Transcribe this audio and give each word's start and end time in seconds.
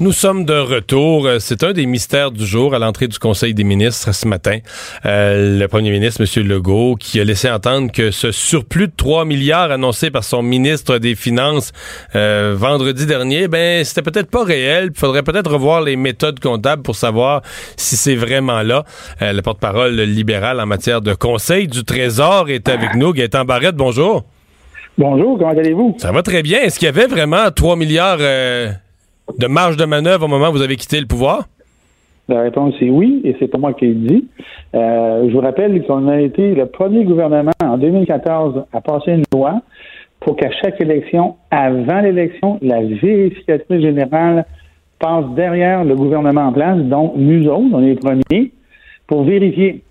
Nous 0.00 0.12
sommes 0.12 0.44
de 0.44 0.54
retour. 0.54 1.28
C'est 1.38 1.62
un 1.62 1.72
des 1.72 1.86
mystères 1.86 2.32
du 2.32 2.44
jour 2.44 2.74
à 2.74 2.78
l'entrée 2.78 3.08
du 3.08 3.18
Conseil 3.18 3.54
des 3.54 3.62
ministres 3.62 4.12
ce 4.12 4.26
matin. 4.26 4.58
Euh, 5.04 5.58
le 5.58 5.68
premier 5.68 5.90
ministre, 5.90 6.22
M. 6.22 6.46
Legault, 6.48 6.96
qui 6.96 7.20
a 7.20 7.24
laissé 7.24 7.48
entendre 7.48 7.92
que 7.92 8.10
ce 8.10 8.32
surplus 8.32 8.88
de 8.88 8.92
3 8.96 9.24
milliards 9.24 9.70
annoncé 9.70 10.10
par 10.10 10.24
son 10.24 10.42
ministre 10.42 10.98
des 10.98 11.14
Finances 11.14 11.72
euh, 12.16 12.54
vendredi 12.56 13.06
dernier, 13.06 13.48
ben 13.48 13.84
c'était 13.84 14.02
peut-être 14.02 14.30
pas 14.30 14.42
réel. 14.42 14.90
Il 14.92 14.98
faudrait 14.98 15.22
peut-être 15.22 15.52
revoir 15.52 15.82
les 15.82 15.94
méthodes 15.96 16.40
comptables 16.40 16.82
pour 16.82 16.96
savoir 16.96 17.42
si 17.76 17.96
c'est 17.96 18.16
vraiment 18.16 18.62
là. 18.62 18.84
Euh, 19.20 19.32
le 19.32 19.42
porte-parole 19.42 19.94
libéral 20.00 20.58
en 20.58 20.66
matière 20.66 21.00
de 21.00 21.14
Conseil 21.14 21.68
du 21.68 21.84
Trésor 21.84 22.48
est 22.48 22.68
avec 22.68 22.96
nous. 22.96 23.12
Gaëtan 23.12 23.44
Barrette, 23.44 23.76
bonjour. 23.76 24.24
Bonjour, 24.98 25.38
comment 25.38 25.50
allez-vous? 25.50 25.96
Ça 25.98 26.12
va 26.12 26.22
très 26.22 26.42
bien. 26.42 26.60
Est-ce 26.62 26.78
qu'il 26.78 26.86
y 26.86 26.88
avait 26.88 27.06
vraiment 27.06 27.50
3 27.50 27.76
milliards 27.76 28.18
de 29.38 29.46
marge 29.46 29.76
de 29.76 29.84
manœuvre 29.84 30.24
au 30.24 30.28
moment 30.28 30.48
où 30.48 30.52
vous 30.52 30.62
avez 30.62 30.76
quitté 30.76 31.00
le 31.00 31.06
pouvoir? 31.06 31.48
La 32.28 32.42
réponse 32.42 32.74
est 32.80 32.90
oui, 32.90 33.20
et 33.24 33.36
c'est 33.38 33.48
pas 33.48 33.58
moi 33.58 33.72
qui 33.72 33.86
l'ai 33.86 33.94
dit. 33.94 34.28
Euh, 34.74 35.28
je 35.28 35.32
vous 35.32 35.40
rappelle 35.40 35.84
qu'on 35.84 36.08
a 36.08 36.20
été 36.20 36.54
le 36.54 36.66
premier 36.66 37.04
gouvernement 37.04 37.52
en 37.62 37.76
2014 37.76 38.64
à 38.72 38.80
passer 38.80 39.12
une 39.12 39.24
loi 39.32 39.60
pour 40.20 40.36
qu'à 40.36 40.50
chaque 40.50 40.80
élection, 40.80 41.36
avant 41.50 42.00
l'élection, 42.00 42.58
la 42.62 42.80
vérificatrice 42.80 43.82
générale 43.82 44.46
passe 45.00 45.24
derrière 45.34 45.84
le 45.84 45.96
gouvernement 45.96 46.42
en 46.42 46.52
place, 46.52 46.78
donc 46.78 47.14
nous 47.16 47.48
autres, 47.48 47.70
on 47.72 47.78
les 47.78 47.96
premiers, 47.96 48.52
pour 49.08 49.24
vérifier. 49.24 49.82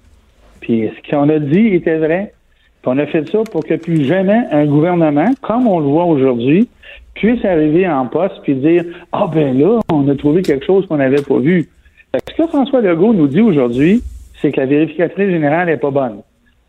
Puis 0.62 0.90
ce 0.90 1.12
qu'on 1.12 1.28
a 1.28 1.40
dit 1.40 1.68
était 1.68 1.98
vrai. 1.98 2.34
Puis 2.82 2.92
on 2.96 2.98
a 2.98 3.06
fait 3.08 3.30
ça 3.30 3.40
pour 3.52 3.64
que 3.64 3.76
plus 3.76 4.06
jamais 4.06 4.42
un 4.52 4.66
gouvernement, 4.66 5.32
comme 5.42 5.68
on 5.68 5.80
le 5.80 5.86
voit 5.86 6.06
aujourd'hui, 6.06 6.70
puisse 7.14 7.44
arriver 7.46 7.88
en 7.88 8.08
poste 8.08 8.42
puis 8.44 8.56
dire 8.56 8.86
Ah 9.12 9.30
ben 9.34 9.58
là, 9.58 9.80
on 9.92 10.08
a 10.08 10.16
trouvé 10.16 10.42
quelque 10.42 10.66
chose 10.66 10.86
qu'on 10.88 10.98
n'avait 10.98 11.22
pas 11.22 11.40
vu. 11.40 11.70
Ce 12.14 12.36
que 12.36 12.48
François 12.48 12.82
Legault 12.82 13.14
nous 13.14 13.28
dit 13.28 13.42
aujourd'hui, 13.42 14.04
c'est 14.42 14.52
que 14.52 14.60
la 14.60 14.66
vérificatrice 14.66 15.30
générale 15.30 15.68
n'est 15.68 15.78
pas 15.78 15.92
bonne. 15.92 16.22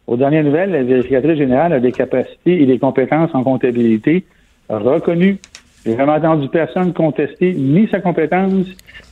Aux 0.07 0.17
dernières 0.17 0.45
nouvelles, 0.45 0.71
la 0.71 0.83
vérificatrice 0.83 1.39
générale 1.39 1.73
a 1.73 1.81
des 1.81 1.93
capacités 1.93 2.63
et 2.63 2.67
des 2.67 2.79
compétences 2.79 3.31
en 3.35 3.43
comptabilité 3.43 4.25
reconnues. 4.69 5.39
J'ai 5.85 5.97
jamais 5.97 6.13
entendu 6.13 6.49
personne 6.49 6.93
contester 6.93 7.55
ni 7.55 7.89
sa 7.89 8.01
compétence, 8.01 8.67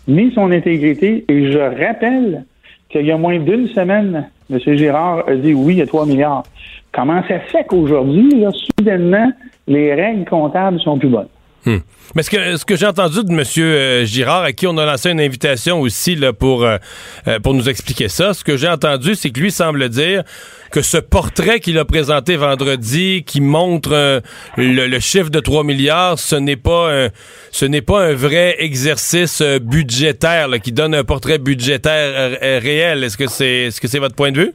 ni 0.06 0.33
son 0.33 0.51
intégrité. 0.53 1.25
Et 1.28 1.51
je 1.51 1.58
rappelle 1.58 2.45
qu'il 2.89 3.06
y 3.06 3.11
a 3.11 3.17
moins 3.17 3.39
d'une 3.39 3.69
semaine, 3.69 4.28
M. 4.51 4.58
Girard 4.77 5.28
a 5.28 5.34
dit 5.34 5.55
oui, 5.55 5.81
a 5.81 5.86
3 5.86 6.06
milliards. 6.06 6.45
Comment 6.92 7.23
ça 7.28 7.39
fait 7.41 7.64
qu'aujourd'hui, 7.64 8.45
soudainement, 8.78 9.31
les 9.71 9.95
règles 9.95 10.29
comptables 10.29 10.81
sont 10.81 10.99
plus 10.99 11.09
bonnes. 11.09 11.29
Hmm. 11.65 11.79
Mais 12.17 12.23
ce 12.23 12.31
que, 12.31 12.57
ce 12.57 12.65
que 12.65 12.75
j'ai 12.75 12.87
entendu 12.87 13.23
de 13.23 13.31
M. 13.31 13.43
Euh, 13.59 14.05
Girard, 14.05 14.43
à 14.43 14.53
qui 14.53 14.67
on 14.67 14.77
a 14.79 14.87
lancé 14.87 15.11
une 15.11 15.21
invitation 15.21 15.81
aussi 15.81 16.17
là, 16.17 16.33
pour, 16.33 16.65
euh, 16.65 16.79
euh, 17.29 17.39
pour 17.39 17.55
nous 17.55 17.69
expliquer 17.69 18.09
ça, 18.09 18.33
ce 18.33 18.43
que 18.43 18.57
j'ai 18.57 18.67
entendu, 18.67 19.15
c'est 19.15 19.31
que 19.31 19.39
lui 19.39 19.53
semble 19.53 19.89
dire 19.91 20.25
que 20.73 20.81
ce 20.81 20.97
portrait 20.97 21.61
qu'il 21.61 21.79
a 21.79 21.85
présenté 21.85 22.37
vendredi, 22.37 23.23
qui 23.25 23.41
montre 23.41 24.23
le, 24.57 24.98
chiffre 24.98 25.31
de 25.31 25.39
3 25.39 25.63
milliards, 25.63 26.19
ce 26.19 26.35
n'est 26.35 26.57
pas 26.57 27.05
un, 27.05 27.09
ce 27.53 27.67
n'est 27.67 27.83
pas 27.83 28.07
un 28.07 28.15
vrai 28.15 28.57
exercice 28.59 29.43
budgétaire 29.61 30.48
qui 30.63 30.73
donne 30.73 30.95
un 30.95 31.05
portrait 31.05 31.39
budgétaire 31.39 32.39
réel. 32.41 33.05
Est-ce 33.05 33.19
que 33.19 33.29
c'est 33.29 33.69
que 33.81 33.89
c'est 33.89 33.98
votre 33.98 34.15
point 34.15 34.33
de 34.33 34.41
vue? 34.41 34.53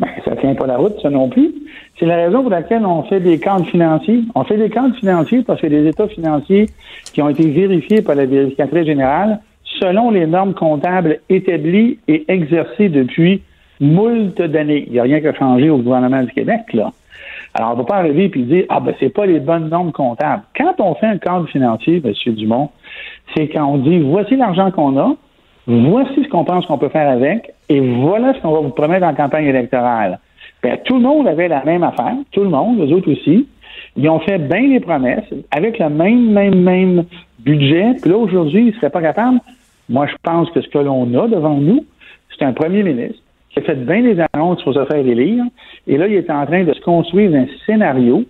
Ben, 0.00 0.08
ça 0.24 0.36
tient 0.36 0.54
pas 0.54 0.66
la 0.66 0.76
route, 0.76 0.94
ça 1.02 1.10
non 1.10 1.28
plus. 1.28 1.52
C'est 2.02 2.08
la 2.08 2.16
raison 2.16 2.42
pour 2.42 2.50
laquelle 2.50 2.84
on 2.84 3.04
fait 3.04 3.20
des 3.20 3.38
comptes 3.38 3.68
financiers. 3.68 4.24
On 4.34 4.42
fait 4.42 4.56
des 4.56 4.70
comptes 4.70 4.96
financiers 4.96 5.44
parce 5.44 5.60
que 5.60 5.68
des 5.68 5.86
états 5.86 6.08
financiers 6.08 6.66
qui 7.12 7.22
ont 7.22 7.28
été 7.28 7.48
vérifiés 7.48 8.02
par 8.02 8.16
la 8.16 8.26
vérificatrice 8.26 8.86
générale 8.86 9.38
selon 9.80 10.10
les 10.10 10.26
normes 10.26 10.52
comptables 10.52 11.20
établies 11.28 11.98
et 12.08 12.24
exercées 12.26 12.88
depuis 12.88 13.42
moult 13.78 14.34
d'années. 14.42 14.82
Il 14.88 14.94
n'y 14.94 14.98
a 14.98 15.04
rien 15.04 15.20
qui 15.20 15.28
a 15.28 15.34
changé 15.34 15.70
au 15.70 15.78
gouvernement 15.78 16.24
du 16.24 16.32
Québec, 16.32 16.72
là. 16.72 16.90
Alors, 17.54 17.70
on 17.70 17.72
ne 17.74 17.78
va 17.78 17.84
pas 17.84 17.96
arriver 17.98 18.32
et 18.34 18.38
dire, 18.40 18.64
ah 18.68 18.80
ben, 18.80 18.94
c'est 18.98 19.14
pas 19.14 19.26
les 19.26 19.38
bonnes 19.38 19.68
normes 19.68 19.92
comptables. 19.92 20.42
Quand 20.56 20.74
on 20.80 20.96
fait 20.96 21.06
un 21.06 21.18
compte 21.18 21.50
financier, 21.50 22.02
M. 22.04 22.34
Dumont, 22.34 22.70
c'est 23.36 23.46
quand 23.46 23.64
on 23.64 23.78
dit, 23.78 24.00
voici 24.00 24.34
l'argent 24.34 24.72
qu'on 24.72 24.98
a, 24.98 25.14
voici 25.68 26.24
ce 26.24 26.28
qu'on 26.28 26.44
pense 26.44 26.66
qu'on 26.66 26.78
peut 26.78 26.88
faire 26.88 27.08
avec, 27.08 27.54
et 27.68 27.78
voilà 27.78 28.34
ce 28.34 28.40
qu'on 28.40 28.50
va 28.50 28.58
vous 28.58 28.70
promettre 28.70 29.06
en 29.06 29.14
campagne 29.14 29.46
électorale. 29.46 30.18
Ben, 30.62 30.78
tout 30.84 30.94
le 30.94 31.00
monde 31.00 31.26
avait 31.26 31.48
la 31.48 31.64
même 31.64 31.82
affaire, 31.82 32.14
tout 32.30 32.42
le 32.42 32.50
monde, 32.50 32.78
les 32.78 32.92
autres 32.92 33.10
aussi. 33.10 33.46
Ils 33.96 34.08
ont 34.08 34.20
fait 34.20 34.38
bien 34.38 34.68
les 34.68 34.80
promesses 34.80 35.24
avec 35.50 35.78
le 35.78 35.88
même, 35.88 36.30
même, 36.30 36.62
même 36.62 37.04
budget. 37.40 37.94
Puis 38.00 38.10
là, 38.10 38.16
aujourd'hui, 38.16 38.62
ils 38.62 38.66
ne 38.66 38.72
seraient 38.72 38.90
pas 38.90 39.02
capables. 39.02 39.38
Moi, 39.88 40.06
je 40.06 40.14
pense 40.22 40.50
que 40.50 40.60
ce 40.60 40.68
que 40.68 40.78
l'on 40.78 41.12
a 41.18 41.28
devant 41.28 41.56
nous, 41.56 41.84
c'est 42.30 42.44
un 42.44 42.52
premier 42.52 42.82
ministre 42.82 43.20
qui 43.50 43.58
a 43.58 43.62
fait 43.62 43.74
bien 43.74 44.02
des 44.02 44.16
annonces 44.32 44.62
pour 44.62 44.72
se 44.72 44.84
faire 44.86 44.96
élire. 44.96 45.44
Et 45.86 45.98
là, 45.98 46.06
il 46.06 46.14
est 46.14 46.30
en 46.30 46.46
train 46.46 46.64
de 46.64 46.72
se 46.72 46.80
construire 46.80 47.34
un 47.34 47.46
scénario 47.66 48.24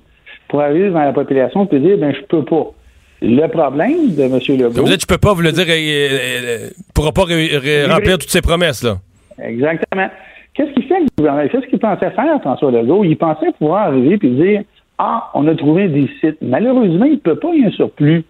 pour 0.49 0.63
arriver 0.63 0.87
devant 0.87 1.05
la 1.05 1.13
population 1.13 1.69
et 1.71 1.79
dire, 1.79 1.99
ben, 1.99 2.15
je 2.15 2.23
peux 2.23 2.45
pas. 2.45 2.73
Le 3.21 3.47
problème 3.47 4.17
de 4.17 4.23
M. 4.23 4.41
Legault. 4.49 4.83
Vous 4.83 4.89
dites, 4.89 5.03
je 5.03 5.07
peux 5.07 5.19
pas, 5.19 5.33
vous 5.33 5.43
le 5.43 5.53
dire, 5.53 5.65
il 5.69 5.71
ne 5.71 6.93
pourra 6.93 7.13
pas 7.13 7.23
remplir 7.23 8.19
toutes 8.19 8.31
ses 8.31 8.43
promesses, 8.43 8.83
là. 8.83 8.97
Exactement. 9.41 10.09
Qu'est-ce 10.55 10.71
qu'il 10.73 10.85
fait 10.85 11.01
le 11.01 11.07
gouvernement? 11.17 11.49
Qu'est-ce 11.49 11.67
qu'il 11.67 11.79
pensait 11.79 12.11
faire, 12.11 12.41
François 12.41 12.71
Legault? 12.71 13.05
Il 13.05 13.17
pensait 13.17 13.53
pouvoir 13.59 13.87
arriver 13.87 14.19
et 14.23 14.29
dire 14.29 14.63
Ah, 14.99 15.31
on 15.35 15.49
a 15.49 15.55
trouvé 15.55 15.89
des 15.89 16.09
sites. 16.21 16.39
Malheureusement, 16.43 17.07
il 17.07 17.13
ne 17.13 17.17
peut 17.17 17.37
pas 17.37 17.55
y 17.55 17.65
un 17.65 17.71
surplus. 17.71 18.25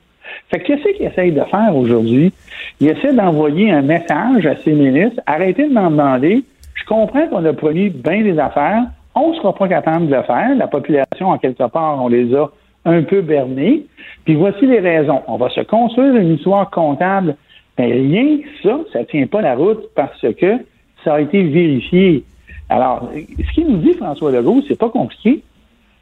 Fait 0.51 0.61
qu'est-ce 0.61 0.97
qu'il 0.97 1.07
essaye 1.07 1.33
de 1.33 1.43
faire 1.43 1.77
aujourd'hui? 1.77 2.33
Il 2.81 2.89
essaie 2.89 3.13
d'envoyer 3.13 3.73
un 3.73 3.83
message 3.83 4.47
à 4.47 4.57
ses 4.57 4.73
ministres. 4.73 5.21
Arrêtez 5.27 5.69
de 5.69 5.73
m'en 5.73 5.91
demander. 5.91 6.45
Je 6.75 6.85
comprends 6.85 7.27
qu'on 7.27 7.45
a 7.45 7.53
promis 7.53 7.91
bien 7.91 8.23
des 8.23 8.39
affaires. 8.39 8.85
On 9.15 9.31
ne 9.31 9.35
sera 9.35 9.55
pas 9.55 9.69
capable 9.69 10.07
de 10.07 10.15
le 10.15 10.23
faire. 10.23 10.55
La 10.57 10.69
population, 10.69 11.29
en 11.29 11.39
quelque 11.39 11.69
part, 11.69 12.03
on 12.03 12.09
les 12.09 12.35
a 12.35 12.51
un 12.85 13.03
peu 13.03 13.21
bernés. 13.21 13.85
Puis 14.25 14.37
voici 14.37 14.67
les 14.67 14.79
raisons. 14.81 15.23
On 15.27 15.37
va 15.37 15.51
se 15.51 15.61
construire 15.63 16.15
une 16.15 16.35
histoire 16.35 16.71
comptable. 16.71 17.37
Mais 17.79 17.93
rien 17.93 18.39
que 18.39 18.69
ça, 18.69 18.79
ça 18.93 19.01
ne 19.01 19.05
tient 19.05 19.27
pas 19.27 19.43
la 19.43 19.57
route 19.57 19.83
parce 19.97 20.21
que 20.21 20.59
ça 21.05 21.15
a 21.15 21.21
été 21.21 21.43
vérifié. 21.43 22.25
Alors, 22.69 23.11
ce 23.15 23.55
qu'il 23.55 23.67
nous 23.67 23.79
dit, 23.79 23.93
François 23.95 24.33
Legault, 24.33 24.63
c'est 24.67 24.79
pas 24.79 24.89
compliqué. 24.89 25.43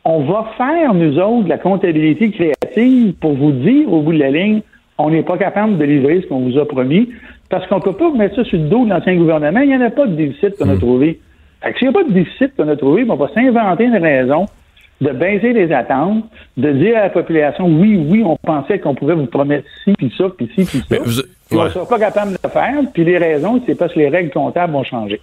On 0.05 0.21
va 0.21 0.53
faire, 0.57 0.95
nous 0.95 1.19
autres, 1.19 1.49
la 1.49 1.59
comptabilité 1.59 2.31
créative 2.31 3.13
pour 3.15 3.35
vous 3.35 3.53
dire, 3.53 3.93
au 3.93 4.01
bout 4.03 4.13
de 4.13 4.19
la 4.19 4.31
ligne, 4.31 4.63
on 4.99 5.11
n'est 5.11 5.23
pas 5.23 5.37
capable 5.37 5.79
de 5.79 5.85
livrer 5.85 6.21
ce 6.23 6.27
qu'on 6.27 6.41
vous 6.41 6.59
a 6.59 6.67
promis, 6.67 7.09
parce 7.49 7.67
qu'on 7.67 7.77
ne 7.77 7.83
peut 7.83 7.93
pas 7.93 8.11
mettre 8.13 8.37
ça 8.37 8.45
sur 8.45 8.59
le 8.59 8.69
dos 8.69 8.85
de 8.85 8.91
l'ancien 8.91 9.17
gouvernement. 9.17 9.61
Il 9.61 9.69
n'y 9.69 9.77
en 9.77 9.81
a 9.81 9.91
pas 9.91 10.07
de 10.07 10.15
déficit 10.15 10.57
qu'on 10.57 10.69
a 10.69 10.75
hmm. 10.75 10.79
trouvé. 10.79 11.21
Fait 11.63 11.73
que 11.73 11.79
s'il 11.79 11.89
n'y 11.89 11.95
a 11.95 11.99
pas 11.99 12.09
de 12.09 12.13
déficit 12.13 12.55
qu'on 12.57 12.69
a 12.69 12.77
trouvé, 12.77 13.05
on 13.09 13.17
va 13.17 13.29
s'inventer 13.35 13.85
une 13.85 13.97
raison 13.97 14.47
de 15.01 15.11
baisser 15.11 15.53
les 15.53 15.73
attentes, 15.73 16.25
de 16.57 16.73
dire 16.73 16.97
à 16.99 17.03
la 17.03 17.11
population, 17.11 17.67
oui, 17.67 17.97
oui, 17.97 18.23
on 18.25 18.37
pensait 18.37 18.79
qu'on 18.79 18.95
pouvait 18.95 19.15
vous 19.15 19.27
promettre 19.27 19.67
ci, 19.85 19.93
puis 19.95 20.13
ça, 20.17 20.25
puis 20.37 20.51
ci, 20.55 20.65
puis 20.65 20.83
ça. 20.89 21.23
On 21.53 21.65
ne 21.65 21.69
sera 21.71 21.89
pas 21.89 21.99
capable 21.99 22.33
de 22.33 22.39
le 22.43 22.51
faire, 22.51 22.75
puis 22.93 23.05
les 23.05 23.19
raisons, 23.19 23.63
c'est 23.67 23.75
parce 23.75 23.93
que 23.95 23.99
les 23.99 24.09
règles 24.09 24.31
comptables 24.31 24.73
vont 24.73 24.85
changer. 24.85 25.21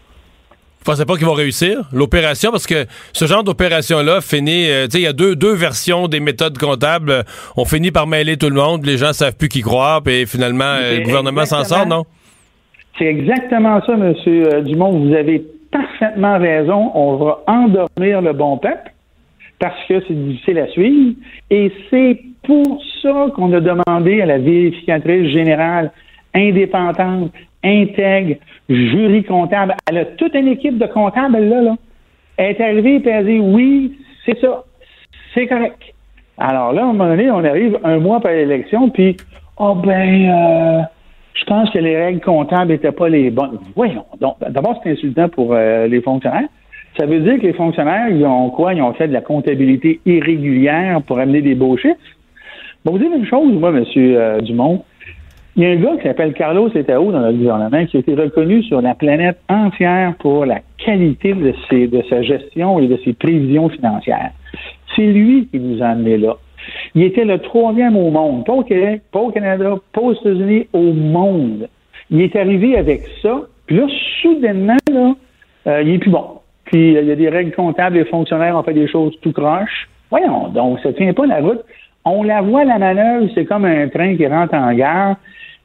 Vous 0.80 0.94
pensez 0.94 1.06
pas 1.06 1.16
qu'ils 1.16 1.26
vont 1.26 1.34
réussir 1.34 1.82
l'opération? 1.92 2.50
Parce 2.52 2.66
que 2.66 2.86
ce 3.14 3.26
genre 3.26 3.44
d'opération-là 3.44 4.22
finit, 4.22 4.70
euh, 4.70 4.86
tu 4.86 4.92
sais, 4.92 4.98
il 5.00 5.04
y 5.04 5.08
a 5.08 5.14
deux, 5.14 5.36
deux 5.36 5.54
versions 5.54 6.08
des 6.08 6.20
méthodes 6.20 6.58
comptables. 6.58 7.24
On 7.56 7.66
finit 7.66 7.92
par 7.92 8.08
mêler 8.08 8.38
tout 8.38 8.50
le 8.50 8.56
monde, 8.56 8.86
les 8.86 8.98
gens 8.98 9.14
savent 9.14 9.36
plus 9.36 9.50
qui 9.50 9.62
croire, 9.62 10.02
puis 10.02 10.26
finalement 10.26 10.64
euh, 10.64 11.00
le 11.00 11.04
gouvernement 11.04 11.46
s'en 11.46 11.64
sort, 11.66 11.86
non? 11.86 12.06
C'est 12.98 13.06
exactement 13.06 13.80
ça, 13.86 13.94
M. 13.94 14.16
Euh, 14.28 14.62
Dumont. 14.62 14.98
Vous 14.98 15.14
avez 15.14 15.46
parfaitement 15.72 16.40
raison. 16.40 16.92
On 16.96 17.18
va 17.18 17.44
endormir 17.48 18.22
le 18.22 18.34
bon 18.34 18.58
peuple 18.58 18.92
parce 19.60 19.84
que 19.88 20.02
c'est 20.08 20.14
difficile 20.14 20.60
à 20.60 20.68
suivre. 20.68 21.16
Et 21.50 21.72
c'est 21.90 22.22
pour 22.44 22.82
ça 23.02 23.28
qu'on 23.36 23.52
a 23.54 23.60
demandé 23.60 24.22
à 24.22 24.26
la 24.26 24.38
vérificatrice 24.38 25.32
générale 25.32 25.92
indépendante, 26.34 27.32
intègre, 27.64 28.36
jury 28.70 29.24
comptable. 29.24 29.76
Elle 29.90 29.98
a 29.98 30.06
toute 30.06 30.36
une 30.36 30.48
équipe 30.48 30.78
de 30.78 30.86
comptables, 30.86 31.40
là, 31.40 31.62
là. 31.62 31.76
Elle 32.38 32.52
est 32.52 32.62
arrivée 32.62 32.96
et 32.96 33.10
elle 33.10 33.14
a 33.14 33.24
dit 33.24 33.40
oui, 33.40 33.98
c'est 34.26 34.40
ça, 34.40 34.64
c'est 35.34 35.48
correct. 35.48 35.82
Alors 36.38 36.72
là, 36.74 36.82
à 36.82 36.86
un 36.86 36.94
moment 36.94 37.10
donné, 37.10 37.32
on 37.32 37.44
arrive 37.44 37.80
un 37.84 37.98
mois 37.98 38.18
après 38.18 38.36
l'élection, 38.36 38.90
puis, 38.90 39.18
oh 39.58 39.74
ben, 39.74 40.30
euh, 40.30 40.82
je 41.34 41.46
pense 41.46 41.70
que 41.72 41.80
les 41.80 41.98
règles 41.98 42.22
comptables 42.22 42.72
n'étaient 42.72 42.92
pas 42.92 43.10
les 43.10 43.32
bonnes. 43.32 43.60
Voyons 43.76 44.06
donc. 44.22 44.36
D'abord, 44.48 44.80
c'est 44.84 44.92
insultant 44.92 45.30
pour 45.30 45.54
euh, 45.54 45.88
les 45.88 46.02
fonctionnaires. 46.02 46.48
Ça 46.98 47.06
veut 47.06 47.20
dire 47.20 47.38
que 47.38 47.46
les 47.46 47.54
fonctionnaires, 47.54 48.10
ils 48.10 48.26
ont 48.26 48.50
quoi? 48.50 48.74
Ils 48.74 48.82
ont 48.82 48.94
fait 48.94 49.08
de 49.08 49.14
la 49.14 49.22
comptabilité 49.22 50.00
irrégulière 50.06 51.02
pour 51.04 51.20
amener 51.20 51.42
des 51.42 51.54
beaux 51.54 51.78
chiffres. 51.78 51.96
Bon, 52.84 52.94
vous 52.94 52.98
dites 52.98 53.12
une 53.16 53.26
chose, 53.26 53.54
moi, 53.54 53.70
M. 53.70 53.84
Euh, 53.98 54.42
Dumont. 54.42 54.84
Il 55.56 55.64
y 55.64 55.66
a 55.66 55.70
un 55.72 55.76
gars 55.76 55.98
qui 55.98 56.04
s'appelle 56.04 56.34
Carlos 56.34 56.70
Etao 56.70 57.12
dans 57.12 57.20
le 57.20 57.34
gouvernement 57.34 57.86
qui 57.86 57.98
a 57.98 58.00
été 58.00 58.14
reconnu 58.14 58.64
sur 58.64 58.82
la 58.82 58.94
planète 58.94 59.40
entière 59.50 60.14
pour 60.20 60.46
la 60.46 60.60
qualité 60.78 61.34
de, 61.34 61.54
sa 62.10 62.22
gestion 62.22 62.80
et 62.80 62.88
de 62.88 62.98
ses 63.04 63.14
prévisions 63.14 63.68
financières. 63.70 64.32
C'est 64.96 65.08
lui 65.08 65.48
qui 65.52 65.60
nous 65.60 65.82
a 65.82 65.88
amenés 65.88 66.18
là. 66.18 66.38
Il 66.94 67.04
était 67.04 67.26
le 67.26 67.40
troisième 67.40 67.98
au 67.98 68.12
monde, 68.12 68.46
pas 68.46 68.54
au 68.54 68.64
Québec, 68.64 69.02
pas 69.12 69.20
au 69.20 69.32
Canada, 69.32 69.78
pas 69.94 70.02
aux 70.02 70.14
États-Unis, 70.14 70.68
au 70.74 70.94
monde. 70.94 71.68
Il 72.12 72.22
est 72.22 72.36
arrivé 72.36 72.78
avec 72.78 73.02
ça, 73.22 73.42
puis 73.66 73.78
là, 73.78 73.88
soudainement, 74.22 74.78
euh, 75.68 75.82
il 75.82 75.96
est 75.96 76.00
plus 76.00 76.12
bon. 76.12 76.37
Puis 76.68 76.94
il 76.94 77.06
y 77.06 77.12
a 77.12 77.16
des 77.16 77.30
règles 77.30 77.54
comptables, 77.54 77.98
les 77.98 78.06
fonctionnaires 78.06 78.56
ont 78.56 78.64
fait 78.64 78.74
des 78.74 78.88
choses 78.88 79.14
tout 79.22 79.32
croche. 79.32 79.90
Voyons, 80.10 80.50
donc 80.50 80.80
ça 80.82 80.94
tient 80.94 81.14
pas 81.14 81.26
la 81.26 81.40
route. 81.40 81.62
On 82.06 82.24
la 82.24 82.42
voit, 82.42 82.64
la 82.64 82.78
manœuvre, 82.78 83.28
c'est 83.36 83.46
comme 83.46 83.66
un 83.66 83.90
train 83.90 84.16
qui 84.16 84.26
rentre 84.28 84.54
en 84.54 84.74
gare. 84.74 85.16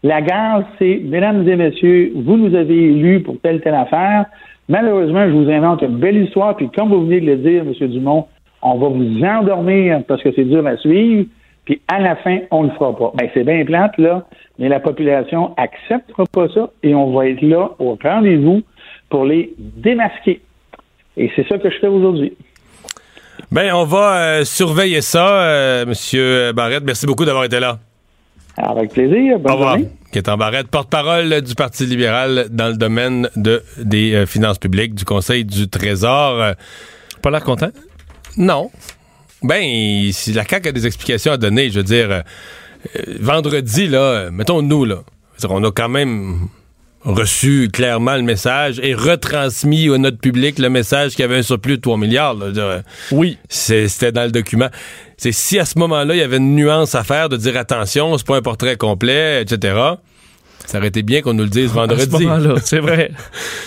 La 0.02 0.20
gare, 0.20 0.62
c'est, 0.78 1.00
mesdames 1.04 1.46
et 1.46 1.54
messieurs, 1.56 2.12
vous 2.16 2.36
nous 2.36 2.54
avez 2.54 2.74
élus 2.74 3.20
pour 3.20 3.36
telle, 3.40 3.60
telle 3.60 3.74
affaire. 3.74 4.26
Malheureusement, 4.68 5.26
je 5.26 5.32
vous 5.32 5.50
invente 5.50 5.82
une 5.82 5.98
belle 5.98 6.16
histoire, 6.16 6.56
puis 6.56 6.68
comme 6.70 6.88
vous 6.88 7.04
venez 7.04 7.20
de 7.20 7.26
le 7.26 7.36
dire, 7.36 7.62
M. 7.62 7.88
Dumont, 7.88 8.26
on 8.62 8.78
va 8.78 8.88
vous 8.88 9.24
endormir 9.24 10.02
parce 10.06 10.22
que 10.22 10.32
c'est 10.32 10.44
dur 10.44 10.66
à 10.66 10.76
suivre, 10.76 11.26
puis 11.64 11.80
à 11.88 12.00
la 12.00 12.16
fin, 12.16 12.38
on 12.50 12.64
ne 12.64 12.68
le 12.68 12.74
fera 12.74 12.96
pas. 12.96 13.12
Ben, 13.16 13.28
c'est 13.34 13.44
bien 13.44 13.64
plate, 13.64 13.96
là, 13.98 14.24
mais 14.58 14.68
la 14.68 14.80
population 14.80 15.52
acceptera 15.56 16.24
pas 16.32 16.48
ça 16.48 16.70
et 16.82 16.94
on 16.94 17.12
va 17.12 17.28
être 17.28 17.42
là 17.42 17.70
au 17.78 17.98
rendez-vous 18.02 18.62
pour 19.10 19.24
les 19.24 19.52
démasquer. 19.58 20.40
Et 21.16 21.30
c'est 21.36 21.46
ça 21.48 21.58
que 21.58 21.70
je 21.70 21.78
fais 21.78 21.88
aujourd'hui. 21.88 22.36
Ben, 23.50 23.72
on 23.74 23.84
va 23.84 24.16
euh, 24.16 24.44
surveiller 24.44 25.02
ça, 25.02 25.42
euh, 25.42 25.86
Monsieur 25.86 26.52
Barrette. 26.52 26.84
Merci 26.84 27.06
beaucoup 27.06 27.24
d'avoir 27.24 27.44
été 27.44 27.60
là. 27.60 27.78
Avec 28.56 28.92
plaisir. 28.92 29.38
Bonne 29.38 29.52
Au 29.52 29.54
revoir. 29.56 29.78
Journée. 29.78 30.36
Barrette, 30.38 30.68
porte-parole 30.68 31.40
du 31.42 31.54
Parti 31.54 31.86
libéral 31.86 32.46
dans 32.50 32.68
le 32.68 32.76
domaine 32.76 33.28
de, 33.36 33.62
des 33.78 34.14
euh, 34.14 34.26
finances 34.26 34.58
publiques, 34.58 34.94
du 34.94 35.04
Conseil 35.04 35.44
du 35.44 35.68
Trésor. 35.68 36.54
Pas 37.22 37.30
l'air 37.30 37.44
content? 37.44 37.70
Non. 38.36 38.70
Ben, 39.42 40.10
si 40.12 40.32
la 40.32 40.44
CAQ 40.44 40.68
a 40.68 40.72
des 40.72 40.86
explications 40.86 41.32
à 41.32 41.36
donner, 41.36 41.70
je 41.70 41.78
veux 41.78 41.84
dire, 41.84 42.22
vendredi, 43.20 43.86
là, 43.86 44.30
mettons 44.30 44.62
nous, 44.62 44.84
là, 44.84 45.00
on 45.48 45.64
a 45.64 45.70
quand 45.72 45.88
même 45.88 46.48
reçu 47.04 47.68
clairement 47.72 48.16
le 48.16 48.22
message 48.22 48.80
et 48.82 48.94
retransmis 48.94 49.92
à 49.92 49.98
notre 49.98 50.18
public 50.18 50.58
le 50.58 50.70
message 50.70 51.12
qu'il 51.12 51.20
y 51.20 51.24
avait 51.24 51.38
un 51.38 51.42
surplus 51.42 51.76
de 51.76 51.82
3 51.82 51.96
milliards. 51.96 52.36
oui. 53.10 53.38
C'était 53.48 54.12
dans 54.12 54.24
le 54.24 54.30
document. 54.30 54.68
C'est 55.16 55.32
si 55.32 55.58
à 55.58 55.64
ce 55.64 55.78
moment-là, 55.78 56.14
il 56.14 56.18
y 56.18 56.22
avait 56.22 56.38
une 56.38 56.54
nuance 56.54 56.94
à 56.94 57.04
faire 57.04 57.28
de 57.28 57.36
dire 57.36 57.56
attention, 57.56 58.16
c'est 58.18 58.26
pas 58.26 58.36
un 58.36 58.42
portrait 58.42 58.76
complet, 58.76 59.42
etc. 59.42 59.94
Ça 60.66 60.78
aurait 60.78 60.88
été 60.88 61.02
bien 61.02 61.22
qu'on 61.22 61.34
nous 61.34 61.44
le 61.44 61.50
dise 61.50 61.70
vendredi. 61.72 62.26
c'est 62.64 62.78
vrai. 62.78 63.10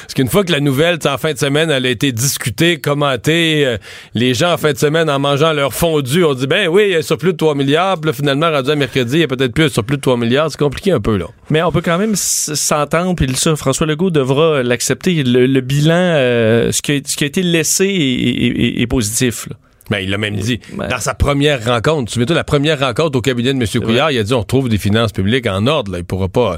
Parce 0.02 0.14
qu'une 0.14 0.30
fois 0.30 0.44
que 0.44 0.52
la 0.52 0.60
nouvelle, 0.60 0.98
en 1.06 1.18
fin 1.18 1.34
de 1.34 1.38
semaine, 1.38 1.70
elle 1.70 1.86
a 1.86 1.90
été 1.90 2.12
discutée, 2.12 2.80
commentée, 2.80 3.66
euh, 3.66 3.78
les 4.14 4.34
gens, 4.34 4.54
en 4.54 4.58
fin 4.58 4.74
de 4.74 4.78
semaine, 4.78 5.10
en 5.10 5.20
mangeant 5.20 5.54
leur 5.54 5.74
fondu, 5.74 6.24
ont 6.24 6.34
dit, 6.34 6.48
ben 6.48 6.68
oui, 6.68 6.84
il 6.88 6.92
y 6.92 6.96
a 6.96 7.00
un 7.00 7.04
surplus 7.04 7.34
de 7.34 7.38
3 7.38 7.56
milliards, 7.56 8.00
puis 8.00 8.10
là, 8.10 8.14
finalement, 8.14 8.50
rendu 8.50 8.72
à 8.72 8.76
mercredi, 8.76 9.18
il 9.18 9.20
y 9.22 9.24
a 9.24 9.28
peut-être 9.28 9.54
plus 9.54 9.66
un 9.66 9.70
surplus 9.70 9.98
de 9.98 10.02
3 10.02 10.18
milliards. 10.18 10.50
C'est 10.52 10.60
compliqué 10.60 10.92
un 10.92 11.00
peu, 11.00 11.18
là. 11.18 11.26
Mais 11.50 11.62
on 11.62 11.72
peut 11.72 11.82
quand 11.82 11.98
même 11.98 12.16
s'entendre, 12.16 13.16
puis 13.16 13.34
ça, 13.36 13.56
François 13.56 13.88
Legault 13.88 14.10
devra 14.10 14.64
l'accepter. 14.64 15.24
Le, 15.24 15.62
bilan, 15.62 15.94
euh, 15.96 16.72
ce, 16.72 16.82
qui 16.82 16.92
a, 16.94 17.00
ce, 17.06 17.16
qui 17.16 17.24
a, 17.24 17.28
été 17.28 17.44
laissé 17.44 17.86
est, 17.88 18.88
positif, 18.88 19.48
là. 19.50 19.56
Ben, 19.90 20.00
il 20.00 20.10
l'a 20.10 20.18
même 20.18 20.36
dit. 20.36 20.60
Dans 20.78 21.00
sa 21.00 21.14
première 21.14 21.64
rencontre, 21.64 22.12
tu 22.12 22.26
toi 22.26 22.36
la 22.36 22.44
première 22.44 22.80
rencontre 22.80 23.18
au 23.18 23.22
cabinet 23.22 23.54
de 23.54 23.60
M. 23.60 23.84
Couillard, 23.84 24.12
il 24.12 24.18
a 24.18 24.24
dit 24.24 24.34
on 24.34 24.40
retrouve 24.40 24.70
des 24.70 24.78
finances 24.78 25.12
publiques 25.12 25.48
en 25.48 25.68
ordre. 25.68 25.92
Là. 25.92 26.00
Il 26.00 26.06
pourra 26.06 26.28
pas. 26.28 26.58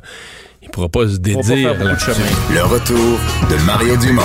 Il 0.62 0.70
pourra 0.70 0.90
pas 0.90 1.08
se 1.08 1.18
dédire. 1.18 1.76
Le 1.76 2.64
retour 2.64 3.20
de 3.50 3.66
Mario 3.66 3.96
Dumont. 3.98 4.22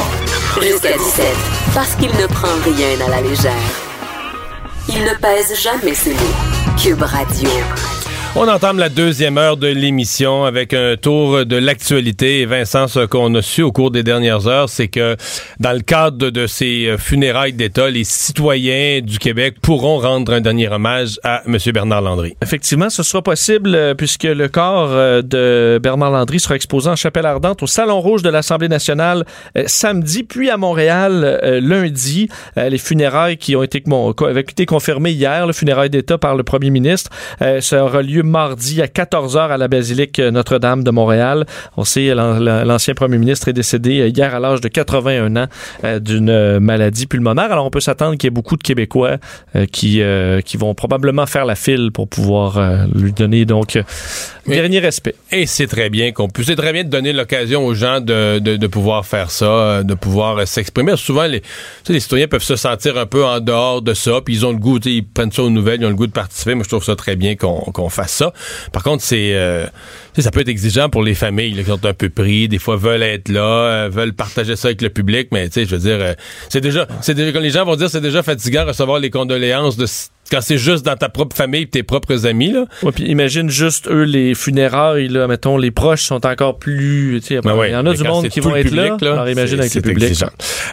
Jusqu'à 0.61 0.97
17, 0.97 1.27
parce 1.75 1.95
qu'il 1.97 2.09
ne 2.09 2.27
prend 2.27 2.49
rien 2.65 3.07
à 3.07 3.11
la 3.11 3.21
légère. 3.23 3.53
Il 4.89 5.03
ne 5.03 5.15
pèse 5.21 5.61
jamais 5.61 5.95
ses 5.95 6.15
mots. 6.15 6.77
Cube 6.77 7.03
Radio. 7.03 7.49
On 8.34 8.49
entame 8.49 8.79
la 8.79 8.88
deuxième 8.88 9.37
heure 9.37 9.58
de 9.58 9.67
l'émission 9.67 10.44
avec 10.44 10.73
un 10.73 10.96
tour 10.96 11.44
de 11.44 11.56
l'actualité. 11.56 12.46
Vincent, 12.46 12.88
ce 12.88 13.00
qu'on 13.00 13.34
a 13.34 13.43
su 13.43 13.61
au 13.61 13.73
cours 13.73 13.90
des 13.90 14.02
dernières 14.02 14.49
heures, 14.49 14.70
c'est 14.70 14.88
que 14.88 15.19
dans 15.61 15.73
le 15.73 15.81
cadre 15.81 16.31
de 16.31 16.46
ces 16.46 16.87
euh, 16.87 16.96
funérailles 16.96 17.52
d'État, 17.52 17.90
les 17.90 18.05
citoyens 18.05 19.02
du 19.02 19.19
Québec 19.19 19.56
pourront 19.61 19.99
rendre 19.99 20.32
un 20.32 20.40
dernier 20.40 20.67
hommage 20.69 21.20
à 21.23 21.43
M. 21.46 21.58
Bernard 21.75 22.00
Landry. 22.00 22.34
Effectivement, 22.40 22.88
ce 22.88 23.02
sera 23.02 23.20
possible 23.20 23.75
euh, 23.75 23.94
puisque 23.94 24.23
le 24.23 24.49
corps 24.49 24.93
euh, 24.93 25.20
de 25.20 25.79
Bernard 25.82 26.12
Landry 26.12 26.40
sera 26.40 26.56
exposé 26.56 26.88
en 26.88 26.96
chapelle 26.96 27.26
ardente 27.26 27.62
au 27.62 27.67
Salon 27.67 28.00
Rouge 28.00 28.23
de 28.23 28.31
l'Assemblée 28.31 28.69
nationale 28.69 29.26
samedi, 29.67 30.23
puis 30.23 30.49
à 30.49 30.56
Montréal 30.56 31.38
lundi. 31.62 32.29
Les 32.56 32.79
funérailles 32.79 33.37
qui 33.37 33.56
ont 33.56 33.62
été, 33.62 33.82
été 34.38 34.67
confirmées 34.67 35.11
hier, 35.11 35.46
le 35.46 35.52
funérailles 35.52 35.90
d'État 35.90 36.17
par 36.17 36.34
le 36.34 36.43
premier 36.43 36.70
ministre, 36.70 37.11
ça 37.61 37.84
aura 37.84 38.02
lieu 38.02 38.22
mardi 38.23 38.83
à 38.83 38.87
14h 38.87 39.51
à 39.51 39.57
la 39.57 39.69
basilique 39.69 40.19
Notre-Dame 40.19 40.85
de 40.85 40.91
Montréal. 40.91 41.47
On 41.77 41.85
sait, 41.85 42.15
l'ancien 42.15 42.95
premier 42.95 43.19
ministre 43.19 43.49
est 43.49 43.53
décédé 43.53 44.09
hier 44.09 44.35
à 44.35 44.41
l'âge 44.41 44.61
de 44.61 44.69
81 44.69 45.37
ans 45.37 45.47
euh, 45.85 45.99
d'une 45.99 46.59
maladie 46.59 47.07
pulmonaire. 47.07 47.53
Alors, 47.53 47.67
on 47.67 47.71
peut 47.71 47.81
s'attendre 47.81 48.17
qu'il 48.17 48.25
y 48.25 48.29
ait 48.29 48.31
beaucoup 48.31 48.57
de 48.57 48.63
Québécois 48.63 49.17
euh, 49.57 49.67
qui, 49.67 50.03
euh, 50.03 50.41
qui 50.41 50.57
vont 50.57 50.75
probablement 50.75 51.27
faire 51.27 51.45
la 51.45 51.55
file 51.55 51.91
pour 51.93 52.09
pouvoir 52.09 52.59
lui 52.95 53.13
donner 53.13 53.45
donc 53.45 53.79
dernier 54.47 54.81
respect. 54.81 55.15
Et 55.31 55.47
c'est 55.47 55.67
très 55.67 55.91
bien 55.91 56.12
qu'on 56.12 56.29
puisse, 56.29 56.47
c'est 56.47 56.56
très 56.56 56.73
bien 56.73 56.85
de 56.85 56.89
donner 56.89 57.12
l'occasion 57.12 57.65
aux 57.65 57.75
gens 57.75 58.00
de, 58.00 58.39
de, 58.39 58.67
pouvoir 58.67 59.06
faire 59.06 59.31
ça, 59.31 59.83
de 59.83 59.94
pouvoir 59.94 60.47
s'exprimer. 60.47 60.97
Souvent, 60.97 61.27
les, 61.27 61.43
les 61.89 62.00
citoyens 62.00 62.29
peuvent 62.29 62.43
se 62.43 62.56
sentir 62.56 62.97
un 62.99 63.06
peu 63.06 63.25
en 63.25 63.41
dehors 63.41 63.83
de 63.83 63.94
ça, 63.94 64.21
puis 64.25 64.35
ils 64.35 64.47
ont 64.47 64.53
le 64.53 64.59
goût, 64.59 64.79
ils 64.85 65.05
prennent 65.05 65.33
ça 65.33 65.43
aux 65.43 65.50
nouvelles, 65.50 65.81
ils 65.81 65.87
ont 65.87 65.91
le 65.91 65.94
goût 65.94 66.06
de 66.06 66.12
participer. 66.12 66.55
Moi, 66.55 66.65
je 66.65 66.69
trouve 66.69 66.85
ça 66.85 66.97
très 66.97 67.17
bien 67.17 67.37
qu'on 67.37 67.89
fasse 67.89 68.12
ça. 68.12 68.33
Par 68.73 68.83
contre, 68.83 69.03
c'est 69.03 69.33
euh, 69.35 69.67
ça 70.20 70.31
peut 70.31 70.41
être 70.41 70.49
exigeant 70.49 70.91
pour 70.91 71.03
les 71.03 71.14
familles 71.14 71.55
qui 71.55 71.64
sont 71.64 71.85
un 71.87 71.94
peu 71.94 72.11
pris, 72.11 72.49
des 72.49 72.59
fois 72.59 72.76
veulent 72.76 73.03
être 73.03 73.29
là, 73.29 73.41
euh, 73.41 73.88
veulent 73.91 74.12
partager 74.12 74.56
ça 74.56 74.69
avec 74.69 74.82
le 74.82 74.91
public, 74.91 75.29
mais 75.32 75.49
tu 75.49 75.55
sais, 75.55 75.64
je 75.64 75.75
veux 75.75 75.81
dire, 75.81 75.99
euh, 76.00 76.14
c'est 76.50 76.61
déjà, 76.61 76.87
c'est 77.00 77.14
déjà, 77.14 77.32
quand 77.32 77.41
les 77.41 77.50
gens 77.50 77.64
vont 77.64 77.76
dire, 77.76 77.88
c'est 77.88 78.00
déjà 78.00 78.23
fatigant 78.23 78.67
recevoir 78.67 78.99
les 78.99 79.11
condoléances 79.11 79.76
de 79.76 79.87
quand 80.32 80.41
c'est 80.41 80.56
juste 80.56 80.85
dans 80.85 80.97
ta 80.97 81.11
propre 81.11 81.37
famille 81.37 81.62
et 81.62 81.67
tes 81.67 81.82
propres 81.82 82.26
amis 82.26 82.53
là. 82.53 82.64
Ouais, 82.82 82.93
puis 82.93 83.05
imagine 83.05 83.50
juste 83.50 83.87
eux 83.88 84.05
les 84.05 84.35
funérailles 84.35 85.09
là, 85.09 85.26
mettons 85.26 85.59
les 85.59 85.70
proches 85.70 86.05
sont 86.05 86.25
encore 86.26 86.58
plus, 86.58 87.20
tu 87.20 87.35
sais, 87.35 87.41
ben 87.43 87.55
il 87.67 87.73
y 87.73 87.76
en 87.76 87.85
a 87.85 87.93
du 87.93 88.03
monde 88.03 88.29
qui 88.29 88.41
vont 88.41 88.56
être 88.56 88.70
là, 88.70 88.97
Alors 89.00 89.29
imagine 89.29 89.61
avec 89.61 89.75
le 89.75 89.82
public. 89.82 90.25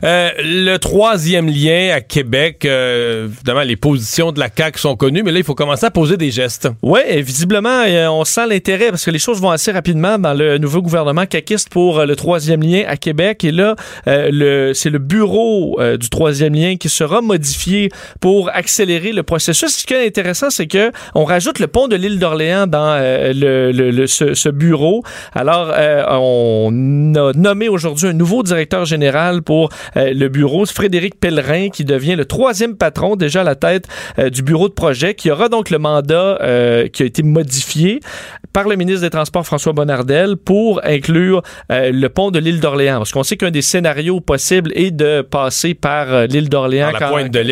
Euh, 0.03 0.29
le 0.39 0.77
troisième 0.77 1.47
lien 1.47 1.91
à 1.93 1.99
Québec, 1.99 2.63
euh, 2.63 3.25
évidemment 3.25 3.61
les 3.61 3.75
positions 3.75 4.31
de 4.31 4.39
la 4.39 4.49
CAC 4.49 4.77
sont 4.77 4.95
connues, 4.95 5.23
mais 5.23 5.31
là 5.31 5.39
il 5.39 5.43
faut 5.43 5.55
commencer 5.55 5.85
à 5.85 5.91
poser 5.91 6.15
des 6.15 6.31
gestes. 6.31 6.69
Ouais, 6.81 7.21
visiblement 7.21 7.83
euh, 7.85 8.07
on 8.07 8.23
sent 8.23 8.47
l'intérêt 8.47 8.89
parce 8.91 9.03
que 9.03 9.11
les 9.11 9.19
choses 9.19 9.28
vont 9.33 9.51
assez 9.51 9.71
rapidement 9.71 10.17
dans 10.17 10.33
le 10.33 10.57
nouveau 10.57 10.81
gouvernement 10.81 11.25
caquiste 11.25 11.69
pour 11.69 12.05
le 12.05 12.15
troisième 12.15 12.61
lien 12.61 12.83
à 12.87 12.97
Québec 12.97 13.43
et 13.43 13.51
là 13.51 13.75
le 14.05 14.73
c'est 14.73 14.89
le 14.89 14.99
bureau 14.99 15.79
du 15.99 16.09
troisième 16.09 16.53
lien 16.53 16.75
qui 16.75 16.89
sera 16.89 17.21
modifié 17.21 17.89
pour 18.19 18.49
accélérer 18.53 19.11
le 19.11 19.23
processus 19.23 19.79
ce 19.79 19.85
qui 19.85 19.93
est 19.93 20.05
intéressant, 20.05 20.49
c'est 20.49 20.67
que 20.67 20.91
on 21.15 21.23
rajoute 21.23 21.59
le 21.59 21.67
pont 21.67 21.87
de 21.87 21.95
l'île 21.95 22.19
d'Orléans 22.19 22.67
dans 22.67 22.97
euh, 22.99 23.33
le, 23.33 24.07
ce, 24.07 24.49
bureau. 24.49 25.03
Alors, 25.33 25.71
euh, 25.73 26.03
on 26.09 27.13
a 27.15 27.31
nommé 27.33 27.69
aujourd'hui 27.69 28.07
un 28.07 28.13
nouveau 28.13 28.43
directeur 28.43 28.85
général 28.85 29.41
pour 29.41 29.69
euh, 29.95 30.13
le 30.13 30.27
bureau, 30.27 30.65
Frédéric 30.65 31.19
Pellerin, 31.19 31.69
qui 31.69 31.85
devient 31.85 32.15
le 32.15 32.25
troisième 32.25 32.75
patron 32.75 33.15
déjà 33.15 33.41
à 33.41 33.43
la 33.43 33.55
tête 33.55 33.87
du 34.31 34.41
bureau 34.41 34.67
de 34.67 34.73
projet, 34.73 35.13
qui 35.13 35.31
aura 35.31 35.49
donc 35.49 35.69
le 35.69 35.77
mandat 35.77 36.39
qui 36.91 37.03
a 37.03 37.05
été 37.05 37.23
modifié 37.23 37.99
par 38.53 38.67
le 38.67 38.75
ministre 38.75 39.01
des 39.01 39.09
Transports 39.09 39.18
François 39.43 39.73
Bonnardel 39.73 40.37
pour 40.37 40.81
inclure 40.83 41.41
le 41.69 42.07
pont 42.07 42.31
de 42.31 42.39
l'île 42.39 42.59
d'Orléans. 42.59 42.97
Parce 42.97 43.11
qu'on 43.11 43.23
sait 43.23 43.37
qu'un 43.37 43.51
des 43.51 43.61
scénarios 43.61 44.19
possibles 44.19 44.71
est 44.75 44.91
de 44.91 45.21
passer 45.21 45.73
par 45.73 46.27
l'île 46.27 46.49
d'Orléans 46.49 46.91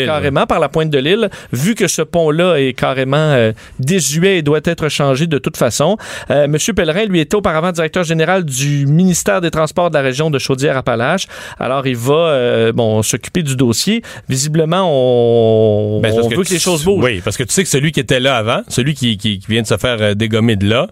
carrément 0.06 0.46
par 0.46 0.60
la 0.60 0.70
pointe 0.70 0.90
de 0.90 0.98
l'île, 0.98 1.30
vu 1.52 1.76
que 1.76 1.88
ce 1.88 2.02
pont-là 2.02 2.56
est 2.56 2.74
carrément 2.74 3.18
euh, 3.18 3.52
désuet 3.80 4.38
et 4.38 4.42
doit 4.42 4.60
être 4.64 4.90
changé 4.90 5.28
de 5.28 5.38
toute 5.38 5.58
façon. 5.58 5.98
Euh, 6.30 6.48
Monsieur 6.48 6.74
Pellerin, 6.74 7.06
lui, 7.06 7.20
était 7.20 7.36
auparavant 7.36 7.72
directeur 7.72 8.04
général 8.04 8.44
du 8.44 8.86
ministère 8.86 9.42
des 9.42 9.52
Transports 9.52 9.90
de 9.90 9.96
la 9.96 10.02
région 10.02 10.30
de 10.30 10.40
Chaudière-Appalaches. 10.40 11.28
Alors, 11.60 11.88
il 11.88 11.96
va 11.96 12.14
euh, 12.14 12.72
bon 12.72 13.02
s'occuper 13.04 13.44
du 13.44 13.56
dossier. 13.56 14.02
Visiblement, 14.30 14.84
on, 14.88 16.00
ben, 16.02 16.14
veut 16.14 16.44
que, 16.44 16.54
les 16.54 16.60
choses 16.60 16.84
bougent. 16.84 17.04
Oui, 17.04 17.22
parce 17.24 17.38
que 17.38 17.44
tu 17.44 17.54
sais 17.54 17.64
que 17.64 17.70
celui 17.70 17.92
qui 17.92 18.00
était 18.00 18.20
là 18.20 18.38
avant, 18.38 18.62
celui 18.68 18.94
qui, 18.94 19.18
qui 19.18 19.40
vient 19.48 19.62
de 19.62 19.68
se 19.68 19.78
faire 19.78 20.16
dégommer 20.16 20.56
de 20.56 20.68
là, 20.68 20.88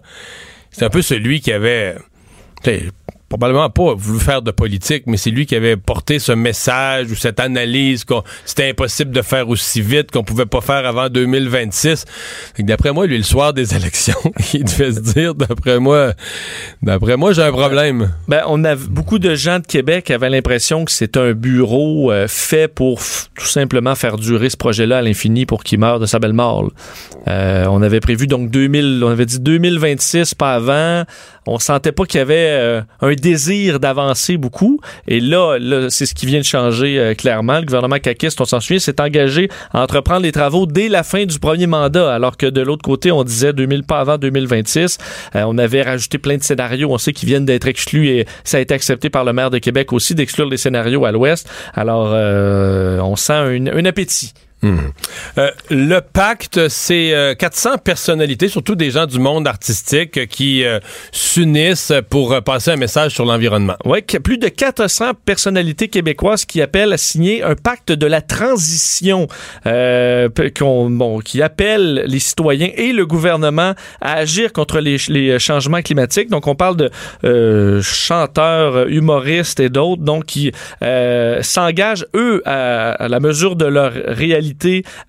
c'est 0.76 0.84
un 0.84 0.90
peu 0.90 1.00
celui 1.00 1.40
qui 1.40 1.52
avait 1.52 1.96
probablement 3.28 3.70
pas 3.70 3.94
voulu 3.94 4.20
faire 4.20 4.42
de 4.42 4.50
politique, 4.50 5.04
mais 5.06 5.16
c'est 5.16 5.30
lui 5.30 5.46
qui 5.46 5.54
avait 5.54 5.76
porté 5.76 6.18
ce 6.18 6.32
message 6.32 7.10
ou 7.10 7.16
cette 7.16 7.40
analyse 7.40 8.04
qu'on 8.04 8.22
c'était 8.44 8.70
impossible 8.70 9.10
de 9.10 9.22
faire 9.22 9.48
aussi 9.48 9.80
vite, 9.80 10.10
qu'on 10.10 10.22
pouvait 10.22 10.46
pas 10.46 10.60
faire 10.60 10.86
avant 10.86 11.08
2026. 11.08 12.04
D'après 12.60 12.92
moi, 12.92 13.06
lui, 13.06 13.16
le 13.16 13.24
soir 13.24 13.52
des 13.52 13.74
élections, 13.76 14.18
il 14.54 14.64
devait 14.64 14.92
se 14.92 15.00
dire, 15.00 15.34
d'après 15.34 15.78
moi, 15.78 16.12
d'après 16.82 17.16
moi, 17.16 17.32
j'ai 17.32 17.42
un 17.42 17.52
problème. 17.52 18.12
Ben, 18.28 18.42
on 18.46 18.64
a 18.64 18.76
beaucoup 18.76 19.18
de 19.18 19.34
gens 19.34 19.58
de 19.58 19.66
Québec 19.66 20.10
avaient 20.10 20.30
l'impression 20.30 20.84
que 20.84 20.92
c'est 20.92 21.16
un 21.16 21.32
bureau 21.32 22.12
euh, 22.12 22.26
fait 22.28 22.68
pour 22.68 23.00
tout 23.34 23.46
simplement 23.46 23.94
faire 23.94 24.16
durer 24.16 24.50
ce 24.50 24.56
projet-là 24.56 24.98
à 24.98 25.02
l'infini 25.02 25.46
pour 25.46 25.64
qu'il 25.64 25.78
meure 25.78 26.00
de 26.00 26.06
sa 26.06 26.18
belle 26.18 26.32
mort. 26.32 26.70
Euh, 27.28 27.66
on 27.68 27.82
avait 27.82 28.00
prévu 28.00 28.26
donc 28.26 28.50
2000, 28.50 29.02
on 29.04 29.08
avait 29.08 29.26
dit 29.26 29.40
2026, 29.40 30.34
pas 30.34 30.54
avant. 30.54 31.04
On 31.46 31.58
sentait 31.58 31.92
pas 31.92 32.04
qu'il 32.04 32.18
y 32.18 32.22
avait 32.22 32.48
euh, 32.50 32.82
un 33.00 33.14
désir 33.14 33.80
d'avancer 33.80 34.36
beaucoup. 34.36 34.80
Et 35.06 35.20
là, 35.20 35.58
c'est 35.90 36.06
ce 36.06 36.14
qui 36.14 36.26
vient 36.26 36.40
de 36.40 36.44
changer 36.44 36.98
euh, 36.98 37.14
clairement. 37.14 37.58
Le 37.58 37.64
gouvernement 37.64 37.98
caquiste, 37.98 38.40
on 38.40 38.44
s'en 38.44 38.60
souvient, 38.60 38.78
s'est 38.78 39.00
engagé 39.00 39.48
à 39.72 39.82
entreprendre 39.82 40.22
les 40.22 40.32
travaux 40.32 40.66
dès 40.66 40.88
la 40.88 41.02
fin 41.02 41.24
du 41.24 41.38
premier 41.38 41.66
mandat, 41.66 42.12
alors 42.12 42.36
que 42.36 42.46
de 42.46 42.60
l'autre 42.60 42.82
côté, 42.82 43.12
on 43.12 43.24
disait 43.24 43.52
2000 43.52 43.84
pas 43.84 44.00
avant 44.00 44.18
2026. 44.18 44.98
Euh, 45.34 45.44
on 45.46 45.56
avait 45.58 45.82
rajouté 45.82 46.18
plein 46.18 46.36
de 46.36 46.42
scénarios. 46.42 46.90
On 46.90 46.98
sait 46.98 47.12
qu'ils 47.12 47.28
viennent 47.28 47.46
d'être 47.46 47.68
exclus 47.68 48.08
et 48.08 48.26
ça 48.44 48.58
a 48.58 48.60
été 48.60 48.74
accepté 48.74 49.10
par 49.10 49.24
le 49.24 49.32
maire 49.32 49.50
de 49.50 49.58
Québec 49.58 49.92
aussi 49.92 50.14
d'exclure 50.14 50.48
les 50.48 50.56
scénarios 50.56 51.04
à 51.04 51.12
l'ouest. 51.12 51.48
Alors, 51.74 52.06
on 53.04 53.16
sent 53.16 53.32
un 53.32 53.84
appétit 53.84 54.32
Euh, 54.64 55.50
le 55.70 56.00
pacte, 56.00 56.68
c'est 56.68 57.36
400 57.38 57.70
euh, 57.70 57.76
personnalités, 57.76 58.48
surtout 58.48 58.74
des 58.74 58.90
gens 58.90 59.06
du 59.06 59.18
monde 59.18 59.46
artistique, 59.46 60.16
euh, 60.16 60.26
qui 60.26 60.64
s'unissent 61.12 61.92
pour 62.10 62.42
passer 62.42 62.70
un 62.70 62.76
message 62.76 63.12
sur 63.12 63.24
l'environnement. 63.24 63.76
Oui, 63.84 64.02
plus 64.02 64.38
de 64.38 64.48
400 64.48 65.12
personnalités 65.24 65.88
québécoises 65.88 66.44
qui 66.44 66.62
appellent 66.62 66.92
à 66.92 66.96
signer 66.96 67.42
un 67.42 67.54
pacte 67.54 67.92
de 67.92 68.06
la 68.06 68.22
transition, 68.22 69.28
qui 71.24 71.42
appelle 71.42 72.04
les 72.06 72.18
citoyens 72.18 72.70
et 72.74 72.92
le 72.92 73.06
gouvernement 73.06 73.74
à 74.00 74.14
agir 74.14 74.52
contre 74.52 74.80
les, 74.80 75.38
changements 75.38 75.82
climatiques. 75.82 76.30
Donc, 76.30 76.46
on 76.46 76.54
parle 76.54 76.76
de 76.76 77.80
chanteurs, 77.82 78.88
humoristes 78.88 79.60
et 79.60 79.68
d'autres, 79.68 80.02
donc 80.02 80.26
qui 80.26 80.52
s'engagent 80.80 82.06
eux 82.14 82.42
à 82.46 83.08
la 83.08 83.20
mesure 83.20 83.56
de 83.56 83.66
leur 83.66 83.92
réalité 83.92 84.45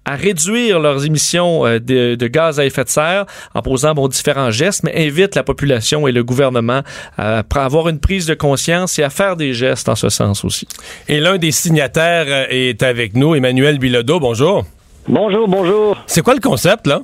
à 0.06 0.16
réduire 0.16 0.80
leurs 0.80 1.06
émissions 1.06 1.66
euh, 1.66 1.80
de, 1.80 2.28
gaz 2.28 2.60
à 2.60 2.66
effet 2.66 2.84
de 2.84 2.90
serre 2.90 3.26
en 3.54 3.62
posant 3.62 3.94
bon, 3.94 4.08
différents 4.08 4.52
gestes, 4.52 4.84
mais 4.84 5.08
invite 5.08 5.36
la 5.36 5.44
population 5.44 6.08
et 6.08 6.12
le 6.12 6.24
gouvernement 6.24 6.82
à, 7.18 7.44
avoir 7.56 7.90
une 7.90 8.00
prise 8.00 8.26
de 8.26 8.34
conscience 8.34 9.00
et 9.00 9.04
à 9.04 9.10
faire 9.10 9.36
des 9.36 9.54
gestes 9.54 9.90
en 9.90 9.96
ce 9.96 10.10
sens 10.10 10.46
aussi. 10.46 10.68
Et 11.08 11.20
l'un 11.20 11.38
des 11.38 11.52
signataires 11.52 12.26
euh, 12.28 12.46
est 12.50 12.84
avec 12.84 13.16
nous, 13.16 13.36
Emmanuel 13.36 13.80
Bilodeau. 13.80 14.20
Bonjour. 14.20 14.64
Bonjour, 15.08 15.48
bonjour. 15.48 15.98
C'est 16.06 16.22
quoi 16.22 16.34
le 16.34 16.42
concept, 16.42 16.88
là? 16.88 17.02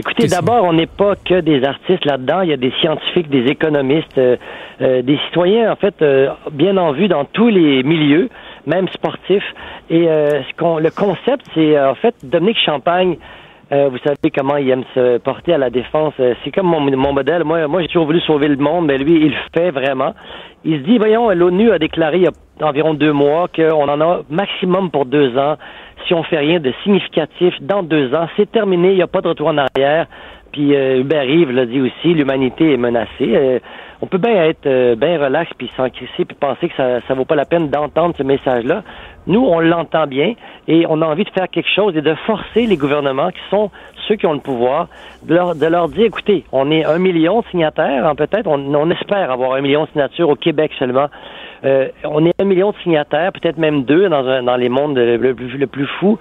Écoutez, 0.00 0.28
d'abord, 0.28 0.64
on 0.64 0.72
n'est 0.72 0.86
pas 0.86 1.14
que 1.16 1.40
des 1.40 1.64
artistes 1.64 2.04
là-dedans. 2.04 2.42
Il 2.42 2.50
y 2.50 2.52
a 2.52 2.56
des 2.56 2.72
scientifiques, 2.80 3.28
des 3.28 3.50
économistes, 3.50 4.16
euh, 4.16 4.36
des 4.78 5.18
citoyens, 5.26 5.72
en 5.72 5.76
fait, 5.76 6.04
bien 6.52 6.76
en 6.76 6.92
vue 6.92 7.08
dans 7.08 7.24
tous 7.24 7.48
les 7.48 7.82
milieux 7.82 8.28
même 8.68 8.88
sportif. 8.88 9.42
Et 9.90 10.08
euh, 10.08 10.42
ce 10.42 10.80
le 10.80 10.90
concept, 10.90 11.44
c'est 11.54 11.76
euh, 11.76 11.90
en 11.90 11.94
fait 11.94 12.14
Dominique 12.22 12.58
Champagne. 12.64 13.16
Euh, 13.70 13.88
vous 13.90 13.98
savez 13.98 14.30
comment 14.34 14.56
il 14.56 14.70
aime 14.70 14.84
se 14.94 15.18
porter 15.18 15.52
à 15.52 15.58
la 15.58 15.68
défense. 15.68 16.14
C'est 16.42 16.50
comme 16.50 16.66
mon, 16.66 16.80
mon, 16.80 17.12
modèle. 17.12 17.44
Moi, 17.44 17.66
moi 17.66 17.82
j'ai 17.82 17.88
toujours 17.88 18.06
voulu 18.06 18.20
sauver 18.20 18.48
le 18.48 18.56
monde, 18.56 18.86
mais 18.86 18.96
lui, 18.96 19.16
il 19.26 19.30
le 19.30 19.36
fait 19.54 19.70
vraiment. 19.70 20.14
Il 20.64 20.78
se 20.78 20.84
dit, 20.84 20.96
voyons, 20.96 21.28
l'ONU 21.30 21.70
a 21.70 21.78
déclaré 21.78 22.16
il 22.16 22.22
y 22.24 22.26
a 22.26 22.66
environ 22.66 22.94
deux 22.94 23.12
mois 23.12 23.46
qu'on 23.54 23.88
en 23.88 24.00
a 24.00 24.22
maximum 24.30 24.90
pour 24.90 25.04
deux 25.04 25.36
ans. 25.36 25.56
Si 26.06 26.14
on 26.14 26.22
fait 26.22 26.38
rien 26.38 26.60
de 26.60 26.72
significatif 26.82 27.54
dans 27.60 27.82
deux 27.82 28.14
ans, 28.14 28.26
c'est 28.36 28.50
terminé, 28.50 28.92
il 28.92 28.96
n'y 28.96 29.02
a 29.02 29.06
pas 29.06 29.20
de 29.20 29.28
retour 29.28 29.48
en 29.48 29.58
arrière. 29.58 30.06
Puis 30.52 30.74
euh, 30.74 31.00
Hubert 31.00 31.22
Rive 31.22 31.50
l'a 31.50 31.66
dit 31.66 31.80
aussi, 31.80 32.14
l'humanité 32.14 32.72
est 32.72 32.76
menacée. 32.76 33.08
Euh, 33.20 33.58
on 34.00 34.06
peut 34.06 34.18
bien 34.18 34.44
être 34.44 34.66
euh, 34.66 34.94
bien 34.94 35.18
relax 35.22 35.50
puis 35.58 35.70
s'encrissé 35.76 36.24
puis 36.24 36.36
penser 36.38 36.68
que 36.68 36.76
ça 36.76 37.00
ça 37.06 37.14
vaut 37.14 37.24
pas 37.24 37.34
la 37.34 37.44
peine 37.44 37.68
d'entendre 37.68 38.14
ce 38.16 38.22
message-là. 38.22 38.82
Nous, 39.26 39.44
on 39.44 39.60
l'entend 39.60 40.06
bien 40.06 40.34
et 40.68 40.86
on 40.88 41.02
a 41.02 41.06
envie 41.06 41.24
de 41.24 41.30
faire 41.30 41.48
quelque 41.48 41.68
chose 41.74 41.96
et 41.96 42.00
de 42.00 42.14
forcer 42.26 42.66
les 42.66 42.76
gouvernements 42.76 43.30
qui 43.30 43.40
sont 43.50 43.70
ceux 44.06 44.16
qui 44.16 44.26
ont 44.26 44.32
le 44.32 44.40
pouvoir 44.40 44.88
de 45.24 45.34
leur, 45.34 45.54
de 45.54 45.66
leur 45.66 45.88
dire, 45.88 46.06
écoutez, 46.06 46.44
on 46.50 46.70
est 46.70 46.84
un 46.84 46.98
million 46.98 47.40
de 47.40 47.46
signataires, 47.50 48.06
hein, 48.06 48.14
peut-être, 48.14 48.46
on, 48.46 48.74
on, 48.74 48.90
espère 48.90 49.30
avoir 49.30 49.52
un 49.52 49.60
million 49.60 49.84
de 49.84 49.90
signatures 49.90 50.30
au 50.30 50.36
Québec 50.36 50.70
seulement. 50.78 51.08
on 52.04 52.24
est 52.24 52.40
un 52.40 52.44
million 52.44 52.70
de 52.70 52.76
signataires, 52.82 53.32
peut-être 53.32 53.58
même 53.58 53.82
deux 53.82 54.08
dans, 54.08 54.26
un, 54.26 54.44
dans 54.44 54.56
les 54.56 54.70
mondes 54.70 54.96
le, 54.96 55.18
le, 55.18 55.32
le 55.34 55.66
plus 55.66 55.86
fou. 55.98 56.18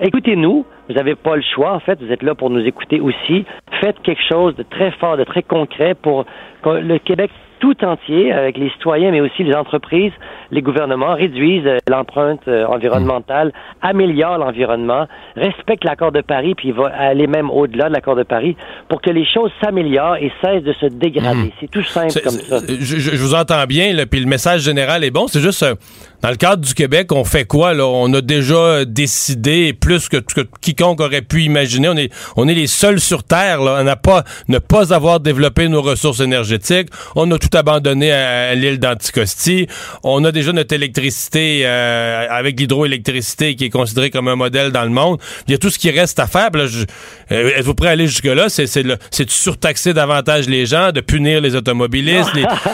Écoutez-nous, 0.00 0.66
vous 0.88 0.94
n'avez 0.94 1.14
pas 1.14 1.36
le 1.36 1.42
choix, 1.42 1.72
en 1.72 1.80
fait, 1.80 2.00
vous 2.02 2.12
êtes 2.12 2.22
là 2.22 2.34
pour 2.34 2.50
nous 2.50 2.64
écouter 2.64 3.00
aussi. 3.00 3.44
Faites 3.80 4.00
quelque 4.02 4.22
chose 4.28 4.54
de 4.56 4.62
très 4.62 4.90
fort, 4.92 5.16
de 5.16 5.24
très 5.24 5.42
concret 5.42 5.94
pour 5.94 6.26
que 6.62 6.70
le 6.70 6.98
Québec 6.98 7.30
tout 7.62 7.84
entier, 7.84 8.32
avec 8.32 8.58
les 8.58 8.70
citoyens, 8.70 9.12
mais 9.12 9.20
aussi 9.20 9.44
les 9.44 9.54
entreprises, 9.54 10.10
les 10.50 10.62
gouvernements, 10.62 11.14
réduisent 11.14 11.64
euh, 11.64 11.78
l'empreinte 11.88 12.40
euh, 12.48 12.66
environnementale, 12.66 13.52
améliorent 13.80 14.38
l'environnement, 14.38 15.06
respectent 15.36 15.84
l'accord 15.84 16.10
de 16.10 16.22
Paris, 16.22 16.56
puis 16.56 16.72
va 16.72 16.88
aller 16.88 17.28
même 17.28 17.50
au-delà 17.50 17.88
de 17.88 17.92
l'accord 17.92 18.16
de 18.16 18.24
Paris 18.24 18.56
pour 18.88 19.00
que 19.00 19.10
les 19.10 19.24
choses 19.24 19.52
s'améliorent 19.62 20.16
et 20.16 20.32
cessent 20.42 20.64
de 20.64 20.72
se 20.72 20.86
dégrader. 20.86 21.38
Hmm. 21.38 21.50
C'est 21.60 21.70
tout 21.70 21.84
simple 21.84 22.20
comme 22.24 22.32
ça. 22.32 22.58
Je, 22.66 23.16
vous 23.16 23.34
entends 23.36 23.64
bien, 23.66 23.92
là, 23.92 24.06
puis 24.06 24.18
le 24.18 24.26
message 24.26 24.62
général 24.62 25.04
est 25.04 25.12
bon. 25.12 25.28
C'est 25.28 25.40
juste, 25.40 25.62
euh, 25.62 25.76
dans 26.20 26.30
le 26.30 26.36
cadre 26.36 26.64
du 26.64 26.74
Québec, 26.74 27.12
on 27.12 27.22
fait 27.22 27.44
quoi? 27.44 27.74
Là? 27.74 27.86
On 27.86 28.12
a 28.12 28.20
déjà 28.20 28.84
décidé, 28.84 29.72
plus 29.72 30.08
que, 30.08 30.16
que, 30.16 30.40
quiconque 30.60 31.00
aurait 31.00 31.22
pu 31.22 31.42
imaginer, 31.42 31.88
on 31.88 31.96
est, 31.96 32.12
on 32.36 32.48
est 32.48 32.54
les 32.54 32.66
seuls 32.66 32.98
sur 32.98 33.22
Terre. 33.22 33.62
Là. 33.62 33.78
On 33.80 33.84
n'a 33.84 33.96
pas, 33.96 34.24
ne 34.48 34.58
pas 34.58 34.92
avoir 34.92 35.20
développé 35.20 35.68
nos 35.68 35.80
ressources 35.80 36.18
énergétiques. 36.18 36.88
On 37.14 37.30
a 37.30 37.38
tout 37.38 37.51
abandonné 37.54 38.12
à, 38.12 38.54
l'île 38.54 38.78
d'Anticosti. 38.78 39.66
On 40.02 40.24
a 40.24 40.32
déjà 40.32 40.52
notre 40.52 40.74
électricité 40.74 41.62
euh, 41.64 42.26
avec 42.30 42.58
l'hydroélectricité 42.58 43.54
qui 43.54 43.64
est 43.64 43.70
considérée 43.70 44.10
comme 44.10 44.28
un 44.28 44.36
modèle 44.36 44.70
dans 44.72 44.84
le 44.84 44.90
monde. 44.90 45.18
Il 45.46 45.52
y 45.52 45.54
a 45.54 45.58
tout 45.58 45.70
ce 45.70 45.78
qui 45.78 45.90
reste 45.90 46.18
à 46.18 46.26
faire. 46.26 46.50
Euh, 46.54 47.50
êtes-vous 47.56 47.74
prêt 47.74 47.88
à 47.88 47.90
aller 47.92 48.06
jusque-là? 48.06 48.48
C'est, 48.48 48.82
de 48.82 48.98
surtaxer 49.28 49.94
davantage 49.94 50.48
les 50.48 50.66
gens, 50.66 50.92
de 50.92 51.00
punir 51.00 51.40
les 51.40 51.54
automobilistes. 51.54 52.30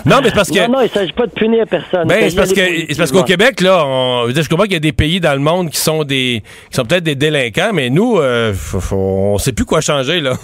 Non, 0.07 0.21
mais 0.23 0.31
parce 0.31 0.51
que... 0.51 0.67
Non, 0.67 0.79
non, 0.79 0.83
il 0.83 0.91
s'agit 0.91 1.13
pas 1.13 1.27
de 1.27 1.33
punir 1.33 1.65
personne. 1.69 2.07
Ben, 2.07 2.31
c'est 2.31 2.37
parce, 2.37 2.53
que, 2.53 2.61
c'est 2.89 2.97
parce 2.97 3.13
qu'au 3.13 3.25
Québec, 3.25 3.61
là, 3.61 3.85
on, 3.87 4.29
je 4.29 4.49
comprends 4.49 4.65
qu'il 4.65 4.75
y 4.75 4.77
a 4.77 4.81
des 4.81 4.93
pays 4.93 5.21
dans 5.21 5.35
le 5.35 5.41
monde 5.41 5.71
qui 5.71 5.79
sont 5.79 6.05
des 6.05 6.43
qui 6.71 6.77
sont 6.77 6.85
peut-être 6.85 7.05
des 7.05 7.15
délinquants, 7.15 7.71
mais 7.73 7.91
nous, 7.91 8.19
euh, 8.19 8.55
on 8.93 9.39
sait 9.39 9.53
plus 9.53 9.65
quoi 9.65 9.81
changer, 9.81 10.21
là. 10.21 10.35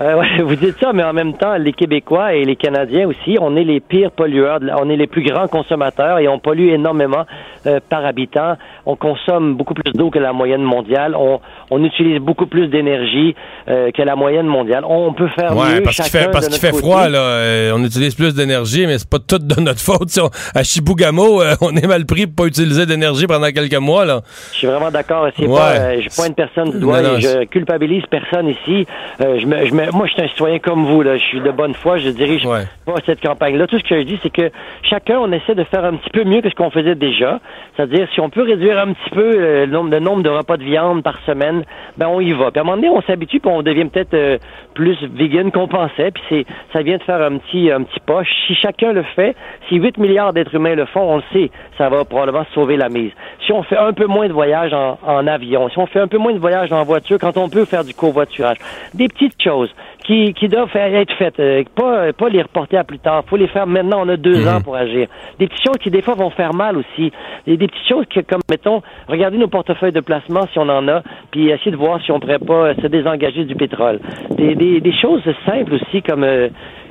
Euh, 0.00 0.14
ouais, 0.14 0.42
vous 0.42 0.54
dites 0.54 0.76
ça, 0.80 0.92
mais 0.92 1.02
en 1.02 1.12
même 1.12 1.34
temps, 1.34 1.56
les 1.56 1.72
Québécois 1.72 2.34
et 2.34 2.44
les 2.44 2.54
Canadiens 2.54 3.08
aussi, 3.08 3.36
on 3.40 3.56
est 3.56 3.64
les 3.64 3.80
pires 3.80 4.12
pollueurs, 4.12 4.60
on 4.80 4.88
est 4.88 4.96
les 4.96 5.08
plus 5.08 5.24
grands 5.24 5.48
consommateurs 5.48 6.20
et 6.20 6.28
on 6.28 6.38
pollue 6.38 6.68
énormément 6.68 7.24
euh, 7.66 7.80
par 7.88 8.06
habitant. 8.06 8.56
On 8.86 8.94
consomme 8.94 9.56
beaucoup 9.56 9.74
plus 9.74 9.92
d'eau 9.92 10.10
que 10.10 10.20
la 10.20 10.32
moyenne 10.32 10.62
mondiale. 10.62 11.16
On, 11.16 11.40
on 11.70 11.82
utilise 11.84 12.20
beaucoup 12.20 12.46
plus 12.46 12.68
d'énergie 12.68 13.34
euh, 13.68 13.90
que 13.90 14.02
la 14.02 14.14
moyenne 14.14 14.46
mondiale. 14.46 14.84
On 14.88 15.12
peut 15.12 15.28
faire 15.28 15.56
ouais, 15.56 15.74
mieux 15.74 15.82
parce 15.82 15.96
qu'il 15.96 16.04
fait, 16.04 16.30
parce 16.30 16.48
qu'il 16.48 16.60
fait 16.60 16.76
froid 16.76 17.08
là. 17.08 17.18
Euh, 17.18 17.72
on 17.74 17.82
utilise 17.84 18.14
plus 18.14 18.34
d'énergie, 18.36 18.86
mais 18.86 18.98
c'est 18.98 19.10
pas 19.10 19.18
tout 19.18 19.38
de 19.38 19.60
notre 19.60 19.80
faute. 19.88 20.16
à 20.54 20.62
Chibougamau, 20.62 21.42
on 21.60 21.74
est 21.74 21.86
mal 21.86 22.06
pris 22.06 22.26
pour 22.26 22.44
pas 22.44 22.48
utiliser 22.48 22.86
d'énergie 22.86 23.26
pendant 23.26 23.50
quelques 23.50 23.74
mois 23.74 24.04
là. 24.04 24.20
Je 24.52 24.58
suis 24.58 24.66
vraiment 24.68 24.92
d'accord. 24.92 25.28
Pas, 25.36 25.98
je 25.98 26.08
pointe 26.14 26.36
personne 26.36 26.70
du 26.70 26.78
doigt. 26.78 27.00
et 27.00 27.20
je 27.20 27.44
culpabilise 27.46 28.04
personne 28.08 28.48
ici. 28.48 28.86
je 29.18 29.46
me, 29.46 29.66
je 29.66 29.74
me 29.74 29.87
moi, 29.92 30.06
je 30.06 30.12
suis 30.12 30.22
un 30.22 30.28
citoyen 30.28 30.58
comme 30.58 30.84
vous. 30.84 31.02
Là. 31.02 31.16
Je 31.16 31.22
suis 31.22 31.40
de 31.40 31.50
bonne 31.50 31.74
foi. 31.74 31.98
Je 31.98 32.10
dirige 32.10 32.44
pas 32.44 32.94
cette 33.06 33.20
campagne-là. 33.20 33.66
Tout 33.66 33.78
ce 33.78 33.84
que 33.84 33.98
je 33.98 34.04
dis, 34.04 34.18
c'est 34.22 34.30
que 34.30 34.50
chacun, 34.82 35.18
on 35.18 35.30
essaie 35.32 35.54
de 35.54 35.64
faire 35.64 35.84
un 35.84 35.94
petit 35.94 36.10
peu 36.10 36.24
mieux 36.24 36.40
que 36.40 36.50
ce 36.50 36.54
qu'on 36.54 36.70
faisait 36.70 36.94
déjà. 36.94 37.40
C'est-à-dire, 37.76 38.08
si 38.12 38.20
on 38.20 38.30
peut 38.30 38.42
réduire 38.42 38.78
un 38.78 38.92
petit 38.92 39.10
peu 39.10 39.34
euh, 39.36 39.66
le 39.66 39.72
nombre, 39.72 39.98
nombre 39.98 40.22
de 40.22 40.30
repas 40.30 40.56
de 40.56 40.64
viande 40.64 41.02
par 41.02 41.18
semaine, 41.26 41.64
ben 41.96 42.08
on 42.08 42.20
y 42.20 42.32
va. 42.32 42.50
Puis 42.50 42.58
à 42.58 42.62
un 42.62 42.64
moment 42.64 42.76
donné, 42.76 42.88
on 42.88 43.02
s'habitue, 43.02 43.40
puis 43.40 43.50
on 43.50 43.62
devient 43.62 43.86
peut-être 43.86 44.14
euh, 44.14 44.38
plus 44.74 44.96
vegan 45.14 45.50
qu'on 45.50 45.68
pensait. 45.68 46.10
Puis 46.10 46.22
c'est, 46.28 46.46
ça 46.72 46.82
vient 46.82 46.98
de 46.98 47.02
faire 47.02 47.20
un 47.20 47.38
petit, 47.38 47.70
un 47.70 47.82
petit 47.82 48.00
poche. 48.04 48.28
Si 48.46 48.54
chacun 48.54 48.92
le 48.92 49.02
fait, 49.14 49.36
si 49.68 49.76
8 49.76 49.98
milliards 49.98 50.32
d'êtres 50.32 50.54
humains 50.54 50.74
le 50.74 50.86
font, 50.86 51.02
on 51.02 51.16
le 51.16 51.22
sait, 51.32 51.50
ça 51.76 51.88
va 51.88 52.04
probablement 52.04 52.46
sauver 52.54 52.76
la 52.76 52.88
mise. 52.88 53.12
Si 53.46 53.52
on 53.52 53.62
fait 53.62 53.78
un 53.78 53.92
peu 53.92 54.06
moins 54.06 54.28
de 54.28 54.32
voyages 54.32 54.72
en, 54.72 54.98
en 55.06 55.26
avion, 55.26 55.68
si 55.68 55.78
on 55.78 55.86
fait 55.86 56.00
un 56.00 56.08
peu 56.08 56.18
moins 56.18 56.32
de 56.32 56.38
voyages 56.38 56.72
en 56.72 56.84
voiture, 56.84 57.18
quand 57.20 57.36
on 57.36 57.48
peut 57.48 57.64
faire 57.64 57.84
du 57.84 57.94
covoiturage, 57.94 58.58
des 58.94 59.08
petites 59.08 59.40
choses 59.42 59.72
qui, 60.04 60.32
qui 60.34 60.48
doivent 60.48 60.74
être 60.74 61.12
faites, 61.16 61.38
euh, 61.40 61.62
pas, 61.74 62.12
pas 62.12 62.28
les 62.28 62.42
reporter 62.42 62.76
à 62.78 62.84
plus 62.84 62.98
tard. 62.98 63.24
faut 63.26 63.36
les 63.36 63.48
faire 63.48 63.66
maintenant. 63.66 64.02
On 64.04 64.08
a 64.08 64.16
deux 64.16 64.40
mhm. 64.40 64.48
ans 64.48 64.60
pour 64.60 64.76
agir. 64.76 65.08
Des 65.38 65.46
petites 65.46 65.66
choses 65.66 65.78
qui, 65.78 65.90
des 65.90 66.02
fois, 66.02 66.14
vont 66.14 66.30
faire 66.30 66.54
mal 66.54 66.76
aussi. 66.76 67.12
Des, 67.46 67.56
des 67.56 67.66
petites 67.66 67.88
choses 67.88 68.06
que, 68.06 68.20
comme, 68.20 68.40
mettons, 68.50 68.82
regarder 69.08 69.38
nos 69.38 69.48
portefeuilles 69.48 69.92
de 69.92 70.00
placement 70.00 70.46
si 70.52 70.58
on 70.58 70.68
en 70.68 70.86
a, 70.88 71.02
puis 71.30 71.48
essayer 71.50 71.70
de 71.70 71.76
voir 71.76 72.00
si 72.02 72.12
on 72.12 72.20
pourrait 72.20 72.38
pas 72.38 72.74
se 72.74 72.86
désengager 72.86 73.44
du 73.44 73.54
pétrole. 73.54 74.00
Des, 74.30 74.54
des, 74.54 74.80
des 74.80 74.92
choses 74.92 75.22
simples 75.46 75.74
aussi, 75.74 76.02
comme... 76.02 76.24
Euh, 76.24 76.48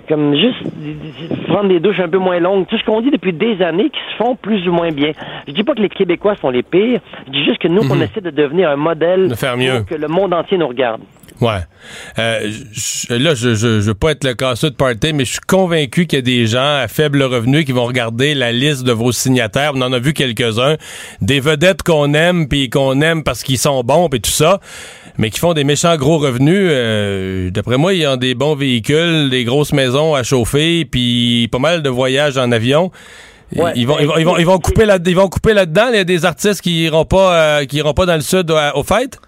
comme 0.08 0.36
juste 0.36 0.63
prendre 1.48 1.70
des 1.70 1.79
douches 1.79 2.00
un 2.00 2.08
peu 2.08 2.17
moins 2.17 2.39
longues. 2.39 2.65
Tout 2.67 2.77
ce 2.77 2.86
qu'on 2.86 3.01
dit 3.01 3.12
depuis 3.12 3.34
des 3.34 3.62
années 3.62 3.89
qui 3.89 4.00
se 4.12 4.24
font 4.24 4.36
plus 4.36 4.67
ou 4.67 4.72
moins 4.72 4.91
bien. 4.91 5.12
Je 5.48 5.53
dis 5.53 5.63
pas 5.63 5.74
que 5.74 5.82
les 5.82 5.89
Québécois 5.89 6.36
sont 6.36 6.50
les 6.50 6.63
pires. 6.63 7.01
Je 7.27 7.32
dis 7.32 7.44
juste 7.44 7.60
que 7.60 7.67
nous, 7.67 7.82
on 7.91 8.00
essaie 8.01 8.22
de 8.22 8.29
devenir 8.29 8.70
un 8.70 8.75
modèle 8.75 9.29
De 9.29 9.36
faire 9.36 9.58
mieux. 9.58 9.79
pour 9.79 9.86
que 9.86 9.96
le 9.96 10.08
monde 10.08 10.34
entier 10.34 10.58
nous 10.58 10.67
regarde. 10.67 11.01
Ouais. 11.39 11.60
Euh, 12.17 12.51
je- 12.72 13.13
là, 13.13 13.36
je, 13.36 13.53
je, 13.53 13.79
je 13.79 13.88
veux 13.88 13.94
pas 13.94 14.12
être 14.12 14.24
le 14.24 14.34
casseux 14.34 14.72
de 14.72 14.75
party, 14.75 15.13
mais 15.13 15.24
je 15.24 15.32
suis 15.34 15.39
convaincu 15.48 16.08
qu'il 16.08 16.17
y 16.17 16.20
a 16.20 16.24
des 16.24 16.48
gens 16.48 16.77
à 16.82 16.88
faible 16.88 17.22
revenu 17.24 17.63
qui 17.63 17.72
vont 17.72 17.86
regarder 17.86 18.34
la 18.34 18.51
liste 18.51 18.84
de 18.84 18.91
vos 18.91 19.12
signataires. 19.12 19.74
On 19.75 19.82
en 19.82 19.94
a 19.94 20.00
vu 20.00 20.13
quelques-uns. 20.13 20.77
Des 21.22 21.39
vedettes 21.39 21.84
qu'on 21.84 22.13
aime, 22.13 22.48
puis 22.48 22.70
qu'on 22.70 23.01
aime 23.01 23.24
parce 23.24 23.44
qu'ils 23.44 23.60
sont 23.60 23.84
bons, 23.84 24.10
puis 24.10 24.20
tout 24.20 24.32
ça, 24.32 24.60
mais 25.20 25.29
qui 25.29 25.39
font 25.39 25.53
des 25.53 25.63
méchants 25.63 25.96
gros 25.98 26.17
revenus. 26.17 26.58
Euh, 26.72 27.51
D'après 27.51 27.77
moi, 27.77 27.94
ils 27.94 28.08
ont 28.08 28.17
des 28.17 28.34
bons 28.34 28.56
véhicules, 28.56 29.29
des 29.29 29.44
grosses 29.44 29.74
maisons 29.74 30.15
à 30.15 30.24
chauffer, 30.24 30.86
puis 30.86 31.48
pas 31.51 31.60
mal 31.60 31.84
de 31.84 31.89
voyages 31.89 32.38
en 32.38 32.51
avion. 32.51 32.91
Ouais. 33.56 33.72
Ils, 33.75 33.88
vont, 33.88 33.98
ils, 34.00 34.08
vont, 34.08 34.17
ils, 34.17 34.25
vont, 34.25 34.38
ils 34.39 34.46
vont 34.46 34.60
couper 34.60 34.86
là, 34.86 34.98
ils 35.06 35.15
vont 35.15 35.29
couper 35.29 35.53
là-dedans. 35.53 35.86
Il 35.91 35.96
y 35.96 36.00
a 36.00 36.03
des 36.03 36.25
artistes 36.25 36.62
qui 36.62 36.84
iront 36.84 37.06
pas, 37.06 37.34
euh, 37.60 37.65
qui 37.65 37.77
iront 37.77 37.94
pas 37.94 38.06
dans 38.06 38.15
le 38.15 38.22
sud 38.22 38.51
euh, 38.51 38.72
aux 38.74 38.84
fêtes? 38.84 39.20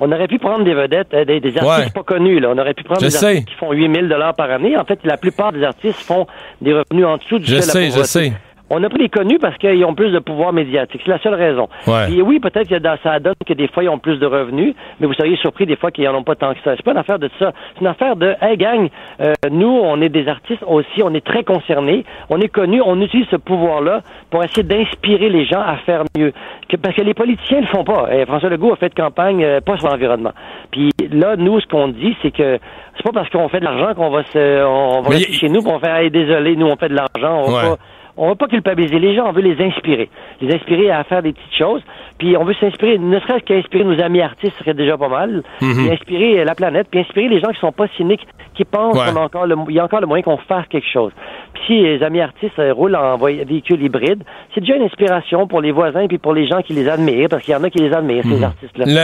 On 0.00 0.12
aurait 0.12 0.28
pu 0.28 0.38
prendre 0.38 0.64
des 0.64 0.74
vedettes, 0.74 1.12
euh, 1.14 1.24
des, 1.24 1.40
des 1.40 1.56
artistes 1.58 1.86
Ouais. 1.86 1.90
pas 1.92 2.02
connus. 2.04 2.38
Là. 2.40 2.50
On 2.54 2.58
aurait 2.58 2.74
pu 2.74 2.84
prendre 2.84 3.00
Je 3.00 3.06
des 3.06 3.10
sais. 3.10 3.26
artistes 3.26 3.48
qui 3.48 3.54
font 3.56 3.72
8000 3.72 4.08
dollars 4.08 4.34
par 4.34 4.50
année. 4.50 4.76
En 4.76 4.84
fait, 4.84 5.00
la 5.04 5.16
plupart 5.16 5.52
des 5.52 5.62
artistes 5.64 6.00
font 6.00 6.26
des 6.60 6.72
revenus 6.72 7.04
en 7.06 7.16
dessous 7.16 7.38
du 7.38 7.46
Je 7.46 7.60
seuil 7.60 7.90
de 7.90 7.96
la 7.96 8.04
sais, 8.04 8.22
je 8.22 8.28
sais. 8.30 8.32
On 8.70 8.82
a 8.84 8.88
pris 8.88 8.98
les 8.98 9.08
connus 9.08 9.38
parce 9.38 9.56
qu'ils 9.58 9.84
ont 9.84 9.94
plus 9.94 10.10
de 10.12 10.18
pouvoir 10.18 10.52
médiatique. 10.52 11.00
C'est 11.04 11.10
la 11.10 11.18
seule 11.20 11.34
raison. 11.34 11.68
Ouais. 11.86 12.06
Puis 12.08 12.20
oui, 12.22 12.38
peut-être 12.40 12.68
que 12.68 12.74
dans, 12.78 12.96
ça 13.02 13.18
donne 13.18 13.34
que 13.46 13.54
des 13.54 13.68
fois, 13.68 13.82
ils 13.82 13.88
ont 13.88 13.98
plus 13.98 14.18
de 14.18 14.26
revenus, 14.26 14.74
mais 15.00 15.06
vous 15.06 15.14
seriez 15.14 15.36
surpris 15.36 15.64
des 15.66 15.76
fois 15.76 15.90
qu'ils 15.90 16.06
en 16.08 16.14
ont 16.14 16.22
pas 16.22 16.34
tant 16.34 16.52
que 16.52 16.60
ça. 16.64 16.74
C'est 16.76 16.82
pas 16.84 16.92
une 16.92 16.98
affaire 16.98 17.18
de 17.18 17.30
ça. 17.38 17.52
C'est 17.74 17.80
une 17.80 17.86
affaire 17.86 18.16
de, 18.16 18.34
hey 18.42 18.56
gang, 18.56 18.88
euh, 19.20 19.32
nous, 19.50 19.68
on 19.82 20.00
est 20.02 20.08
des 20.10 20.28
artistes 20.28 20.62
aussi, 20.66 21.02
on 21.02 21.14
est 21.14 21.24
très 21.24 21.44
concernés, 21.44 22.04
on 22.30 22.40
est 22.40 22.48
connus, 22.48 22.82
on 22.84 23.00
utilise 23.00 23.26
ce 23.30 23.36
pouvoir-là 23.36 24.02
pour 24.30 24.44
essayer 24.44 24.62
d'inspirer 24.64 25.28
les 25.30 25.44
gens 25.46 25.60
à 25.60 25.76
faire 25.78 26.04
mieux. 26.16 26.32
Que- 26.68 26.76
parce 26.76 26.94
que 26.94 27.02
les 27.02 27.14
politiciens 27.14 27.60
le 27.60 27.66
font 27.66 27.84
pas. 27.84 28.08
Eh, 28.12 28.26
François 28.26 28.50
Legault 28.50 28.72
a 28.72 28.76
fait 28.76 28.94
campagne 28.94 29.42
euh, 29.44 29.60
pas 29.60 29.78
sur 29.78 29.88
l'environnement. 29.88 30.32
Puis 30.70 30.90
là, 31.10 31.36
nous, 31.36 31.58
ce 31.60 31.66
qu'on 31.66 31.88
dit, 31.88 32.16
c'est 32.22 32.30
que 32.30 32.58
c'est 32.96 33.02
pas 33.02 33.12
parce 33.12 33.30
qu'on 33.30 33.48
fait 33.48 33.60
de 33.60 33.64
l'argent 33.64 33.94
qu'on 33.94 34.10
va 34.10 34.24
se, 34.24 34.64
on 34.66 35.00
va 35.02 35.08
rester 35.10 35.30
y- 35.30 35.34
chez 35.34 35.48
nous, 35.48 35.62
pour 35.62 35.72
on 35.74 35.78
fait, 35.78 36.04
hey, 36.04 36.10
désolé, 36.10 36.56
nous, 36.56 36.66
on 36.66 36.76
fait 36.76 36.88
de 36.90 36.94
l'argent, 36.96 37.44
on 37.46 37.50
va 37.50 37.70
Ouais. 37.70 37.76
On 38.18 38.28
veut 38.28 38.34
pas 38.34 38.48
culpabiliser 38.48 38.98
les 38.98 39.14
gens, 39.14 39.28
on 39.28 39.32
veut 39.32 39.42
les 39.42 39.64
inspirer. 39.64 40.10
Les 40.40 40.54
inspirer 40.54 40.90
à 40.90 41.04
faire 41.04 41.22
des 41.22 41.32
petites 41.32 41.54
choses. 41.54 41.82
Puis 42.18 42.36
on 42.36 42.44
veut 42.44 42.54
s'inspirer, 42.60 42.98
ne 42.98 43.18
serait-ce 43.20 43.44
qu'inspirer 43.44 43.84
nos 43.84 44.00
amis 44.00 44.20
artistes, 44.20 44.52
ce 44.58 44.64
serait 44.64 44.74
déjà 44.74 44.96
pas 44.98 45.08
mal. 45.08 45.42
Mhm. 45.60 45.74
Puis 45.74 45.90
inspirer 45.92 46.44
la 46.44 46.54
planète, 46.54 46.88
puis 46.90 47.00
inspirer 47.00 47.28
les 47.28 47.40
gens 47.40 47.50
qui 47.52 47.60
sont 47.60 47.72
pas 47.72 47.86
cyniques, 47.96 48.26
qui 48.56 48.64
pensent 48.64 48.96
Ouais. 48.98 49.04
qu'on 49.12 49.20
a 49.20 49.24
encore 49.24 49.46
le, 49.46 49.54
il 49.68 49.76
y 49.76 49.78
a 49.80 49.84
encore 49.84 50.00
le 50.00 50.06
moyen 50.08 50.22
qu'on 50.22 50.36
fasse 50.38 50.66
quelque 50.68 50.88
chose. 50.92 51.12
Puis 51.54 51.62
si 51.66 51.80
les 51.82 52.02
amis 52.02 52.20
artistes 52.20 52.58
euh, 52.58 52.72
roulent 52.72 52.96
en 52.96 53.16
véhicule 53.16 53.80
hybride, 53.82 54.22
c'est 54.54 54.60
déjà 54.60 54.74
une 54.74 54.82
inspiration 54.82 55.46
pour 55.46 55.60
les 55.60 55.70
voisins 55.70 56.06
puis 56.08 56.18
pour 56.18 56.34
les 56.34 56.46
gens 56.48 56.60
qui 56.62 56.72
les 56.72 56.88
admirent, 56.88 57.28
parce 57.28 57.44
qu'il 57.44 57.52
y 57.52 57.56
en 57.56 57.62
a 57.62 57.70
qui 57.70 57.78
les 57.78 57.92
admirent, 57.92 58.26
Mhm. 58.26 58.36
ces 58.38 58.44
artistes-là. 58.44 58.84
Le, 58.86 58.96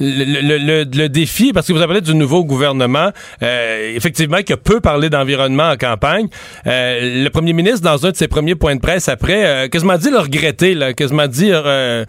le, 0.00 0.58
le, 0.58 0.84
le- 0.98 1.08
défi, 1.08 1.52
parce 1.52 1.68
que 1.68 1.72
vous 1.72 1.78
avez 1.78 1.86
parlé 1.86 2.00
du 2.00 2.14
nouveau 2.16 2.44
gouvernement, 2.44 3.10
euh, 3.42 3.92
effectivement, 3.94 4.38
qui 4.38 4.52
a 4.52 4.56
peu 4.56 4.80
parlé 4.80 5.08
d'environnement 5.08 5.70
en 5.70 5.76
campagne. 5.76 6.26
Euh, 6.66 7.22
le 7.24 7.28
premier 7.30 7.52
ministre, 7.52 7.82
dans 7.88 8.04
un 8.06 8.10
de 8.10 8.16
ses 8.16 8.26
premiers 8.28 8.56
points 8.56 8.74
de 8.74 8.80
presse 8.80 9.08
après, 9.08 9.46
euh, 9.46 9.68
quasiment 9.68 9.96
dit 9.96 10.10
le 10.10 10.18
regretter, 10.18 10.74
là, 10.74 10.92
quasiment 10.94 11.28
dit 11.28 11.50
euh, 11.52 12.04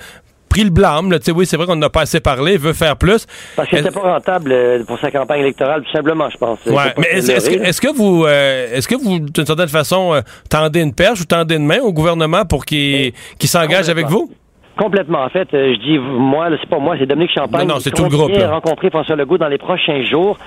pris 0.58 0.64
le 0.64 0.72
blâme. 0.72 1.12
Là, 1.12 1.18
oui, 1.36 1.46
c'est 1.46 1.58
vrai 1.58 1.66
qu'on 1.66 1.76
n'a 1.76 1.90
pas 1.90 2.02
assez 2.02 2.20
parlé, 2.20 2.58
veut 2.58 2.74
faire 2.74 2.98
plus. 2.98 3.26
Parce 3.56 3.70
que 3.70 3.78
c'était 3.78 3.92
pas 3.92 4.14
rentable 4.14 4.52
euh, 4.52 4.84
pour 4.86 5.00
sa 5.00 5.12
campagne 5.12 5.42
électorale, 5.42 5.84
tout 5.84 5.92
simplement, 5.92 6.30
je 6.30 6.38
pense. 6.38 6.60
Il 6.66 6.72
Ouais, 6.72 6.94
mais 6.98 7.18
est-ce 7.18 7.82
que, 7.82 7.96
vous, 7.96 8.26
euh, 8.26 8.74
est-ce 8.74 8.88
que 8.88 8.96
vous, 8.96 9.20
d'une 9.20 9.46
certaine 9.46 9.68
façon, 9.68 10.14
euh, 10.14 10.22
tendez 10.50 10.82
une 10.82 10.94
perche 10.94 11.22
ou 11.22 11.26
tendez 11.26 11.56
une 11.56 11.66
main 11.66 11.80
au 11.82 11.94
gouvernement 11.94 12.46
pour 12.46 12.66
qu'il 12.66 13.14
qu'il 13.38 13.50
s'engage 13.50 13.90
avec 13.90 14.08
vous? 14.08 14.32
Complètement. 14.78 15.24
En 15.24 15.30
fait, 15.30 15.48
je 15.52 15.80
dis 15.80 15.98
moi, 15.98 16.50
c'est 16.62 16.70
pas 16.70 16.78
moi, 16.80 16.96
c'est 17.00 17.08
Dominique 17.08 17.32
Champagne. 17.34 17.68
Non, 17.68 17.76
non, 17.76 17.80
c'est 17.80 17.92
tout 17.92 18.04
le 18.04 18.10
groupe, 18.10 18.32
là. 18.32 18.52
rencontrer 18.52 18.90
François 18.90 19.16
Legault 19.16 19.38
dans 19.38 19.48
les 19.48 19.58
prochains 19.58 20.04
jours 20.04 20.38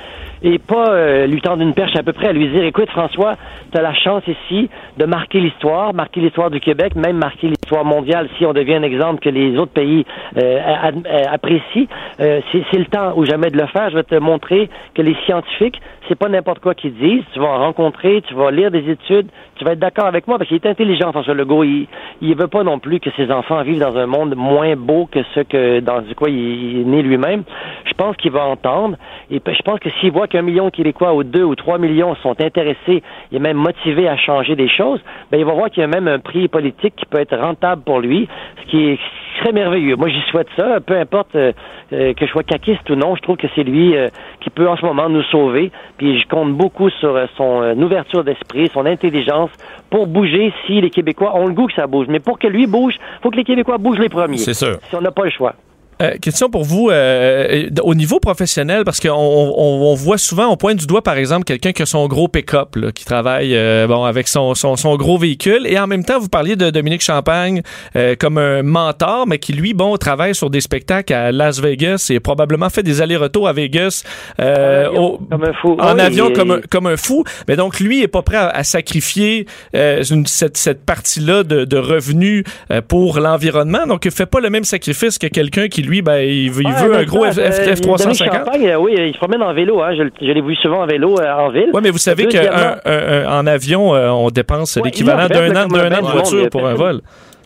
et 0.42 0.58
pas 0.58 0.90
euh, 0.90 1.26
lui 1.26 1.40
tendre 1.40 1.62
une 1.62 1.74
perche 1.74 1.96
à 1.96 2.02
peu 2.02 2.12
près 2.12 2.28
à 2.28 2.32
lui 2.32 2.48
dire 2.48 2.64
écoute 2.64 2.90
François, 2.90 3.34
tu 3.70 3.78
as 3.78 3.82
la 3.82 3.94
chance 3.94 4.22
ici 4.26 4.68
de 4.96 5.04
marquer 5.04 5.40
l'histoire, 5.40 5.94
marquer 5.94 6.20
l'histoire 6.20 6.50
du 6.50 6.60
Québec, 6.60 6.94
même 6.94 7.16
marquer 7.16 7.48
l'histoire 7.48 7.84
mondiale 7.84 8.28
si 8.38 8.46
on 8.46 8.52
devient 8.52 8.74
un 8.74 8.82
exemple 8.82 9.20
que 9.20 9.28
les 9.28 9.56
autres 9.56 9.72
pays 9.72 10.04
euh, 10.36 10.58
euh, 10.58 11.24
apprécient. 11.30 11.86
Euh, 12.20 12.40
c'est 12.52 12.78
le 12.78 12.86
temps 12.86 13.12
ou 13.16 13.24
jamais 13.24 13.50
de 13.50 13.58
le 13.58 13.66
faire. 13.66 13.90
Je 13.90 13.96
vais 13.96 14.02
te 14.02 14.16
montrer 14.16 14.68
que 14.94 15.02
les 15.02 15.16
scientifiques, 15.26 15.80
c'est 16.08 16.18
pas 16.18 16.28
n'importe 16.28 16.60
quoi 16.60 16.74
qu'ils 16.74 16.94
disent. 16.94 17.24
Tu 17.32 17.38
vas 17.38 17.46
en 17.46 17.58
rencontrer, 17.58 18.22
tu 18.26 18.34
vas 18.34 18.50
lire 18.50 18.70
des 18.70 18.90
études, 18.90 19.28
tu 19.56 19.64
vas 19.64 19.72
être 19.72 19.78
d'accord 19.78 20.06
avec 20.06 20.26
moi 20.26 20.38
parce 20.38 20.48
qu'il 20.48 20.56
est 20.56 20.66
intelligent, 20.66 21.12
François 21.12 21.34
Legault. 21.34 21.64
Il, 21.64 21.86
il 22.20 22.34
veut 22.34 22.48
pas 22.48 22.64
non 22.64 22.78
plus 22.78 23.00
que 23.00 23.10
ses 23.16 23.30
enfants 23.30 23.62
vivent 23.62 23.80
dans 23.80 23.96
un 23.96 24.06
monde 24.06 24.34
moins 24.34 24.74
beau 24.76 25.08
que 25.10 25.20
ce 25.34 25.40
que 25.40 25.80
dans 25.80 26.02
quoi 26.16 26.30
il, 26.30 26.36
il 26.36 26.80
est 26.80 26.84
né 26.84 27.02
lui-même. 27.02 27.44
Je 27.84 27.92
pense 27.94 28.16
qu'il 28.16 28.32
va 28.32 28.44
entendre. 28.44 28.96
Et 29.30 29.40
je 29.46 29.62
pense 29.62 29.78
que 29.78 29.90
s'il 30.00 30.10
voit 30.10 30.26
qu'un 30.30 30.42
million 30.42 30.66
de 30.66 30.70
Québécois 30.70 31.14
ou 31.14 31.24
deux 31.24 31.44
ou 31.44 31.54
trois 31.54 31.78
millions 31.78 32.14
sont 32.22 32.40
intéressés 32.40 33.02
et 33.32 33.38
même 33.38 33.56
motivés 33.56 34.08
à 34.08 34.16
changer 34.16 34.56
des 34.56 34.68
choses, 34.68 35.00
ben 35.30 35.38
il 35.38 35.44
va 35.44 35.52
voir 35.52 35.70
qu'il 35.70 35.82
y 35.82 35.84
a 35.84 35.88
même 35.88 36.08
un 36.08 36.18
prix 36.18 36.48
politique 36.48 36.94
qui 36.96 37.06
peut 37.06 37.20
être 37.20 37.36
rentable 37.36 37.82
pour 37.82 38.00
lui, 38.00 38.28
ce 38.62 38.70
qui 38.70 38.88
est 38.90 38.98
très 39.40 39.52
merveilleux. 39.52 39.96
Moi, 39.96 40.08
j'y 40.08 40.20
souhaite 40.30 40.48
ça. 40.56 40.80
Peu 40.80 40.96
importe 40.98 41.34
euh, 41.34 41.52
euh, 41.92 42.14
que 42.14 42.26
je 42.26 42.30
sois 42.30 42.42
caquiste 42.42 42.88
ou 42.90 42.94
non, 42.94 43.16
je 43.16 43.22
trouve 43.22 43.36
que 43.36 43.46
c'est 43.54 43.62
lui 43.62 43.96
euh, 43.96 44.08
qui 44.40 44.50
peut 44.50 44.68
en 44.68 44.76
ce 44.76 44.84
moment 44.84 45.08
nous 45.08 45.22
sauver. 45.24 45.70
Puis 45.98 46.20
je 46.20 46.28
compte 46.28 46.52
beaucoup 46.52 46.90
sur 46.90 47.18
son 47.36 47.76
ouverture 47.78 48.24
d'esprit, 48.24 48.68
son 48.72 48.86
intelligence 48.86 49.50
pour 49.90 50.06
bouger 50.06 50.52
si 50.66 50.80
les 50.80 50.90
Québécois 50.90 51.34
ont 51.36 51.46
le 51.46 51.54
goût 51.54 51.66
que 51.66 51.74
ça 51.74 51.86
bouge. 51.86 52.06
Mais 52.08 52.20
pour 52.20 52.38
que 52.38 52.46
lui 52.46 52.66
bouge, 52.66 52.94
faut 53.22 53.30
que 53.30 53.36
les 53.36 53.44
Québécois 53.44 53.78
bougent 53.78 53.98
les 53.98 54.08
premiers. 54.08 54.38
C'est 54.38 54.54
sûr. 54.54 54.78
Si 54.82 54.96
on 54.96 55.00
n'a 55.00 55.10
pas 55.10 55.24
le 55.24 55.30
choix. 55.30 55.54
Euh, 56.00 56.16
question 56.20 56.48
pour 56.50 56.64
vous, 56.64 56.88
euh, 56.90 57.66
euh, 57.68 57.68
au 57.82 57.94
niveau 57.94 58.20
professionnel, 58.20 58.84
parce 58.84 59.00
qu'on 59.00 59.10
on, 59.10 59.54
on 59.90 59.94
voit 59.94 60.18
souvent, 60.18 60.48
on 60.48 60.56
pointe 60.56 60.78
du 60.78 60.86
doigt, 60.86 61.02
par 61.02 61.16
exemple, 61.16 61.44
quelqu'un 61.44 61.72
qui 61.72 61.82
a 61.82 61.86
son 61.86 62.06
gros 62.08 62.28
pick-up, 62.28 62.76
là, 62.76 62.92
qui 62.92 63.04
travaille 63.04 63.54
euh, 63.54 63.86
bon 63.86 64.04
avec 64.04 64.28
son, 64.28 64.54
son, 64.54 64.76
son 64.76 64.96
gros 64.96 65.18
véhicule, 65.18 65.66
et 65.66 65.78
en 65.78 65.86
même 65.86 66.04
temps, 66.04 66.18
vous 66.18 66.28
parliez 66.28 66.56
de 66.56 66.70
Dominique 66.70 67.02
Champagne 67.02 67.62
euh, 67.96 68.14
comme 68.18 68.38
un 68.38 68.62
mentor, 68.62 69.26
mais 69.26 69.38
qui, 69.38 69.52
lui, 69.52 69.74
bon, 69.74 69.96
travaille 69.96 70.34
sur 70.34 70.48
des 70.48 70.60
spectacles 70.60 71.12
à 71.12 71.32
Las 71.32 71.60
Vegas 71.60 72.06
et 72.10 72.20
probablement 72.20 72.70
fait 72.70 72.82
des 72.82 73.02
allers-retours 73.02 73.48
à 73.48 73.52
Vegas 73.52 74.04
euh, 74.40 74.86
En 74.88 74.88
avion, 74.88 75.04
au- 75.04 75.18
comme 75.28 75.44
un 75.44 75.52
fou. 75.60 75.76
en 75.78 75.94
Oui, 75.94 76.00
avion 76.00 76.32
comme, 76.32 76.50
un, 76.52 76.60
comme 76.70 76.86
un 76.86 76.96
fou. 76.96 77.24
Mais 77.48 77.56
donc, 77.56 77.78
lui 77.80 78.02
est 78.02 78.08
pas 78.08 78.22
prêt 78.22 78.36
à, 78.36 78.48
à 78.48 78.64
sacrifier 78.64 79.46
euh, 79.74 80.02
une- 80.04 80.26
cette, 80.26 80.56
cette 80.56 80.84
partie-là 80.84 81.42
de, 81.42 81.64
de 81.64 81.76
revenus 81.76 82.44
euh, 82.70 82.80
pour 82.80 83.18
l'environnement. 83.20 83.86
Donc, 83.86 84.04
il 84.06 84.10
fait 84.10 84.26
pas 84.26 84.40
le 84.40 84.48
même 84.50 84.64
sacrifice 84.64 85.18
que 85.18 85.26
quelqu'un 85.26 85.68
qui, 85.68 85.82
lui, 85.82 85.89
ben, 86.00 86.18
il 86.18 86.50
veut, 86.50 86.62
il 86.62 86.68
Ouais, 86.68 86.72
veut 86.74 86.94
un 86.94 86.98
mais 86.98 87.04
gros 87.04 87.24
ça, 87.26 87.32
F, 87.32 87.38
euh, 87.38 87.50
F, 87.50 87.80
Dominique 87.80 87.82
350 87.82 88.34
Champagne, 88.34 88.66
euh, 88.68 88.78
oui, 88.78 88.94
il 88.96 89.12
se 89.12 89.18
promène 89.18 89.42
en 89.42 89.52
vélo. 89.52 89.82
Hein. 89.82 89.94
Je, 89.96 90.26
l'ai 90.26 90.40
vu 90.40 90.54
souvent 90.56 90.82
en 90.82 90.86
vélo 90.86 91.18
euh, 91.18 91.32
en 91.32 91.50
ville. 91.50 91.70
Oui, 91.72 91.80
mais 91.82 91.90
vous 91.90 91.98
savez 91.98 92.26
qu'en 92.26 93.46
avion, 93.46 93.90
on 93.90 94.30
dépense 94.30 94.78
l'équivalent 94.82 95.26
d'un 95.26 95.50
an, 95.56 95.66
d'un 95.66 95.92
an 95.92 96.02
de 96.02 96.12
voiture 96.12 96.48
pour 96.50 96.66
un 96.66 96.74
vol. 96.74 97.00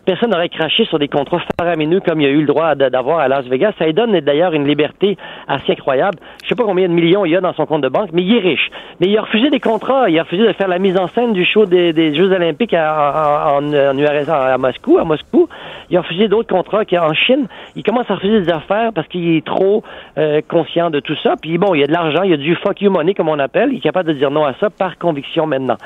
personne 0.05 0.31
n'aurait 0.31 0.49
craché 0.49 0.85
sur 0.85 0.99
des 0.99 1.09
contrats 1.09 1.41
faramineux 1.59 2.01
comme 2.01 2.21
il 2.21 2.25
y 2.25 2.27
a 2.27 2.33
eu 2.33 2.41
le 2.41 2.47
droit 2.47 2.75
d'avoir 2.75 3.19
à 3.21 3.29
Las 3.29 3.45
Vegas. 3.47 3.73
Ça 3.79 3.87
lui 3.87 3.95
donne 3.95 4.19
d'ailleurs 4.21 4.53
une 4.53 4.67
liberté 4.67 5.17
assez 5.49 5.73
incroyable. 5.73 6.19
Je 6.43 6.49
sais 6.49 6.55
pas 6.55 6.65
combien 6.65 6.89
de 6.89 6.93
millions 6.95 7.25
il 7.25 7.33
y 7.33 7.37
a 7.37 7.41
dans 7.41 7.53
son 7.55 7.67
compte 7.67 7.83
de 7.83 7.89
banque, 7.89 8.11
mais 8.13 8.23
il 8.23 8.37
est 8.37 8.41
riche. 8.41 8.71
Mais 9.01 9.09
il 9.09 9.17
a 9.19 9.23
refusé 9.23 9.51
des 9.51 9.61
contrats. 9.61 10.09
Il 10.09 10.19
a 10.19 10.23
refusé 10.23 10.47
de 10.47 10.53
faire 10.53 10.69
la 10.69 10.79
mise 10.79 10.97
en 10.99 11.09
scène 11.09 11.33
du 11.33 11.45
show 11.45 11.67
des, 11.67 11.93
des 11.93 12.15
Jeux 12.15 12.31
Olympiques 12.33 12.75
à- 12.75 13.55
en, 13.57 13.65
en, 13.65 13.75
en 13.75 13.99
URSS, 13.99 14.29
à 14.29 14.59
Moscou, 14.59 14.99
à 14.99 15.05
Moscou. 15.05 15.49
Il 15.91 15.97
a 15.97 16.01
refusé 16.01 16.29
d'autres 16.29 16.55
contrats 16.55 16.85
qu'en 16.85 17.13
Chine. 17.15 17.47
Il 17.77 17.83
commence 17.83 18.11
à 18.11 18.15
refuser 18.15 18.41
des 18.43 18.51
affaires 18.51 18.93
parce 18.95 19.07
qu'il 19.09 19.37
est 19.37 19.45
trop 19.45 19.83
euh, 20.19 20.41
conscient 20.49 20.91
de 20.91 21.01
tout 21.01 21.17
ça. 21.23 21.35
Puis 21.41 21.59
bon, 21.59 21.75
il 21.75 21.81
y 21.81 21.85
a 21.85 21.87
de 21.87 21.93
l'argent, 21.93 22.23
il 22.23 22.31
y 22.31 22.35
a 22.35 22.37
du 22.39 22.55
fuck 22.57 22.81
you 22.81 22.91
money 22.91 23.15
comme 23.15 23.29
on 23.29 23.39
appelle. 23.39 23.71
Il 23.73 23.79
est 23.79 23.81
capable 23.81 24.09
de 24.09 24.15
dire 24.15 24.31
non 24.31 24.45
à 24.45 24.55
ça 24.61 24.71
par 24.71 24.99
conviction 24.99 25.47
maintenant. 25.47 25.77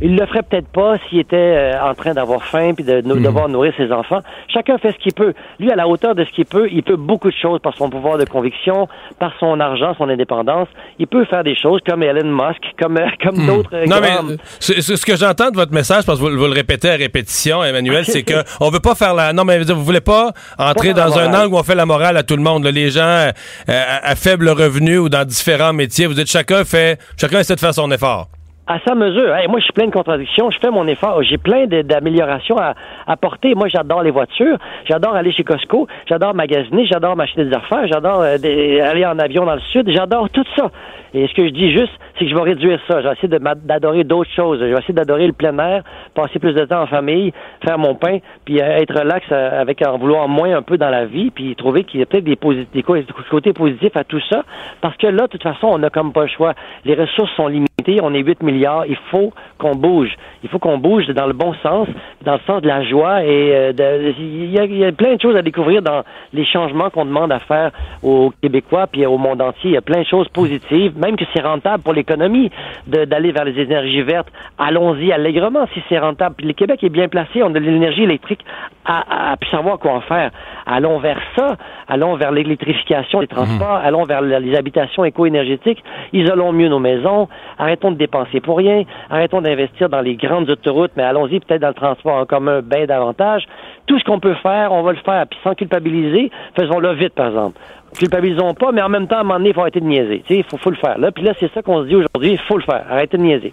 Il 0.00 0.16
le 0.16 0.24
ferait 0.26 0.42
peut-être 0.42 0.68
pas 0.68 0.96
s'il 1.08 1.18
était 1.18 1.36
euh, 1.36 1.72
en 1.82 1.94
train 1.94 2.12
d'avoir 2.14 2.42
faim 2.42 2.72
puis 2.74 2.84
de, 2.84 3.00
de 3.00 3.12
devoir 3.20 3.48
nourrir 3.60 3.72
ses 3.76 3.92
enfants. 3.92 4.20
Chacun 4.52 4.78
fait 4.78 4.92
ce 4.92 4.98
qu'il 4.98 5.12
peut. 5.12 5.32
Lui, 5.58 5.70
à 5.70 5.76
la 5.76 5.86
hauteur 5.88 6.14
de 6.14 6.24
ce 6.24 6.30
qu'il 6.30 6.44
peut, 6.46 6.68
il 6.70 6.82
peut 6.82 6.96
beaucoup 6.96 7.28
de 7.30 7.36
choses 7.40 7.60
par 7.60 7.74
son 7.76 7.90
pouvoir 7.90 8.18
de 8.18 8.24
conviction, 8.24 8.88
par 9.18 9.32
son 9.38 9.60
argent, 9.60 9.94
son 9.98 10.08
indépendance. 10.08 10.68
Il 10.98 11.06
peut 11.06 11.24
faire 11.26 11.44
des 11.44 11.54
choses 11.56 11.80
comme 11.86 12.02
Elon 12.02 12.30
Musk, 12.30 12.60
comme 12.80 12.96
euh, 12.96 13.06
comme 13.22 13.46
d'autres. 13.46 13.70
euh, 13.74 13.86
Non, 13.86 13.96
mais 14.00 14.08
grands- 14.10 14.36
c'est 14.58 14.80
ce 14.80 15.04
que 15.06 15.16
j'entends 15.16 15.50
de 15.50 15.56
votre 15.56 15.72
message, 15.72 16.04
parce 16.06 16.18
que 16.18 16.24
vous, 16.24 16.36
vous 16.38 16.46
le 16.46 16.52
répétez 16.52 16.90
à 16.90 16.96
répétition, 16.96 17.62
Emmanuel, 17.62 18.04
c'est 18.04 18.22
que 18.30 18.42
on 18.60 18.70
veut 18.70 18.80
pas 18.80 18.94
faire 18.94 19.14
la. 19.14 19.32
Non, 19.32 19.44
mais 19.44 19.58
vous 19.62 19.84
voulez 19.84 20.00
pas 20.00 20.32
entrer 20.58 20.92
Pas 20.94 21.04
dans 21.06 21.18
un 21.18 21.32
angle 21.34 21.54
où 21.54 21.58
on 21.58 21.62
fait 21.62 21.74
la 21.74 21.86
morale 21.86 22.16
à 22.16 22.22
tout 22.22 22.36
le 22.36 22.42
monde. 22.42 22.64
là. 22.64 22.70
Les 22.70 22.90
gens 22.90 23.00
euh, 23.02 23.30
à, 23.68 24.10
à 24.10 24.14
faible 24.16 24.48
revenu 24.48 24.98
ou 24.98 25.08
dans 25.08 25.24
différents 25.24 25.72
métiers, 25.72 26.06
vous 26.06 26.14
dites 26.14 26.30
chacun 26.30 26.64
fait, 26.64 26.98
chacun 27.18 27.40
essaie 27.40 27.54
de 27.54 27.60
faire 27.60 27.74
son 27.74 27.90
effort. 27.90 28.28
À 28.70 28.78
sa 28.86 28.94
mesure. 28.94 29.34
Moi, 29.48 29.58
je 29.58 29.64
suis 29.64 29.72
plein 29.72 29.86
de 29.86 29.90
contradictions. 29.90 30.48
Je 30.52 30.58
fais 30.60 30.70
mon 30.70 30.86
effort. 30.86 31.20
J'ai 31.24 31.38
plein 31.38 31.66
d'améliorations 31.66 32.56
à 32.56 32.74
apporter. 33.08 33.56
Moi, 33.56 33.66
j'adore 33.66 34.04
les 34.04 34.12
voitures. 34.12 34.56
J'adore 34.88 35.16
aller 35.16 35.32
chez 35.32 35.42
Costco. 35.42 35.88
J'adore 36.08 36.34
magasiner. 36.34 36.86
J'adore 36.86 37.16
m'acheter 37.16 37.44
des 37.44 37.52
affaires. 37.52 37.88
J'adore 37.88 38.20
euh, 38.20 38.36
aller 38.36 39.04
en 39.04 39.18
avion 39.18 39.44
dans 39.44 39.54
le 39.54 39.60
sud. 39.72 39.90
J'adore 39.90 40.30
tout 40.30 40.44
ça. 40.54 40.70
Et 41.12 41.26
ce 41.26 41.34
que 41.34 41.44
je 41.44 41.50
dis 41.50 41.72
juste, 41.72 41.92
c'est 42.16 42.24
que 42.24 42.30
je 42.30 42.36
vais 42.36 42.42
réduire 42.42 42.78
ça. 42.86 43.00
Je 43.02 43.08
vais 43.08 43.14
essayer 43.14 43.38
d'adorer 43.64 44.04
d'autres 44.04 44.30
choses. 44.30 44.60
Je 44.60 44.66
vais 44.66 44.78
essayer 44.78 44.94
d'adorer 44.94 45.26
le 45.26 45.32
plein 45.32 45.58
air, 45.58 45.82
passer 46.14 46.38
plus 46.38 46.52
de 46.52 46.64
temps 46.64 46.82
en 46.82 46.86
famille, 46.86 47.32
faire 47.64 47.78
mon 47.78 47.96
pain, 47.96 48.18
puis 48.44 48.60
euh, 48.60 48.76
être 48.76 48.96
relax 48.96 49.26
euh, 49.32 49.60
avec 49.60 49.84
en 49.84 49.98
vouloir 49.98 50.28
moins 50.28 50.56
un 50.56 50.62
peu 50.62 50.78
dans 50.78 50.90
la 50.90 51.06
vie, 51.06 51.30
puis 51.30 51.56
trouver 51.56 51.82
qu'il 51.82 51.98
y 51.98 52.02
a 52.04 52.06
peut-être 52.06 52.24
des, 52.24 52.38
des 52.72 52.82
côtés 52.82 53.52
positifs 53.52 53.96
à 53.96 54.04
tout 54.04 54.20
ça. 54.30 54.44
Parce 54.80 54.96
que 54.96 55.08
là, 55.08 55.22
de 55.22 55.32
toute 55.32 55.42
façon, 55.42 55.66
on 55.66 55.78
n'a 55.78 55.90
comme 55.90 56.12
pas 56.12 56.22
le 56.22 56.28
choix. 56.28 56.54
Les 56.84 56.94
ressources 56.94 57.32
sont 57.34 57.48
limitées. 57.48 57.98
On 58.02 58.14
est 58.14 58.22
8 58.22 58.42
milliards. 58.60 58.86
Il 58.86 58.98
faut 59.10 59.32
qu'on 59.58 59.74
bouge. 59.74 60.10
Il 60.42 60.48
faut 60.48 60.58
qu'on 60.58 60.78
bouge 60.78 61.06
dans 61.08 61.26
le 61.26 61.32
bon 61.32 61.54
sens, 61.62 61.88
dans 62.24 62.34
le 62.34 62.40
sens 62.46 62.62
de 62.62 62.68
la 62.68 62.82
joie. 62.84 63.24
Et 63.24 63.52
euh, 63.54 64.12
il, 64.18 64.50
y 64.50 64.58
a, 64.58 64.64
il 64.64 64.78
y 64.78 64.84
a 64.84 64.92
plein 64.92 65.16
de 65.16 65.20
choses 65.20 65.36
à 65.36 65.42
découvrir 65.42 65.82
dans 65.82 66.02
les 66.32 66.44
changements 66.44 66.90
qu'on 66.90 67.04
demande 67.04 67.32
à 67.32 67.38
faire 67.40 67.70
aux 68.02 68.32
Québécois 68.42 68.86
puis 68.86 69.04
au 69.06 69.18
monde 69.18 69.42
entier. 69.42 69.70
Il 69.70 69.72
y 69.72 69.76
a 69.76 69.82
plein 69.82 70.00
de 70.00 70.06
choses 70.06 70.28
positives, 70.28 70.98
même 70.98 71.16
que 71.16 71.24
c'est 71.34 71.42
rentable 71.42 71.82
pour 71.82 71.92
l'économie 71.92 72.50
d'aller 72.86 73.32
vers 73.32 73.44
les 73.44 73.58
énergies 73.58 74.02
vertes. 74.02 74.28
Allons-y 74.58 75.12
allègrement 75.12 75.66
si 75.74 75.82
c'est 75.88 75.98
rentable. 75.98 76.36
Puis 76.36 76.46
le 76.46 76.52
Québec 76.52 76.82
est 76.82 76.88
bien 76.88 77.08
placé. 77.08 77.42
On 77.42 77.48
a 77.48 77.50
de 77.50 77.58
l'énergie 77.58 78.04
électrique 78.04 78.44
à, 78.84 79.32
à, 79.32 79.36
savoir 79.50 79.78
quoi 79.78 79.92
en 79.92 80.00
faire. 80.00 80.30
Allons 80.66 80.98
vers 80.98 81.20
ça. 81.36 81.56
Allons 81.88 82.16
vers 82.16 82.32
l'électrification 82.32 83.20
des 83.20 83.26
transports. 83.26 83.80
Allons 83.84 84.04
vers 84.04 84.22
les 84.22 84.56
habitations 84.56 85.04
éco-énergétiques. 85.04 85.82
Isolons 86.12 86.52
mieux 86.52 86.68
nos 86.68 86.78
maisons. 86.78 87.28
Arrêtons 87.58 87.90
de 87.90 87.96
dépenser 87.96 88.39
pour 88.40 88.58
rien. 88.58 88.84
Arrêtons 89.10 89.40
d'investir 89.40 89.88
dans 89.88 90.00
les 90.00 90.16
grandes 90.16 90.50
autoroutes, 90.50 90.92
mais 90.96 91.02
allons-y 91.02 91.40
peut-être 91.40 91.60
dans 91.62 91.68
le 91.68 91.74
transport 91.74 92.14
en 92.14 92.26
commun 92.26 92.60
bien 92.62 92.86
davantage. 92.86 93.44
Tout 93.86 93.98
ce 93.98 94.04
qu'on 94.04 94.20
peut 94.20 94.34
faire, 94.42 94.72
on 94.72 94.82
va 94.82 94.92
le 94.92 94.98
faire. 95.04 95.26
Puis 95.28 95.38
sans 95.44 95.54
culpabiliser, 95.54 96.30
faisons-le 96.58 96.94
vite, 96.94 97.14
par 97.14 97.28
exemple. 97.28 97.58
Culpabilisons 97.98 98.54
pas, 98.54 98.70
mais 98.72 98.82
en 98.82 98.88
même 98.88 99.08
temps, 99.08 99.16
à 99.16 99.20
un 99.20 99.24
moment 99.24 99.38
donné, 99.38 99.48
il 99.50 99.54
faut 99.54 99.62
arrêter 99.62 99.80
de 99.80 99.86
niaiser. 99.86 100.22
Il 100.30 100.44
faut, 100.44 100.56
faut 100.58 100.70
le 100.70 100.76
faire. 100.76 100.96
Là, 100.98 101.10
puis 101.10 101.24
là, 101.24 101.32
c'est 101.40 101.52
ça 101.52 101.60
qu'on 101.62 101.82
se 101.82 101.88
dit 101.88 101.96
aujourd'hui. 101.96 102.32
Il 102.32 102.38
faut 102.46 102.56
le 102.56 102.62
faire. 102.62 102.84
Arrêtez 102.88 103.16
de 103.16 103.22
niaiser. 103.22 103.52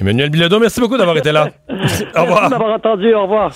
Emmanuel 0.00 0.28
Bilodeau, 0.30 0.58
merci 0.58 0.80
beaucoup 0.80 0.96
d'avoir 0.96 1.16
été 1.16 1.30
là. 1.30 1.48
Au 1.68 1.74
Merci 1.74 2.04
revoir. 2.16 2.46
de 2.46 2.50
m'avoir 2.50 2.72
entendu. 2.74 3.14
Au 3.14 3.22
revoir. 3.22 3.52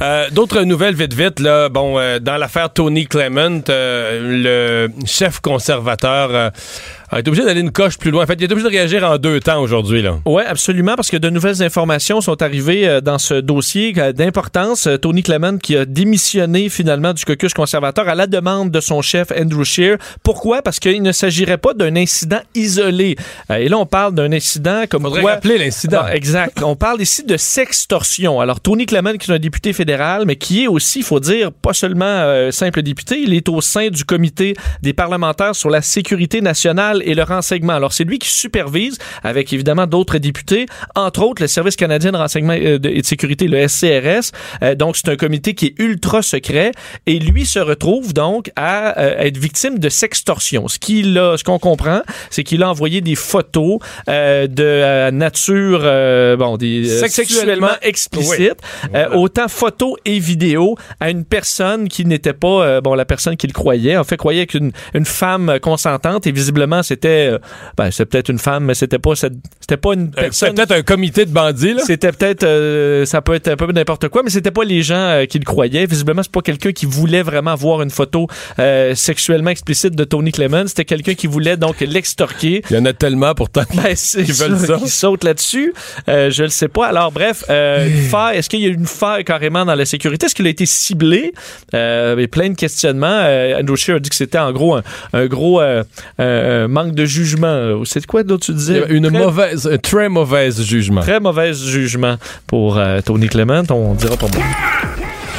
Euh, 0.00 0.24
D'autres 0.32 0.62
nouvelles 0.62 0.94
vite 0.94 1.12
vite 1.12 1.38
là. 1.40 1.68
Bon, 1.68 1.98
euh, 1.98 2.18
dans 2.18 2.36
l'affaire 2.38 2.72
Tony 2.72 3.06
Clement, 3.06 3.60
euh, 3.68 4.88
le 4.88 5.06
chef 5.06 5.40
conservateur 5.40 6.50
euh, 7.12 7.16
a 7.16 7.20
été 7.20 7.28
obligé 7.28 7.44
d'aller 7.44 7.60
une 7.60 7.72
coche 7.72 7.98
plus 7.98 8.10
loin. 8.10 8.24
En 8.24 8.26
fait, 8.26 8.34
il 8.34 8.44
est 8.44 8.52
obligé 8.52 8.68
de 8.68 8.72
réagir 8.72 9.04
en 9.04 9.18
deux 9.18 9.40
temps 9.40 9.60
aujourd'hui 9.60 10.02
là. 10.02 10.18
Oui, 10.24 10.42
absolument, 10.46 10.94
parce 10.96 11.10
que 11.10 11.16
de 11.16 11.30
nouvelles 11.30 11.62
informations 11.62 12.20
sont 12.20 12.42
arrivées 12.42 12.88
euh, 12.88 13.00
dans 13.00 13.18
ce 13.18 13.34
dossier 13.34 13.92
euh, 13.98 14.12
d'importance. 14.12 14.86
Euh, 14.86 14.96
Tony 14.96 15.22
Clement 15.22 15.58
qui 15.58 15.76
a 15.76 15.84
démissionné 15.84 16.68
finalement 16.68 17.12
du 17.12 17.24
caucus 17.24 17.54
conservateur 17.54 18.08
à 18.08 18.14
la 18.14 18.26
demande 18.26 18.70
de 18.70 18.80
son 18.80 19.02
chef 19.02 19.32
Andrew 19.32 19.64
Scheer. 19.64 19.96
Pourquoi? 20.22 20.62
Parce 20.62 20.78
qu'il 20.78 21.02
ne 21.02 21.12
s'agirait 21.12 21.58
pas 21.58 21.74
d'un 21.74 21.96
incident 21.96 22.40
isolé. 22.54 23.16
Et 23.50 23.68
là, 23.68 23.78
on 23.78 23.86
parle 23.86 24.14
d'un 24.14 24.32
incident 24.32 24.84
comme 24.88 25.02
Faudrait 25.02 25.22
quoi... 25.22 25.32
rappeler 25.32 25.58
l'incident. 25.58 26.02
Ah, 26.04 26.16
exact. 26.16 26.62
On 26.62 26.76
parle 26.76 27.00
ici 27.00 27.24
de 27.24 27.36
sextorsion. 27.36 28.40
Alors, 28.40 28.60
Tony 28.60 28.86
Clement, 28.86 29.14
qui 29.14 29.30
est 29.30 29.34
un 29.34 29.38
député 29.38 29.72
fédéral, 29.72 30.24
mais 30.26 30.36
qui 30.36 30.64
est 30.64 30.68
aussi, 30.68 31.00
il 31.00 31.04
faut 31.04 31.20
dire, 31.20 31.52
pas 31.52 31.72
seulement 31.72 32.04
euh, 32.06 32.50
simple 32.50 32.82
député, 32.82 33.20
il 33.20 33.34
est 33.34 33.48
au 33.48 33.60
sein 33.60 33.88
du 33.88 34.04
comité 34.04 34.54
des 34.82 34.92
parlementaires 34.92 35.54
sur 35.54 35.70
la 35.70 35.82
sécurité 35.82 36.40
nationale 36.40 37.01
et 37.04 37.14
le 37.14 37.22
renseignement. 37.22 37.72
Alors, 37.74 37.92
c'est 37.92 38.04
lui 38.04 38.18
qui 38.18 38.28
supervise, 38.28 38.98
avec 39.22 39.52
évidemment 39.52 39.86
d'autres 39.86 40.18
députés, 40.18 40.66
entre 40.94 41.22
autres 41.22 41.42
le 41.42 41.48
Service 41.48 41.76
canadien 41.76 42.12
de 42.12 42.16
renseignement 42.16 42.54
euh, 42.54 42.78
et 42.84 43.00
de 43.02 43.06
sécurité, 43.06 43.48
le 43.48 43.66
SCRS. 43.68 44.32
Euh, 44.62 44.74
donc, 44.74 44.96
c'est 44.96 45.08
un 45.08 45.16
comité 45.16 45.54
qui 45.54 45.66
est 45.66 45.74
ultra 45.78 46.22
secret 46.22 46.72
et 47.06 47.18
lui 47.18 47.46
se 47.46 47.58
retrouve 47.58 48.12
donc 48.14 48.50
à 48.56 48.98
euh, 48.98 49.18
être 49.18 49.36
victime 49.36 49.78
de 49.78 49.88
sextorsion. 49.88 50.68
Ce 50.68 50.78
qu'il 50.78 51.16
a, 51.18 51.36
ce 51.36 51.44
qu'on 51.44 51.58
comprend, 51.58 52.02
c'est 52.30 52.44
qu'il 52.44 52.62
a 52.62 52.70
envoyé 52.70 53.00
des 53.00 53.14
photos 53.14 53.78
euh, 54.08 54.46
de 54.46 54.62
euh, 54.64 55.10
nature, 55.10 55.80
euh, 55.84 56.36
bon, 56.36 56.56
des 56.56 56.84
Sexuellement- 56.86 57.08
sexuellement 57.12 57.68
explicites, 57.82 58.60
Oui. 58.84 58.88
Voilà. 58.92 59.16
autant 59.16 59.48
photos 59.48 59.94
et 60.04 60.18
vidéos 60.18 60.76
à 61.00 61.10
une 61.10 61.24
personne 61.24 61.88
qui 61.88 62.04
n'était 62.04 62.32
pas, 62.32 62.80
bon, 62.80 62.94
la 62.94 63.04
personne 63.04 63.36
qui 63.36 63.46
le 63.46 63.52
croyait, 63.52 63.96
en 63.96 64.04
fait, 64.04 64.16
croyait 64.16 64.46
qu'une 64.46 64.72
une 64.94 65.04
femme 65.04 65.58
consentante 65.60 66.26
et 66.26 66.32
visiblement 66.32 66.82
c'était, 66.92 67.30
euh, 67.32 67.38
ben, 67.76 67.90
c'est 67.90 68.04
peut-être 68.06 68.28
une 68.28 68.38
femme, 68.38 68.64
mais 68.64 68.74
c'était 68.74 68.98
pas, 68.98 69.14
c'était 69.14 69.76
pas 69.76 69.94
une 69.94 70.08
Euh, 70.18 70.22
personne. 70.22 70.54
Peut-être 70.54 70.72
un 70.72 70.82
comité 70.82 71.24
de 71.24 71.30
bandits 71.30 71.74
là. 71.74 71.82
C'était 71.86 72.12
peut-être, 72.12 72.42
euh, 72.44 73.04
ça 73.06 73.22
peut 73.22 73.34
être 73.34 73.48
un 73.48 73.56
peu 73.56 73.70
n'importe 73.72 74.08
quoi, 74.08 74.22
mais 74.22 74.30
c'était 74.30 74.50
pas 74.50 74.64
les 74.64 74.82
gens 74.82 74.94
euh, 74.94 75.24
qui 75.26 75.38
le 75.38 75.44
croyaient. 75.44 75.86
Visiblement, 75.86 76.22
c'est 76.22 76.32
pas 76.32 76.42
quelqu'un 76.42 76.72
qui 76.72 76.86
voulait 76.86 77.22
vraiment 77.22 77.54
voir 77.54 77.82
une 77.82 77.90
photo 77.90 78.26
euh, 78.58 78.94
sexuellement 78.94 79.50
explicite 79.50 79.94
de 79.96 80.04
Tony 80.04 80.32
Clement. 80.32 80.66
C'était 80.66 80.84
quelqu'un 80.84 81.14
qui 81.14 81.26
voulait 81.26 81.56
donc 81.56 81.80
l'extorquer. 81.80 82.62
Il 82.70 82.76
y 82.76 82.78
en 82.78 82.84
a 82.84 82.92
tellement 82.92 83.34
pourtant. 83.34 83.62
Ben, 83.74 83.94
Qui 83.96 84.32
veulent 84.32 84.58
ça. 84.58 84.76
Qui 84.76 84.88
sautent 84.88 85.24
là-dessus. 85.24 85.72
Je 86.06 86.42
le 86.42 86.48
sais 86.50 86.68
pas. 86.68 86.86
Alors, 86.88 87.10
bref. 87.10 87.44
Est-ce 87.48 88.48
qu'il 88.48 88.60
y 88.60 88.66
a 88.66 88.68
une 88.68 88.86
faille 88.86 89.24
carrément 89.24 89.64
dans 89.64 89.74
la 89.74 89.84
sécurité? 89.84 90.26
Est-ce 90.26 90.34
qu'il 90.34 90.46
a 90.46 90.50
été 90.50 90.66
ciblé? 90.66 91.32
Euh, 91.74 92.14
il 92.18 92.20
y 92.22 92.24
a 92.24 92.28
plein 92.28 92.50
de 92.50 92.54
questionnements. 92.56 93.20
Andrew 93.58 93.76
Scheer 93.76 93.96
a 93.96 93.98
dit 94.00 94.10
que 94.10 94.16
c'était 94.16 94.38
en 94.38 94.52
gros 94.52 94.74
un, 94.74 94.82
un 95.12 95.26
gros 95.26 95.60
euh, 95.60 95.84
euh, 96.20 96.68
manque 96.82 96.94
de 96.94 97.04
jugement. 97.04 97.82
C'est 97.84 98.04
quoi 98.06 98.22
d'autre 98.22 98.46
tu 98.46 98.52
disais? 98.54 98.84
Une 98.88 99.08
Très- 99.08 99.18
mauvaise, 99.24 99.66
un 99.72 99.78
très 99.78 100.08
mauvaise 100.08 100.62
jugement. 100.62 101.00
Très 101.00 101.20
mauvais 101.20 101.52
jugement 101.54 102.16
pour 102.46 102.78
euh, 102.78 103.00
Tony 103.00 103.28
Clement, 103.28 103.62
on 103.70 103.94
dira 103.94 104.16
pas 104.16 104.26
moi. 104.34 104.44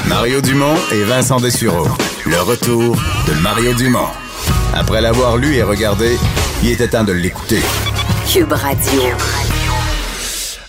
Mario 0.08 0.42
Dumont 0.42 0.76
et 0.92 1.04
Vincent 1.04 1.40
Dessureau. 1.40 1.88
Le 2.26 2.42
retour 2.42 2.96
de 3.28 3.34
Mario 3.42 3.74
Dumont. 3.74 4.08
Après 4.76 5.02
l'avoir 5.02 5.38
lu 5.38 5.56
et 5.56 5.64
regardé, 5.64 6.18
il 6.64 6.72
était 6.72 6.88
temps 6.88 7.04
de 7.04 7.14
l'écouter. 7.14 7.60
Cube 8.32 8.52
Radio. 8.52 9.02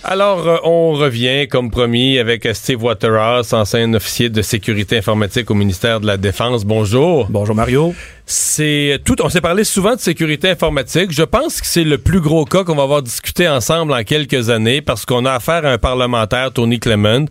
Alors, 0.07 0.47
euh, 0.47 0.59
on 0.65 0.93
revient, 0.93 1.49
comme 1.49 1.71
promis, 1.71 2.19
avec 2.19 2.47
Steve 2.53 2.85
Waterhouse, 2.85 3.55
ancien 3.55 3.95
officier 3.95 4.29
de 4.29 4.43
sécurité 4.43 4.99
informatique 4.99 5.51
au 5.51 5.55
ministère 5.55 5.99
de 5.99 6.07
la 6.07 6.19
Défense. 6.19 6.67
Bonjour. 6.67 7.27
Bonjour 7.31 7.55
Mario. 7.55 7.95
C'est 8.27 8.99
tout. 9.07 9.17
On 9.23 9.31
s'est 9.31 9.41
parlé 9.41 9.65
souvent 9.65 9.95
de 9.95 10.01
sécurité 10.01 10.51
informatique. 10.51 11.11
Je 11.11 11.23
pense 11.23 11.59
que 11.63 11.67
c'est 11.67 11.85
le 11.85 11.97
plus 11.97 12.21
gros 12.21 12.45
cas 12.45 12.65
qu'on 12.65 12.75
va 12.75 12.83
avoir 12.83 13.01
discuté 13.01 13.49
ensemble 13.49 13.95
en 13.95 14.05
quelques 14.05 14.51
années 14.51 14.83
parce 14.83 15.07
qu'on 15.07 15.25
a 15.25 15.33
affaire 15.33 15.65
à 15.65 15.71
un 15.71 15.79
parlementaire, 15.79 16.53
Tony 16.53 16.79
Clement, 16.81 17.25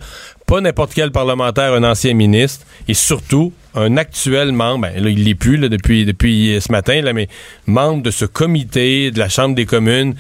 pas 0.48 0.60
n'importe 0.60 0.96
quel 0.96 1.12
parlementaire, 1.12 1.74
un 1.74 1.84
ancien 1.84 2.16
ministre, 2.16 2.66
et 2.88 2.96
surtout 2.96 3.54
un 3.76 3.98
actuel 3.98 4.52
membre. 4.52 4.88
Ben, 4.88 5.04
là, 5.04 5.10
il 5.10 5.24
l'est 5.24 5.36
plus 5.36 5.58
là, 5.58 5.70
depuis 5.70 6.06
depuis 6.06 6.60
ce 6.62 6.72
matin, 6.72 7.02
là, 7.02 7.14
mais 7.14 7.28
membre 7.66 8.04
de 8.04 8.12
ce 8.12 8.26
comité 8.26 9.12
de 9.12 9.20
la 9.20 9.30
Chambre 9.30 9.56
des 9.56 9.66
communes 9.66 10.16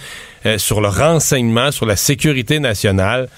euh, 0.46 0.58
sur 0.58 0.82
le 0.82 0.88
renseignement, 0.88 1.72
sur 1.72 1.86
la 1.86 1.96
sécurité 1.96 2.60
nationale. 2.60 3.30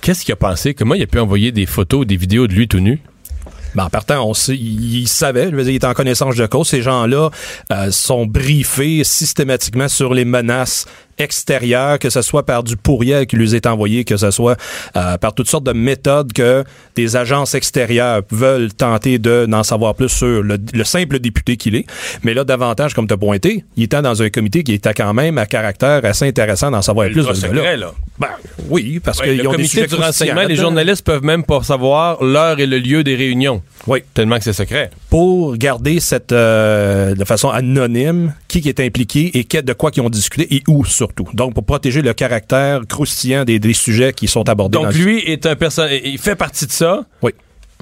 Qu'est-ce 0.00 0.24
qu'il 0.24 0.32
a 0.32 0.36
pensé? 0.36 0.74
Comment 0.74 0.94
il 0.94 1.02
a 1.02 1.06
pu 1.06 1.18
envoyer 1.18 1.52
des 1.52 1.66
photos, 1.66 2.06
des 2.06 2.16
vidéos 2.16 2.46
de 2.46 2.52
lui 2.52 2.68
tout 2.68 2.80
nu? 2.80 3.00
Ben, 3.74 3.84
en 3.84 3.90
partant, 3.90 4.28
on 4.28 4.34
sait, 4.34 4.54
il, 4.54 5.00
il 5.00 5.08
savait, 5.08 5.48
il 5.48 5.68
était 5.70 5.86
en 5.86 5.94
connaissance 5.94 6.36
de 6.36 6.46
cause. 6.46 6.68
Ces 6.68 6.82
gens-là 6.82 7.30
euh, 7.72 7.90
sont 7.90 8.26
briefés 8.26 9.02
systématiquement 9.02 9.88
sur 9.88 10.14
les 10.14 10.24
menaces 10.24 10.86
extérieures, 11.18 11.98
que 11.98 12.10
ce 12.10 12.22
soit 12.22 12.44
par 12.44 12.62
du 12.62 12.76
pourriel 12.76 13.26
qui 13.26 13.36
lui 13.36 13.54
est 13.54 13.66
envoyé, 13.66 14.04
que 14.04 14.16
ce 14.16 14.30
soit 14.30 14.56
euh, 14.96 15.16
par 15.18 15.34
toutes 15.34 15.48
sortes 15.48 15.64
de 15.64 15.72
méthodes 15.72 16.32
que 16.32 16.64
des 16.96 17.16
agences 17.16 17.54
extérieures 17.54 18.22
veulent 18.30 18.72
tenter 18.72 19.18
de 19.18 19.46
d'en 19.46 19.62
savoir 19.62 19.94
plus 19.94 20.08
sur 20.08 20.42
le, 20.42 20.58
le 20.72 20.84
simple 20.84 21.18
député 21.18 21.56
qu'il 21.56 21.74
est. 21.76 21.86
Mais 22.22 22.34
là, 22.34 22.44
davantage, 22.44 22.94
comme 22.94 23.06
tu 23.06 23.14
as 23.14 23.16
pointé, 23.16 23.64
il 23.76 23.84
était 23.84 24.02
dans 24.02 24.22
un 24.22 24.30
comité 24.30 24.62
qui 24.62 24.72
était 24.74 24.94
quand 24.94 25.12
même 25.14 25.38
à 25.38 25.46
caractère 25.46 26.04
assez 26.04 26.26
intéressant 26.26 26.70
d'en 26.70 26.82
savoir 26.82 27.08
plus. 27.08 27.26
De 27.26 27.32
secret, 27.34 27.76
là. 27.76 27.92
Ben, 28.18 28.28
oui, 28.68 29.00
parce 29.02 29.18
Ouais, 29.20 29.30
qu'ils 29.36 29.40
ont 29.46 29.50
des 29.50 29.56
comité 29.56 29.68
sujets 29.68 29.86
du 29.86 29.94
renseignement, 29.96 30.42
les 30.42 30.56
journalistes 30.56 31.04
peuvent 31.04 31.24
même 31.24 31.42
pas 31.44 31.62
savoir 31.62 32.22
l'heure 32.22 32.58
et 32.60 32.66
le 32.66 32.78
lieu 32.78 33.02
des 33.02 33.16
réunions. 33.16 33.62
Oui. 33.86 34.02
Tellement 34.14 34.38
que 34.38 34.44
c'est 34.44 34.52
secret. 34.52 34.90
pour 35.10 35.56
garder 35.56 36.00
cette 36.00 36.32
euh, 36.32 37.14
de 37.14 37.24
façon 37.24 37.50
anonyme 37.50 38.34
qui, 38.48 38.66
est 38.68 38.80
impliqué 38.80 39.30
et 39.38 39.62
de 39.62 39.72
quoi 39.74 39.90
qu'ils 39.90 40.02
ont 40.02 40.10
discuté 40.10 40.54
et 40.54 40.62
où 40.68 40.84
surtout. 40.84 41.28
Donc 41.34 41.54
pour 41.54 41.64
protéger 41.64 42.00
le 42.02 42.14
caractère 42.14 42.80
croustillant 42.88 43.44
des, 43.44 43.58
des 43.58 43.74
sujets 43.74 44.12
qui 44.12 44.26
sont 44.26 44.48
abordés. 44.48 44.78
dans 44.78 44.84
Donc 44.84 44.94
le- 44.94 45.04
lui 45.04 45.18
est 45.20 45.44
un 45.46 45.56
personnage, 45.56 46.00
il 46.04 46.18
fait 46.18 46.36
partie 46.36 46.66
de 46.66 46.72
ça. 46.72 47.04
Oui. 47.22 47.32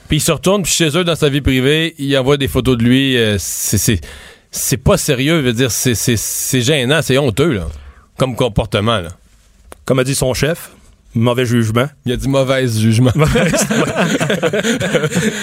Puis 0.08 0.16
il 0.16 0.20
se 0.20 0.32
retourne 0.32 0.62
puis 0.62 0.72
chez 0.72 0.96
eux 0.96 1.04
dans 1.04 1.14
sa 1.16 1.28
vie 1.28 1.40
privée, 1.40 1.94
il 1.98 2.16
envoie 2.18 2.36
des 2.36 2.48
photos 2.48 2.76
de 2.76 2.82
lui. 2.82 3.16
euh, 3.16 3.36
c'est 3.38 4.00
c'est 4.50 4.76
pas 4.76 4.98
sérieux, 4.98 5.40
je 5.40 5.46
veux 5.46 5.52
dire 5.54 5.70
c'est 5.70 6.60
gênant, 6.60 7.00
c'est 7.00 7.16
honteux 7.16 7.52
là, 7.52 7.68
comme 8.18 8.36
comportement 8.36 8.98
là. 8.98 9.08
comme 9.86 9.98
a 9.98 10.04
dit 10.04 10.14
son 10.14 10.34
chef, 10.34 10.72
Mauvais 11.14 11.44
jugement. 11.44 11.86
Il 12.06 12.12
a 12.12 12.16
dit 12.16 12.28
mauvais 12.28 12.66
jugement. 12.66 13.10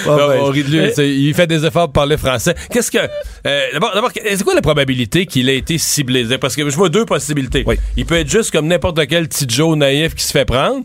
on 0.08 0.46
rit 0.46 0.64
de 0.64 0.70
lui. 0.70 0.92
C'est- 0.94 1.10
Il 1.10 1.34
fait 1.34 1.48
des 1.48 1.66
efforts 1.66 1.86
pour 1.86 1.94
parler 1.94 2.18
français. 2.18 2.56
Qu'est-ce 2.72 2.92
que. 2.92 2.98
euh, 3.46 3.62
D'abord, 3.74 3.92
d'abord, 3.94 4.12
c'est 4.14 4.44
quoi 4.44 4.56
la 4.56 4.62
probabilité 4.62 5.26
qu'il 5.26 5.48
ait 5.50 5.58
été 5.58 5.78
ciblé? 5.78 6.26
Parce 6.40 6.56
que 6.56 6.68
je 6.70 6.76
vois 6.76 6.90
deux 6.90 7.06
possibilités. 7.06 7.64
Oui. 7.68 7.76
Il 7.98 8.06
peut 8.06 8.16
être 8.16 8.30
juste 8.30 8.52
comme 8.52 8.68
n'importe 8.68 9.06
quel 9.08 9.28
petit 9.28 9.46
Joe 9.48 9.78
naïf 9.78 10.16
qui 10.16 10.24
se 10.24 10.32
fait 10.32 10.46
prendre. 10.46 10.84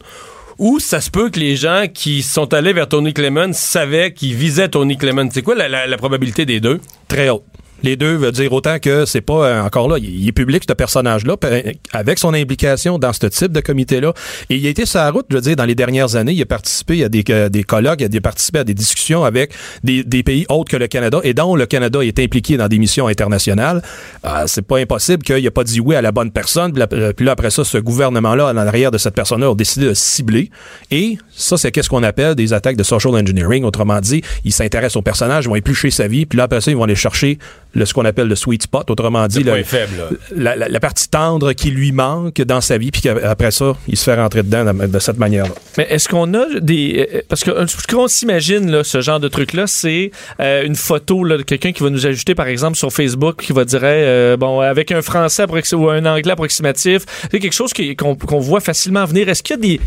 Ou 0.59 0.79
ça 0.79 1.01
se 1.01 1.11
peut 1.11 1.31
que 1.31 1.41
les 1.41 1.57
gens 1.57 1.87
qui 1.93 2.23
sont 2.23 2.53
allés 2.55 2.73
vers 2.73 2.89
Tony 2.89 3.13
Clemens 3.13 3.55
savaient 3.55 4.13
qu'ils 4.13 4.35
visaient 4.35 4.69
Tony 4.69 4.97
Clemens. 4.97 5.31
C'est 5.33 5.43
quoi 5.43 5.55
la, 5.57 5.69
la- 5.69 5.87
la 5.87 5.97
probabilité 5.97 6.47
des 6.47 6.61
deux? 6.61 6.81
Très 7.09 7.29
haute. 7.31 7.43
Les 7.85 7.97
deux 7.97 8.17
veut 8.17 8.33
dire 8.33 8.51
autant 8.55 8.79
que 8.79 9.05
c'est 9.05 9.21
pas 9.21 9.47
euh, 9.47 9.63
encore 9.63 9.89
là, 9.89 9.99
il 9.99 10.27
est 10.27 10.33
public 10.33 10.65
ce 10.67 10.73
personnage-là 10.73 11.37
pe- 11.37 11.75
avec 11.93 12.19
son 12.19 12.33
implication 12.33 12.99
dans 12.99 13.13
ce 13.13 13.27
type 13.27 13.53
de 13.53 13.61
comité-là. 13.61 14.15
Et 14.49 14.57
il 14.57 14.67
a 14.67 14.71
été 14.71 14.87
sur 14.87 15.01
la 15.01 15.11
route, 15.11 15.27
je 15.29 15.35
veux 15.37 15.43
dire, 15.43 15.55
dans 15.55 15.67
les 15.67 15.75
dernières 15.75 16.17
années, 16.17 16.33
il 16.33 16.41
a 16.41 16.47
participé 16.47 17.05
à 17.05 17.11
des, 17.11 17.23
euh, 17.29 17.51
des 17.51 17.63
colloques, 17.63 18.01
il 18.01 18.17
a 18.17 18.21
participé 18.23 18.61
à 18.61 18.65
des 18.65 18.73
discussions 18.73 19.23
avec 19.23 19.53
des, 19.83 20.03
des 20.03 20.23
pays 20.23 20.47
autres 20.49 20.71
que 20.71 20.79
le 20.79 20.87
Canada 20.87 21.19
et 21.25 21.35
dont 21.35 21.57
le 21.57 21.67
Canada 21.67 22.01
est 22.01 22.19
impliqué 22.19 22.57
dans 22.57 22.69
des 22.69 22.79
missions 22.79 23.07
internationales. 23.07 23.83
Euh, 24.25 24.45
c'est 24.47 24.67
pas 24.67 24.79
impossible 24.79 25.23
qu'il 25.23 25.45
ait 25.45 25.51
pas 25.51 25.65
dit 25.65 25.81
oui 25.81 25.95
à 25.95 26.01
la 26.01 26.11
bonne 26.11 26.31
personne. 26.31 26.73
Puis 26.73 26.81
là, 26.81 26.89
euh, 26.95 27.13
puis 27.13 27.27
là, 27.27 27.33
après 27.33 27.51
ça, 27.51 27.65
ce 27.65 27.77
gouvernement-là, 27.77 28.47
en 28.47 28.57
arrière 28.57 28.93
de 28.93 28.99
cette 28.99 29.15
personne-là, 29.15 29.51
a 29.51 29.55
décidé 29.55 29.89
de 29.89 29.95
cibler. 29.95 30.51
Et 30.91 31.19
ça, 31.37 31.59
c'est 31.59 31.71
qu'est-ce 31.71 31.91
qu'on 31.91 32.03
appelle 32.03 32.35
des 32.35 32.55
attaques 32.55 32.77
de 32.79 32.83
social 32.83 33.15
engineering. 33.15 33.63
Autrement 33.65 34.01
dit, 34.01 34.23
ils 34.47 34.53
s'intéressent 34.55 34.97
au 34.97 35.03
personnage, 35.03 35.45
ils 35.45 35.49
vont 35.49 35.57
éplucher 35.57 35.91
sa 35.91 36.09
vie, 36.09 36.25
puis 36.25 36.39
là, 36.39 36.45
après 36.45 36.63
ça, 36.63 36.71
ils 36.71 36.77
vont 36.79 36.85
aller 36.85 36.95
chercher 36.95 37.39
le, 37.75 37.85
ce 37.85 37.95
qu'on 37.95 38.05
appelle 38.05 38.29
le 38.29 38.37
sweet 38.37 38.63
spot. 38.63 38.91
Autrement 38.91 39.27
dit, 39.27 39.43
Le 39.43 39.63
faible, 39.65 40.19
la, 40.35 40.57
la- 40.57 40.69
la 40.69 40.81
partie 40.81 41.09
tendre 41.09 41.53
qui 41.53 41.71
lui 41.71 41.93
manque 41.93 42.41
dans 42.43 42.61
sa 42.61 42.79
vie, 42.79 42.91
puis 42.91 43.01
qu'après 43.03 43.51
ça, 43.51 43.75
il 43.89 43.97
se 43.97 44.05
fait 44.05 44.15
rentrer 44.15 44.43
dedans 44.43 44.73
de, 44.73 44.87
de 44.87 44.99
cette 44.99 45.19
manière-là. 45.19 45.55
Mais 45.79 45.87
est-ce 45.91 46.09
qu'on 46.09 46.33
a 46.35 46.45
des. 46.61 47.09
euh, 47.15 47.21
Parce 47.29 47.45
que 47.45 47.51
euh, 47.51 47.67
ce 47.67 47.87
qu'on 47.87 48.09
s'imagine, 48.09 48.71
là, 48.71 48.85
ce 48.85 49.01
genre 49.01 49.21
de 49.21 49.29
truc-là, 49.29 49.67
c'est 49.67 50.11
euh, 50.41 50.65
une 50.65 50.77
photo 50.77 51.25
là, 51.25 51.37
de 51.37 51.43
quelqu'un 51.43 51.73
qui 51.73 51.83
va 51.83 51.91
nous 51.91 52.07
ajouter, 52.07 52.35
par 52.35 52.47
exemple, 52.49 52.77
sur 52.77 52.93
Facebook, 52.93 53.43
qui 53.43 53.53
va 53.53 53.65
dire, 53.65 53.81
euh, 53.83 54.37
bon, 54.37 54.61
avec 54.61 54.93
un 54.93 55.03
français 55.03 55.45
ou 55.75 55.89
un 55.91 56.05
anglais 56.07 56.33
approximatif. 56.33 57.03
C'est 57.31 57.39
quelque 57.41 57.53
chose 57.53 57.73
qu'on 57.99 58.39
voit 58.41 58.61
facilement 58.61 59.05
venir. 59.05 59.29
Est-ce 59.29 59.43
qu'il 59.43 59.57
y 59.57 59.59
a 59.59 59.63
des. 59.63 59.81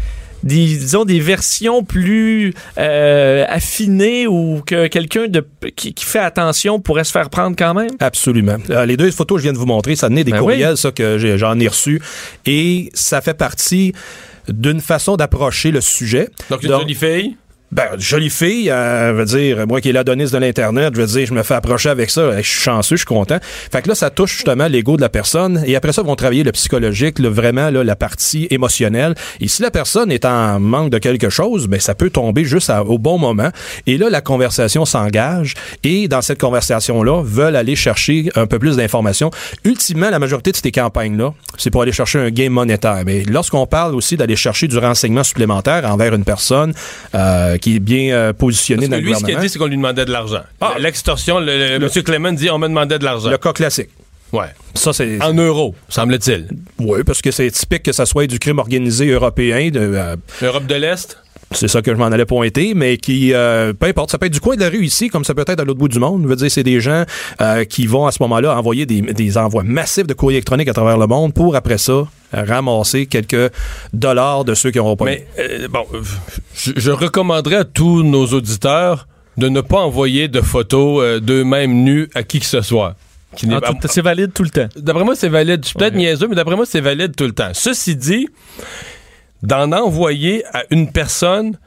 Des, 0.43 0.65
disons 0.65 1.04
des 1.04 1.19
versions 1.19 1.84
plus 1.84 2.54
euh, 2.78 3.45
affinées 3.50 4.28
ou 4.28 4.62
que 4.65 4.88
quelqu'un 4.88 5.28
de 5.28 5.45
qui, 5.76 5.93
qui 5.93 6.06
fait 6.06 6.19
attention 6.19 6.80
pourrait 6.80 7.04
se 7.04 7.12
faire 7.12 7.30
prendre 7.30 7.56
quand 7.58 7.73
même? 7.73 7.89
Absolument. 8.00 8.58
Euh, 8.69 8.86
les 8.86 8.97
deux 8.97 9.10
photos 9.12 9.38
que 9.38 9.39
je 9.39 9.43
viens 9.43 9.54
de 9.54 9.58
vous 9.58 9.65
montrer, 9.65 9.95
ça 9.95 10.08
venait 10.10 10.23
des 10.23 10.32
Ben 10.32 10.39
courriels, 10.39 10.78
ça, 10.78 10.91
que 10.91 11.17
j'ai- 11.17 11.38
j'en 11.38 11.60
ai 11.60 11.67
reçus. 11.67 12.02
Et 12.45 12.89
ça 12.93 13.21
fait 13.21 13.34
partie 13.34 13.93
d'une 14.47 14.80
façon 14.80 15.17
d'approcher 15.17 15.71
le 15.71 15.82
sujet. 15.82 16.30
Donc, 16.50 16.63
une 16.63 16.69
jolie 16.69 16.95
fille. 16.95 17.36
Ben, 17.69 17.84
jolie 17.97 18.30
fille, 18.30 18.71
euh, 18.71 19.12
veut 19.13 19.25
dire, 19.25 19.67
moi 19.67 19.82
qui 19.82 19.89
est 19.89 19.91
l'adoniste 19.91 20.32
de 20.34 20.38
l'Internet, 20.38 20.93
je 20.95 21.01
veux 21.01 21.08
dire, 21.08 21.27
je 21.27 21.34
me 21.34 21.43
fais 21.43 21.56
approcher 21.56 21.89
avec 21.89 22.10
ça, 22.10 22.38
je 22.38 22.47
suis 22.47 22.62
chanceux, 22.62 22.95
je 22.95 23.01
suis 23.01 23.06
content. 23.06 23.39
Fait 23.41 23.82
que 23.82 23.89
là, 23.89 23.95
ça 23.95 24.10
touche 24.10 24.36
justement 24.36 24.67
l'ego 24.67 24.95
de 24.95 25.01
la 25.01 25.10
personne, 25.10 25.62
et 25.65 25.75
après 25.75 25.91
ça, 25.91 26.01
vont 26.01 26.15
travailler 26.15 26.43
le 26.43 26.53
psychologique, 26.53 27.19
le, 27.19 27.27
vraiment, 27.27 27.69
là, 27.69 27.84
la 27.84 27.97
partie 27.97 28.47
émotionnelle. 28.51 29.15
Et 29.41 29.49
si 29.49 29.62
la 29.62 29.69
personne 29.69 30.13
est 30.13 30.23
en 30.23 30.62
manque 30.62 30.91
de 30.91 30.97
quelque 30.97 31.30
chose, 31.30 31.67
ben, 31.67 31.77
ça 31.77 31.93
peut 31.93 32.10
tomber 32.10 32.45
juste 32.45 32.71
au 32.88 32.99
bon 32.99 33.17
moment. 33.17 33.49
Et 33.86 33.97
là, 33.97 34.10
la 34.10 34.21
conversation 34.21 34.86
s'engage, 34.86 35.56
et 35.84 36.08
dans 36.08 36.21
cette 36.21 36.39
conversation-là, 36.39 37.21
veulent 37.21 37.58
aller 37.58 37.75
chercher 37.75 38.30
un 38.36 38.47
peu 38.47 38.60
plus 38.60 38.77
d'informations. 38.77 39.30
Ultimement, 39.65 40.10
la 40.10 40.19
majorité 40.19 40.53
de 40.53 40.58
ces 40.58 40.71
campagnes-là, 40.71 41.34
c'est 41.58 41.69
pour 41.69 41.82
aller 41.82 41.91
chercher 41.91 42.19
un 42.19 42.30
gain 42.30 42.49
monétaire. 42.49 43.03
Mais 43.06 43.23
lorsqu'on 43.23 43.67
parle 43.67 43.93
aussi 43.93 44.15
d'aller 44.15 44.38
chercher 44.38 44.69
du 44.69 44.77
renseignement 44.77 45.25
supplémentaire 45.25 45.84
envers 45.86 46.13
une 46.13 46.23
personne 46.23 46.73
euh, 47.13 47.57
qui 47.58 47.76
est 47.78 47.80
bien 47.80 48.13
euh, 48.13 48.34
positionnée 48.34 48.88
Parce 48.88 48.91
dans 48.91 48.98
que 48.98 49.02
le 49.02 49.08
lui, 49.08 49.15
ce 49.20 49.26
qu'il 49.26 49.36
a 49.38 49.39
dit, 49.41 49.50
c'est 49.50 49.60
qu'on 49.60 49.65
lui 49.67 49.76
demandait 49.78 50.06
de 50.06 50.12
l'argent. 50.12 50.41
Ah. 50.62 50.76
L'extorsion, 50.80 51.39
le, 51.39 51.78
le- 51.78 51.86
M. 51.86 52.04
Clement 52.04 52.32
dit 52.34 52.50
on 52.50 52.58
me 52.60 52.67
demandait 52.67 53.00
de 53.00 53.04
l'argent. 53.04 53.30
le 53.30 53.38
cas 53.38 53.54
classique. 53.54 53.89
Ouais. 54.34 54.48
Ça, 54.74 54.91
c'est. 54.91 55.22
En 55.24 55.34
euros, 55.34 55.74
semble-t-il. 55.88 56.48
Oui, 56.80 57.04
parce 57.06 57.22
que 57.22 57.32
c'est 57.32 57.50
typique 57.50 57.84
que 57.84 57.93
ça 57.93 58.06
soit 58.06 58.28
du 58.28 58.39
crime 58.39 58.60
organisé 58.60 59.08
européen. 59.10 59.70
De, 59.70 59.80
euh, 59.80 60.15
Europe 60.41 60.65
de 60.67 60.76
l'Est? 60.76 61.17
C'est 61.52 61.68
ça 61.68 61.82
que 61.82 61.92
je 61.92 61.98
m'en 61.98 62.06
allais 62.06 62.26
pointer, 62.26 62.74
mais 62.74 62.98
qui, 62.98 63.34
euh, 63.34 63.74
peu 63.74 63.88
importe, 63.88 64.12
ça 64.12 64.18
peut 64.18 64.26
être 64.26 64.34
du 64.34 64.40
coin 64.40 64.56
de 64.56 64.62
la 64.62 64.70
rue 64.70 64.84
ici, 64.84 65.10
comme 65.10 65.24
ça 65.24 65.34
peut 65.34 65.44
être 65.48 65.60
à 65.60 65.64
l'autre 65.64 65.80
bout 65.80 65.88
du 65.88 66.00
monde. 66.00 66.24
Je 66.24 66.28
veux 66.28 66.36
dire, 66.36 66.52
c'est 66.52 66.64
des 66.64 66.82
gens 66.82 67.04
euh, 67.42 67.64
qui 67.64 67.88
vont 67.88 68.06
à 68.06 68.12
ce 68.12 68.22
moment-là 68.24 68.58
envoyer 68.58 68.86
des, 68.86 69.02
des 69.02 69.38
envois 69.38 69.64
massifs 69.64 70.08
de 70.08 70.14
courrier 70.14 70.38
électronique 70.38 70.68
à 70.68 70.74
travers 70.74 70.98
le 70.98 71.08
monde 71.08 71.34
pour 71.34 71.56
après 71.56 71.78
ça 71.78 72.04
ramasser 72.34 73.06
quelques 73.06 73.52
dollars 73.94 74.44
de 74.44 74.54
ceux 74.54 74.72
qui 74.72 74.78
n'auront 74.80 74.98
pas. 74.98 75.06
Mais 75.06 75.26
euh, 75.40 75.68
bon, 75.70 75.86
je, 76.56 76.72
je 76.76 76.92
recommanderais 76.92 77.56
à 77.56 77.64
tous 77.64 78.04
nos 78.04 78.26
auditeurs 78.28 79.08
de 79.38 79.50
ne 79.50 79.62
pas 79.62 79.78
envoyer 79.78 80.28
de 80.28 80.42
photos 80.42 81.02
euh, 81.02 81.20
d'eux-mêmes 81.20 81.84
nus 81.84 82.10
à 82.16 82.24
qui 82.24 82.40
que 82.40 82.46
ce 82.46 82.62
soit. 82.62 82.96
C'est 83.88 84.02
valide 84.02 84.34
tout 84.34 84.44
le 84.44 84.50
temps. 84.50 84.68
D'après 84.76 85.04
moi, 85.04 85.16
c'est 85.16 85.30
valide. 85.30 85.60
Je 85.62 85.70
suis 85.70 85.78
peut-être 85.78 85.96
niaiseux, 85.96 86.28
mais 86.28 86.36
d'après 86.36 86.56
moi, 86.56 86.66
c'est 86.66 86.82
valide 86.82 87.16
tout 87.16 87.26
le 87.26 87.34
temps. 87.34 87.52
Ceci 87.54 87.96
dit, 87.96 88.28
d'en 89.43 89.71
envoyer 89.71 90.43
à 90.54 90.63
une 90.71 90.91
personne 90.91 91.58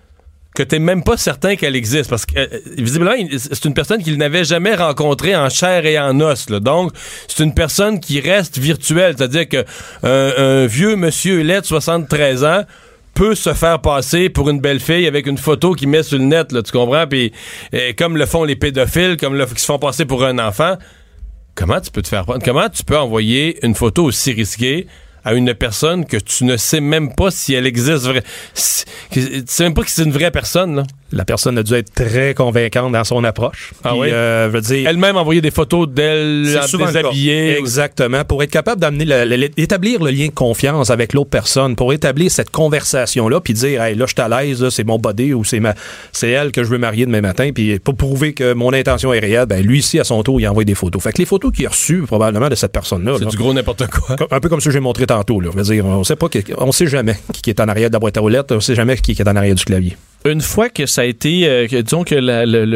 que 0.55 0.65
t'es 0.65 0.81
même 0.81 1.05
pas 1.05 1.17
certain 1.17 1.55
qu'elle 1.55 1.77
existe, 1.77 2.11
parce 2.11 2.27
que 2.27 2.39
euh, 2.39 2.47
visiblement, 2.77 3.13
c'est 3.37 3.65
une 3.65 3.75
personne 3.75 4.03
qu'il 4.03 4.19
n'avait 4.19 4.45
jamais 4.45 4.75
rencontrée 4.75 5.37
en 5.37 5.49
chair 5.49 5.87
et 5.87 5.99
en 5.99 6.21
os. 6.21 6.47
Donc, 6.47 6.93
c'est 7.29 7.45
une 7.45 7.55
personne 7.55 8.01
qui 8.01 8.21
reste 8.21 8.59
virtuelle, 8.59 9.15
c'est-à-dire 9.17 9.49
que 9.49 9.65
un 10.03 10.67
vieux 10.67 10.97
monsieur 10.97 11.43
laid 11.43 11.61
de 11.61 11.67
73 11.67 12.45
ans 12.45 12.65
peut 13.15 13.37
se 13.37 13.55
faire 13.55 13.81
passer 13.81 14.29
pour 14.29 14.51
une 14.51 14.61
belle 14.61 14.81
fille 14.81 15.07
avec 15.07 15.27
une 15.27 15.39
photo 15.39 15.75
qu'il 15.75 15.89
met 15.89 16.03
sur 16.03 16.19
le 16.19 16.25
net, 16.25 16.51
là, 16.53 16.63
tu 16.63 16.73
comprends? 16.73 17.07
Puis, 17.07 17.33
euh, 17.75 17.93
comme 17.97 18.17
le 18.17 18.27
font 18.27 18.45
les 18.45 18.57
pédophiles, 18.57 19.17
comme 19.17 19.35
le, 19.35 19.47
se 19.47 19.65
font 19.65 19.79
passer 19.79 20.05
pour 20.05 20.25
un 20.25 20.39
enfant, 20.39 20.77
Comment 21.55 21.81
tu 21.81 21.91
peux 21.91 22.03
te 22.03 22.09
faire 22.09 22.25
prendre? 22.25 22.43
Comment 22.43 22.69
tu 22.69 22.85
peux 22.85 22.97
envoyer 22.97 23.65
une 23.65 23.75
photo 23.75 24.05
aussi 24.05 24.33
risquée 24.33 24.87
à 25.25 25.35
une 25.35 25.55
personne 25.55 26.05
que 26.05 26.17
tu 26.17 26.45
ne 26.45 26.57
sais 26.57 26.81
même 26.81 27.15
pas 27.15 27.31
si 27.31 27.55
elle 27.55 27.67
existe 27.67 28.05
vrai. 28.05 28.23
si- 28.55 28.85
Tu 29.13 29.43
sais 29.47 29.65
même 29.65 29.75
pas 29.75 29.83
que 29.83 29.91
c'est 29.91 30.05
une 30.05 30.13
vraie 30.13 30.31
personne, 30.31 30.77
là. 30.77 30.83
La 31.13 31.25
personne 31.25 31.59
a 31.59 31.65
dû 31.65 31.75
être 31.75 31.93
très 31.93 32.35
convaincante 32.35 32.93
dans 32.93 33.03
son 33.03 33.25
approche. 33.25 33.73
Ah 33.83 33.91
Puis, 33.91 34.01
oui? 34.03 34.09
euh, 34.13 34.49
veut 34.53 34.61
dire, 34.61 34.89
Elle-même 34.89 35.17
envoyer 35.17 35.41
des 35.41 35.51
photos 35.51 35.89
d'elle 35.89 36.45
déshabillée. 36.93 37.59
Exactement. 37.59 38.25
Pour 38.25 38.43
être 38.45 38.51
capable 38.51 38.81
d'amener, 38.81 39.05
le- 39.05 39.25
le- 39.25 39.37
lien 40.11 40.27
de 40.27 40.33
confiance 40.33 40.91
avec 40.91 41.13
l'autre 41.13 41.31
personne, 41.31 41.75
pour 41.75 41.93
établir 41.93 42.31
cette 42.31 42.51
conversation-là, 42.51 43.41
puis 43.41 43.55
dire, 43.55 43.83
hey, 43.83 43.97
là, 43.97 44.07
je 44.07 44.13
suis 44.13 44.23
à 44.23 44.29
l'aise, 44.29 44.69
c'est 44.71 44.85
mon 44.85 44.99
body 44.99 45.35
ou 45.35 45.43
c'est 45.45 45.59
ma, 45.61 45.75
c'est 46.13 46.31
elle 46.31 46.53
que 46.53 46.63
je 46.63 46.69
veux 46.69 46.79
marier 46.79 47.07
demain 47.07 47.21
matin, 47.21 47.51
puis 47.55 47.79
pour 47.81 47.97
prouver 47.97 48.33
que 48.33 48.53
mon 48.53 48.73
intention 48.73 49.13
est 49.13 49.19
réelle, 49.19 49.47
ben, 49.47 49.65
lui 49.65 49.79
ici, 49.81 49.99
à 49.99 50.05
son 50.05 50.23
tour, 50.23 50.41
il 50.41 50.47
envoie 50.47 50.65
des 50.65 50.75
photos. 50.77 51.03
Fait 51.03 51.13
que 51.13 51.19
les 51.19 51.27
photos 51.27 51.53
qu'il 51.53 51.67
a 51.67 51.71
reçues, 51.71 52.03
probablement, 52.03 52.49
de 52.49 52.55
cette 52.55 52.73
personne-là, 52.73 53.17
C'est 53.19 53.27
du 53.27 53.37
gros 53.37 53.53
n'importe 53.53 53.87
quoi. 53.89 54.17
un 54.31 54.41
peu 54.41 54.49
comme 54.49 54.61
ce 54.61 54.67
que 54.67 54.71
j'ai 54.71 54.81
montré 54.81 55.07
on 55.11 56.05
sait 56.05 56.17
sait 56.73 56.87
jamais 56.87 57.17
qui 57.43 57.51
est 57.51 57.61
en 57.61 57.69
arrière 57.69 57.91
de 57.91 57.95
la 57.95 57.99
boîte 57.99 58.17
à 58.17 58.21
roulettes, 58.21 58.53
on 58.53 58.61
sait 58.61 58.75
jamais 58.75 58.97
qui 58.97 59.13
est 59.13 59.29
en 59.29 59.37
arrière 59.37 59.55
du 59.55 59.65
clavier. 59.65 59.97
Une 60.25 60.41
fois 60.43 60.69
que 60.69 60.85
ça 60.85 61.01
a 61.01 61.05
été, 61.05 61.49
euh, 61.49 61.67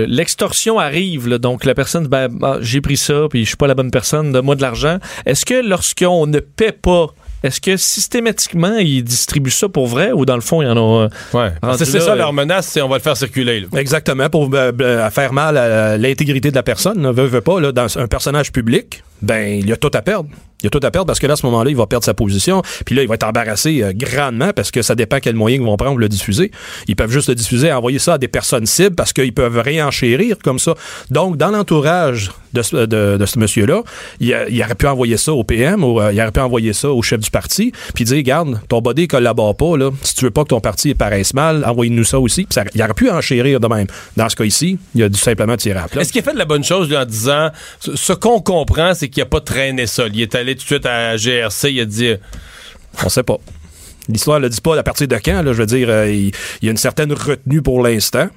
l'extorsion 0.07 0.79
arrive, 0.79 1.29
donc 1.37 1.65
la 1.67 1.75
personne, 1.75 2.07
ben, 2.07 2.29
ah, 2.43 2.57
j'ai 2.61 2.81
pris 2.81 2.97
ça, 2.97 3.27
puis 3.29 3.45
je 3.45 3.49
suis 3.49 3.57
pas 3.57 3.67
la 3.67 3.75
bonne 3.75 3.91
personne, 3.91 4.33
donne-moi 4.33 4.57
de 4.57 4.63
l'argent. 4.63 4.99
Est-ce 5.27 5.45
que 5.45 5.67
lorsqu'on 5.67 6.27
ne 6.27 6.41
paie 6.41 6.73
pas, 6.73 7.15
est-ce 7.45 7.61
que 7.61 7.77
systématiquement 7.77 8.77
ils 8.79 9.03
distribuent 9.05 9.51
ça 9.51 9.69
pour 9.69 9.87
vrai 9.87 10.11
ou 10.13 10.25
dans 10.25 10.35
le 10.35 10.41
fond 10.41 10.63
il 10.63 10.67
y 10.67 10.69
en 10.69 10.77
a. 10.77 11.05
euh, 11.05 11.09
Ouais. 11.33 11.51
C'est 11.79 12.01
ça 12.01 12.13
euh, 12.13 12.17
leur 12.17 12.33
menace, 12.33 12.67
c'est 12.67 12.83
on 12.83 12.89
va 12.89 12.97
le 12.97 13.03
faire 13.03 13.17
circuler. 13.17 13.61
là. 13.61 13.67
Exactement, 13.77 14.29
pour 14.31 14.51
euh, 14.55 14.73
euh, 14.81 15.11
faire 15.11 15.33
mal 15.33 15.57
à 15.57 15.97
l'intégrité 15.99 16.51
de 16.51 16.57
la 16.57 16.63
personne, 16.63 17.01
ne 17.01 17.11
veut, 17.11 17.27
veut 17.27 17.41
pas, 17.41 17.61
là, 17.61 17.71
dans 17.73 17.99
un 17.99 18.07
personnage 18.09 18.51
public, 18.51 19.05
ben, 19.23 19.59
il 19.61 19.69
y 19.69 19.73
a 19.73 19.77
tout 19.77 19.91
à 19.95 20.03
perdre. 20.03 20.29
Il 20.63 20.65
y 20.65 20.67
a 20.69 20.71
tout 20.71 20.81
à 20.83 20.91
perdre 20.91 21.07
parce 21.07 21.19
que 21.19 21.27
là, 21.27 21.35
à 21.35 21.37
ce 21.37 21.45
moment-là, 21.47 21.69
il 21.71 21.77
va 21.77 21.87
perdre 21.87 22.05
sa 22.07 22.15
position. 22.15 22.63
Puis 22.87 22.95
là, 22.95 23.03
il 23.03 23.09
va 23.09 23.15
être 23.17 23.27
embarrassé 23.27 23.83
euh, 23.83 23.93
grandement 23.95 24.53
parce 24.57 24.71
que 24.71 24.81
ça 24.81 24.95
dépend 24.95 25.19
quel 25.21 25.35
moyen 25.35 25.57
ils 25.59 25.63
vont 25.63 25.77
prendre 25.77 25.93
pour 25.93 25.99
le 25.99 26.09
diffuser. 26.09 26.51
Ils 26.89 26.97
peuvent 26.97 27.11
juste 27.11 27.29
le 27.29 27.35
diffuser 27.35 27.67
et 27.69 27.73
envoyer 27.73 27.99
ça 27.99 28.15
à 28.15 28.19
des 28.19 28.29
personnes 28.29 28.65
cibles 28.67 28.95
parce 28.97 29.13
qu'ils 29.13 29.35
peuvent 29.35 29.59
réenchérir 29.59 30.37
comme 30.43 30.59
ça. 30.59 30.75
Donc, 31.11 31.37
dans 31.37 31.51
l'entourage 31.51 32.31
de 32.55 32.63
ce, 32.63 32.77
de, 32.87 33.17
de 33.19 33.27
ce 33.27 33.39
monsieur-là, 33.39 33.83
il, 34.21 34.35
il 34.49 34.63
aurait 34.63 34.75
pu 34.75 34.87
envoyer 34.87 35.17
ça 35.19 35.33
au 35.35 35.45
PM 35.45 35.85
ou 35.85 36.01
euh, 36.01 36.13
il 36.13 36.21
aurait 36.23 36.33
pu 36.33 36.41
envoyer 36.41 36.73
ça 36.73 36.91
au 36.91 37.03
chef 37.03 37.21
du 37.21 37.31
parti 37.31 37.73
puis 37.95 38.05
dire, 38.05 38.17
regarde, 38.17 38.61
ton 38.69 38.81
body 38.81 39.03
ne 39.03 39.07
collabore 39.09 39.57
pas, 39.57 39.77
là. 39.77 39.91
Si 40.03 40.15
tu 40.15 40.25
veux 40.25 40.31
pas 40.31 40.45
que 40.45 40.49
ton 40.49 40.61
parti 40.61 40.95
paraisse 40.95 41.35
mal, 41.35 41.65
envoyez-nous 41.67 42.05
ça 42.05 42.19
aussi. 42.19 42.47
Ça- 42.51 42.65
il 42.75 42.83
aurait 42.83 42.95
pu 42.95 43.11
enchérir 43.11 43.61
de 43.61 43.67
même. 43.67 43.87
Dans 44.17 44.29
ce 44.29 44.37
cas 44.37 44.45
ici, 44.45 44.79
il 44.95 45.03
a 45.03 45.09
dû 45.09 45.19
simplement 45.19 45.57
tirer 45.57 45.79
à 45.79 45.83
la 45.83 45.89
place. 45.89 46.03
Est-ce 46.05 46.13
qu'il 46.13 46.21
a 46.23 46.25
fait 46.25 46.33
de 46.33 46.39
la 46.39 46.45
bonne 46.45 46.65
chose 46.65 46.89
lui, 46.89 46.97
en 46.97 47.05
disant 47.05 47.51
ce, 47.81 47.97
ce 47.97 48.13
qu'on 48.13 48.41
comprend, 48.41 48.95
c'est 48.95 49.09
qu'il 49.09 49.23
a 49.23 49.27
pas 49.27 49.41
traîné 49.41 49.87
ça. 49.87 50.05
Il 50.13 50.21
est 50.23 50.35
allé 50.35 50.55
tout 50.55 50.63
de 50.63 50.67
suite 50.67 50.87
à 50.87 51.17
GRC, 51.17 51.73
il 51.73 51.81
a 51.81 51.85
dit 51.85 52.13
On 53.05 53.09
sait 53.09 53.23
pas. 53.23 53.39
L'histoire 54.09 54.39
ne 54.39 54.45
le 54.45 54.51
dit 54.51 54.61
pas 54.61 54.79
à 54.79 54.83
partir 54.83 55.09
de 55.09 55.17
quand. 55.17 55.43
Là, 55.43 55.53
je 55.53 55.59
veux 55.59 55.67
dire, 55.67 55.89
euh, 55.89 56.11
il, 56.11 56.27
il 56.61 56.67
y 56.67 56.69
a 56.69 56.71
une 56.71 56.77
certaine 56.77 57.13
retenue 57.13 57.63
pour 57.63 57.83
l'instant. 57.83 58.29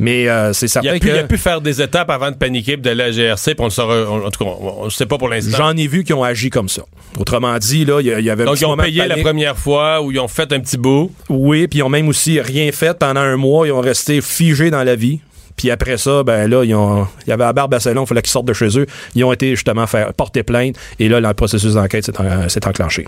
Mais 0.00 0.28
euh, 0.28 0.52
c'est 0.52 0.66
Il 0.66 0.68
certain 0.70 0.88
a, 0.90 0.92
pu, 0.94 1.00
que... 1.00 1.06
il 1.08 1.18
a 1.18 1.24
pu 1.24 1.36
faire 1.38 1.60
des 1.60 1.82
étapes 1.82 2.08
avant 2.10 2.30
de 2.30 2.36
paniquer 2.36 2.72
et 2.72 2.76
d'aller 2.78 3.02
à 3.04 3.06
la 3.08 3.12
GRC, 3.12 3.54
puis 3.54 3.60
on 3.60 3.64
le 3.64 3.70
saura, 3.70 3.94
on- 4.10 4.26
en 4.26 4.30
tout 4.30 4.42
cas, 4.44 4.50
on 4.60 4.86
ne 4.86 4.90
sait 4.90 5.06
pas 5.06 5.18
pour 5.18 5.28
l'instant. 5.28 5.56
J'en 5.58 5.76
ai 5.76 5.86
vu 5.86 6.04
qui 6.04 6.12
ont 6.14 6.24
agi 6.24 6.48
comme 6.50 6.68
ça. 6.68 6.82
Autrement 7.18 7.56
dit, 7.58 7.84
là, 7.84 8.00
il 8.00 8.06
y, 8.06 8.12
a- 8.12 8.18
il 8.18 8.24
y 8.24 8.30
avait 8.30 8.44
un 8.44 8.46
Donc, 8.46 8.54
petit 8.54 8.64
ils 8.64 8.66
ont 8.66 8.76
de 8.76 8.82
payé 8.82 9.06
la 9.06 9.16
première 9.18 9.56
fois 9.58 10.00
ou 10.00 10.10
ils 10.10 10.18
ont 10.18 10.28
fait 10.28 10.52
un 10.52 10.60
petit 10.60 10.78
bout. 10.78 11.12
Oui, 11.28 11.68
puis 11.68 11.80
ils 11.80 11.82
ont 11.82 11.88
même 11.88 12.08
aussi 12.08 12.40
rien 12.40 12.72
fait 12.72 12.98
pendant 12.98 13.20
un 13.20 13.36
mois. 13.36 13.66
Ils 13.66 13.72
ont 13.72 13.80
resté 13.80 14.20
figés 14.20 14.70
dans 14.70 14.82
la 14.84 14.96
vie. 14.96 15.20
Puis 15.56 15.70
après 15.70 15.98
ça, 15.98 16.22
ben 16.22 16.48
là, 16.48 16.64
ils 16.64 16.74
ont, 16.74 17.06
il 17.26 17.30
y 17.30 17.32
avait 17.34 17.44
la 17.44 17.52
barbe 17.52 17.74
à 17.74 17.80
salon, 17.80 18.04
il 18.04 18.06
fallait 18.06 18.22
qu'ils 18.22 18.30
sortent 18.30 18.46
de 18.48 18.54
chez 18.54 18.78
eux. 18.78 18.86
Ils 19.14 19.24
ont 19.24 19.32
été 19.34 19.50
justement 19.50 19.86
faire 19.86 20.14
porter 20.14 20.42
plainte. 20.42 20.76
Et 20.98 21.10
là, 21.10 21.20
le 21.20 21.34
processus 21.34 21.74
d'enquête 21.74 22.06
s'est 22.06 22.18
en- 22.18 22.48
s'est 22.48 22.66
enclenché. 22.66 23.06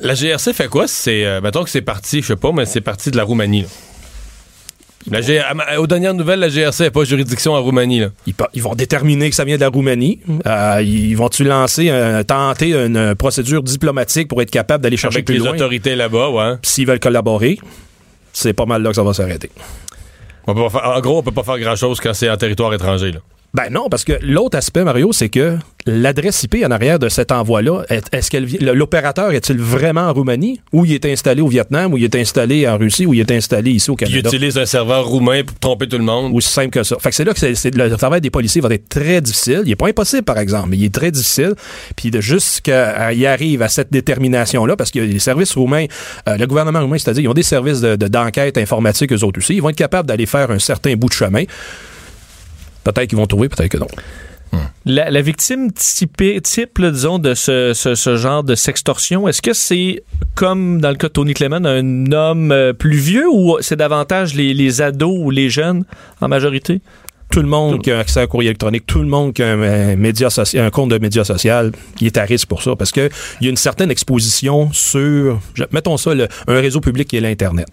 La 0.00 0.14
GRC 0.14 0.52
fait 0.54 0.68
quoi? 0.68 0.86
C'est, 0.88 1.24
euh, 1.26 1.40
mettons 1.42 1.64
que 1.64 1.70
c'est 1.70 1.82
parti, 1.82 2.22
je 2.22 2.28
sais 2.28 2.36
pas, 2.36 2.52
mais 2.52 2.64
c'est 2.64 2.80
parti 2.80 3.10
de 3.10 3.16
la 3.18 3.24
Roumanie. 3.24 3.62
là. 3.62 3.68
La 5.10 5.20
G- 5.20 5.40
aux 5.78 5.86
dernières 5.86 6.14
nouvelles, 6.14 6.40
la 6.40 6.48
GRC 6.48 6.84
n'a 6.84 6.90
pas 6.90 7.04
juridiction 7.04 7.52
en 7.52 7.62
Roumanie. 7.62 8.00
Là. 8.00 8.08
Ils, 8.54 8.62
vont 8.62 8.74
déterminer 8.74 9.30
que 9.30 9.36
ça 9.36 9.44
vient 9.44 9.56
de 9.56 9.60
la 9.60 9.68
Roumanie. 9.68 10.18
Euh, 10.46 10.82
ils 10.84 11.14
vont-tu 11.14 11.44
lancer, 11.44 11.90
un- 11.90 12.24
tenter 12.24 12.74
une 12.74 13.14
procédure 13.14 13.62
diplomatique 13.62 14.28
pour 14.28 14.42
être 14.42 14.50
capable 14.50 14.82
d'aller 14.82 14.96
chercher 14.96 15.18
Avec 15.18 15.26
plus 15.26 15.34
les 15.34 15.40
loin? 15.40 15.50
autorités 15.54 15.94
là-bas, 15.94 16.30
ouais. 16.30 16.54
S'ils 16.62 16.86
veulent 16.86 16.98
collaborer, 17.00 17.58
c'est 18.32 18.52
pas 18.52 18.66
mal 18.66 18.82
là 18.82 18.90
que 18.90 18.96
ça 18.96 19.02
va 19.04 19.12
s'arrêter. 19.14 19.50
En 20.48 20.52
gros, 21.00 21.18
on 21.18 21.22
peut 21.22 21.32
pas 21.32 21.42
faire 21.42 21.58
grand-chose 21.58 22.00
quand 22.00 22.14
c'est 22.14 22.30
en 22.30 22.36
territoire 22.36 22.72
étranger. 22.74 23.12
Là. 23.12 23.20
Ben 23.56 23.70
non, 23.70 23.88
parce 23.88 24.04
que 24.04 24.12
l'autre 24.20 24.58
aspect, 24.58 24.84
Mario, 24.84 25.14
c'est 25.14 25.30
que 25.30 25.56
l'adresse 25.86 26.42
IP 26.42 26.56
en 26.66 26.70
arrière 26.70 26.98
de 26.98 27.08
cet 27.08 27.32
envoi-là, 27.32 27.84
est- 27.88 28.12
est-ce 28.12 28.30
qu'elle 28.30 28.46
l'opérateur 28.60 29.30
est-il 29.32 29.56
vraiment 29.58 30.02
en 30.02 30.12
Roumanie 30.12 30.60
ou 30.72 30.84
il 30.84 30.92
est 30.92 31.06
installé 31.06 31.40
au 31.40 31.48
Vietnam 31.48 31.94
ou 31.94 31.96
il 31.96 32.04
est 32.04 32.14
installé 32.16 32.68
en 32.68 32.76
Russie 32.76 33.06
ou 33.06 33.14
il 33.14 33.20
est 33.20 33.30
installé 33.30 33.70
ici 33.70 33.90
au 33.90 33.96
Canada? 33.96 34.28
utilisent 34.28 34.58
un 34.58 34.66
serveur 34.66 35.06
roumain 35.06 35.42
pour 35.42 35.58
tromper 35.58 35.88
tout 35.88 35.96
le 35.96 36.04
monde. 36.04 36.34
Aussi 36.34 36.50
simple 36.50 36.68
que 36.70 36.82
ça. 36.82 36.96
Fait 37.00 37.08
que 37.08 37.14
c'est 37.14 37.24
là 37.24 37.32
que 37.32 37.38
c'est, 37.38 37.54
c'est- 37.54 37.74
le 37.74 37.96
travail 37.96 38.20
des 38.20 38.28
policiers 38.30 38.60
va 38.60 38.68
être 38.74 38.90
très 38.90 39.22
difficile. 39.22 39.62
Il 39.64 39.72
est 39.72 39.76
pas 39.76 39.88
impossible, 39.88 40.24
par 40.24 40.36
exemple, 40.38 40.68
mais 40.70 40.76
il 40.76 40.84
est 40.84 40.94
très 40.94 41.10
difficile. 41.10 41.54
Puis 41.96 42.10
de 42.10 42.20
jusqu'à 42.20 43.12
y 43.14 43.24
arrive 43.24 43.62
à 43.62 43.68
cette 43.68 43.90
détermination-là, 43.90 44.76
parce 44.76 44.90
que 44.90 44.98
les 44.98 45.18
services 45.18 45.54
roumains, 45.54 45.86
euh, 46.28 46.36
le 46.36 46.46
gouvernement 46.46 46.80
roumain, 46.82 46.98
c'est-à-dire, 46.98 47.22
ils 47.24 47.28
ont 47.28 47.32
des 47.34 47.42
services 47.42 47.80
de, 47.80 47.96
de- 47.96 48.08
d'enquête 48.08 48.58
informatique, 48.58 49.12
eux 49.12 49.24
autres 49.24 49.38
aussi. 49.38 49.54
Ils 49.54 49.62
vont 49.62 49.70
être 49.70 49.76
capables 49.76 50.08
d'aller 50.08 50.26
faire 50.26 50.50
un 50.50 50.58
certain 50.58 50.94
bout 50.94 51.08
de 51.08 51.14
chemin. 51.14 51.44
Peut-être 52.92 53.08
qu'ils 53.08 53.18
vont 53.18 53.26
trouver, 53.26 53.48
peut-être 53.48 53.70
que 53.70 53.78
non. 53.78 53.88
La, 54.86 55.10
la 55.10 55.20
victime 55.20 55.72
typée- 55.72 56.40
type, 56.40 56.78
là, 56.78 56.90
disons, 56.92 57.18
de 57.18 57.34
ce, 57.34 57.72
ce- 57.74 57.96
ce 57.96 58.16
genre 58.16 58.44
de 58.44 58.54
sextorsion, 58.54 59.26
est-ce 59.28 59.42
que 59.42 59.52
c'est 59.52 60.04
comme 60.36 60.80
dans 60.80 60.90
le 60.90 60.94
cas 60.96 61.08
de 61.08 61.12
Tony 61.12 61.34
Clement, 61.34 61.56
un 61.64 62.12
homme 62.12 62.52
euh, 62.52 62.72
plus 62.72 62.96
vieux 62.96 63.26
ou 63.28 63.58
c'est 63.60 63.74
davantage 63.76 64.34
les, 64.34 64.54
les 64.54 64.80
ados 64.80 65.12
ou 65.18 65.30
les 65.30 65.50
jeunes 65.50 65.84
en 66.20 66.28
majorité? 66.28 66.80
Tout 67.28 67.42
le 67.42 67.48
monde 67.48 67.82
qui 67.82 67.90
a 67.90 67.98
accès 67.98 68.20
à 68.20 68.22
un 68.22 68.26
courrier 68.28 68.50
électronique, 68.50 68.86
tout 68.86 69.00
le 69.00 69.08
monde 69.08 69.34
qui 69.34 69.42
a 69.42 69.48
un, 69.48 69.60
euh, 69.60 69.96
média 69.96 70.28
soci- 70.28 70.60
un 70.60 70.70
compte 70.70 70.90
de 70.92 70.98
média 70.98 71.24
social, 71.24 71.72
il 72.00 72.06
est 72.06 72.16
à 72.16 72.22
risque 72.22 72.46
pour 72.46 72.62
ça 72.62 72.76
parce 72.76 72.92
que 72.92 73.10
il 73.40 73.44
y 73.44 73.46
a 73.48 73.50
une 73.50 73.56
certaine 73.56 73.90
exposition 73.90 74.70
sur, 74.72 75.40
mettons 75.72 75.96
ça, 75.96 76.14
le- 76.14 76.28
un 76.46 76.60
réseau 76.60 76.80
public 76.80 77.08
qui 77.08 77.16
est 77.16 77.20
l'Internet. 77.20 77.66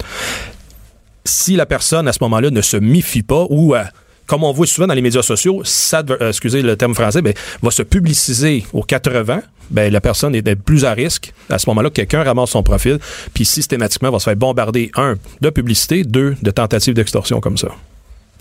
Si 1.26 1.56
la 1.56 1.66
personne 1.68 2.08
à 2.08 2.14
ce 2.14 2.20
moment-là 2.22 2.50
ne 2.50 2.62
se 2.62 2.76
méfie 2.78 3.22
pas 3.24 3.46
ou 3.50 3.76
euh, 3.76 3.84
comme 4.28 4.44
on 4.44 4.52
voit 4.52 4.68
souvent 4.68 4.88
dans 4.88 4.94
les 4.94 5.02
médias 5.02 5.22
sociaux, 5.22 5.62
ça, 5.64 6.04
excusez 6.22 6.62
le 6.62 6.76
terme 6.76 6.94
français, 6.94 7.22
ben, 7.22 7.34
va 7.62 7.72
se 7.72 7.84
publiciser 7.84 8.66
aux 8.74 8.84
80, 8.84 9.42
ben, 9.70 9.92
la 9.92 10.02
personne 10.02 10.36
est 10.36 10.56
plus 10.56 10.86
à 10.86 10.94
risque. 10.94 11.34
À 11.50 11.60
ce 11.60 11.70
moment-là, 11.70 11.90
quelqu'un 11.90 12.24
ramasse 12.24 12.52
son 12.52 12.64
profil, 12.64 13.00
puis 13.34 13.46
systématiquement 13.46 14.12
va 14.12 14.20
se 14.20 14.26
faire 14.26 14.36
bombarder, 14.36 14.92
un, 14.96 15.16
de 15.42 15.50
publicité, 15.50 16.04
deux, 16.04 16.36
de 16.42 16.52
tentatives 16.52 16.94
d'extorsion 16.94 17.40
comme 17.40 17.58
ça. 17.58 17.70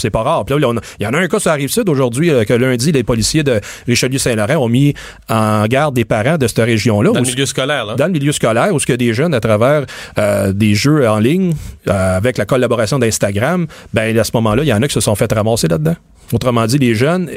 C'est 0.02 0.10
pas 0.10 0.22
rare. 0.22 0.44
Puis 0.44 0.58
là, 0.58 0.72
il 0.98 1.04
y 1.04 1.06
en 1.06 1.14
a 1.14 1.18
un 1.18 1.28
cas 1.28 1.38
sur 1.38 1.50
la 1.50 1.56
Rive-Sud 1.56 1.88
aujourd'hui 1.88 2.30
euh, 2.30 2.44
que 2.44 2.52
lundi, 2.52 2.90
les 2.90 3.04
policiers 3.04 3.44
de 3.44 3.60
Richelieu-Saint-Laurent 3.86 4.64
ont 4.64 4.68
mis 4.68 4.94
en 5.28 5.64
garde 5.66 5.94
des 5.94 6.04
parents 6.04 6.38
de 6.38 6.46
cette 6.48 6.64
région-là. 6.64 7.12
Dans 7.12 7.20
le 7.20 7.26
milieu 7.26 7.46
scolaire, 7.46 7.86
là. 7.86 7.94
dans 7.94 8.06
le 8.06 8.12
milieu 8.12 8.32
scolaire, 8.32 8.74
où 8.74 8.80
ce 8.80 8.86
que 8.86 8.92
des 8.92 9.14
jeunes, 9.14 9.32
à 9.32 9.40
travers 9.40 9.86
euh, 10.18 10.52
des 10.52 10.74
jeux 10.74 11.08
en 11.08 11.18
ligne, 11.20 11.54
euh, 11.88 12.16
avec 12.16 12.36
la 12.36 12.44
collaboration 12.44 12.98
d'Instagram, 12.98 13.66
ben 13.94 14.18
à 14.18 14.24
ce 14.24 14.32
moment-là, 14.34 14.64
il 14.64 14.68
y 14.68 14.72
en 14.72 14.82
a 14.82 14.88
qui 14.88 14.94
se 14.94 15.00
sont 15.00 15.14
fait 15.14 15.32
ramasser 15.32 15.68
là-dedans. 15.68 15.96
Autrement 16.32 16.66
dit, 16.66 16.78
les 16.78 16.94
jeunes 16.94 17.30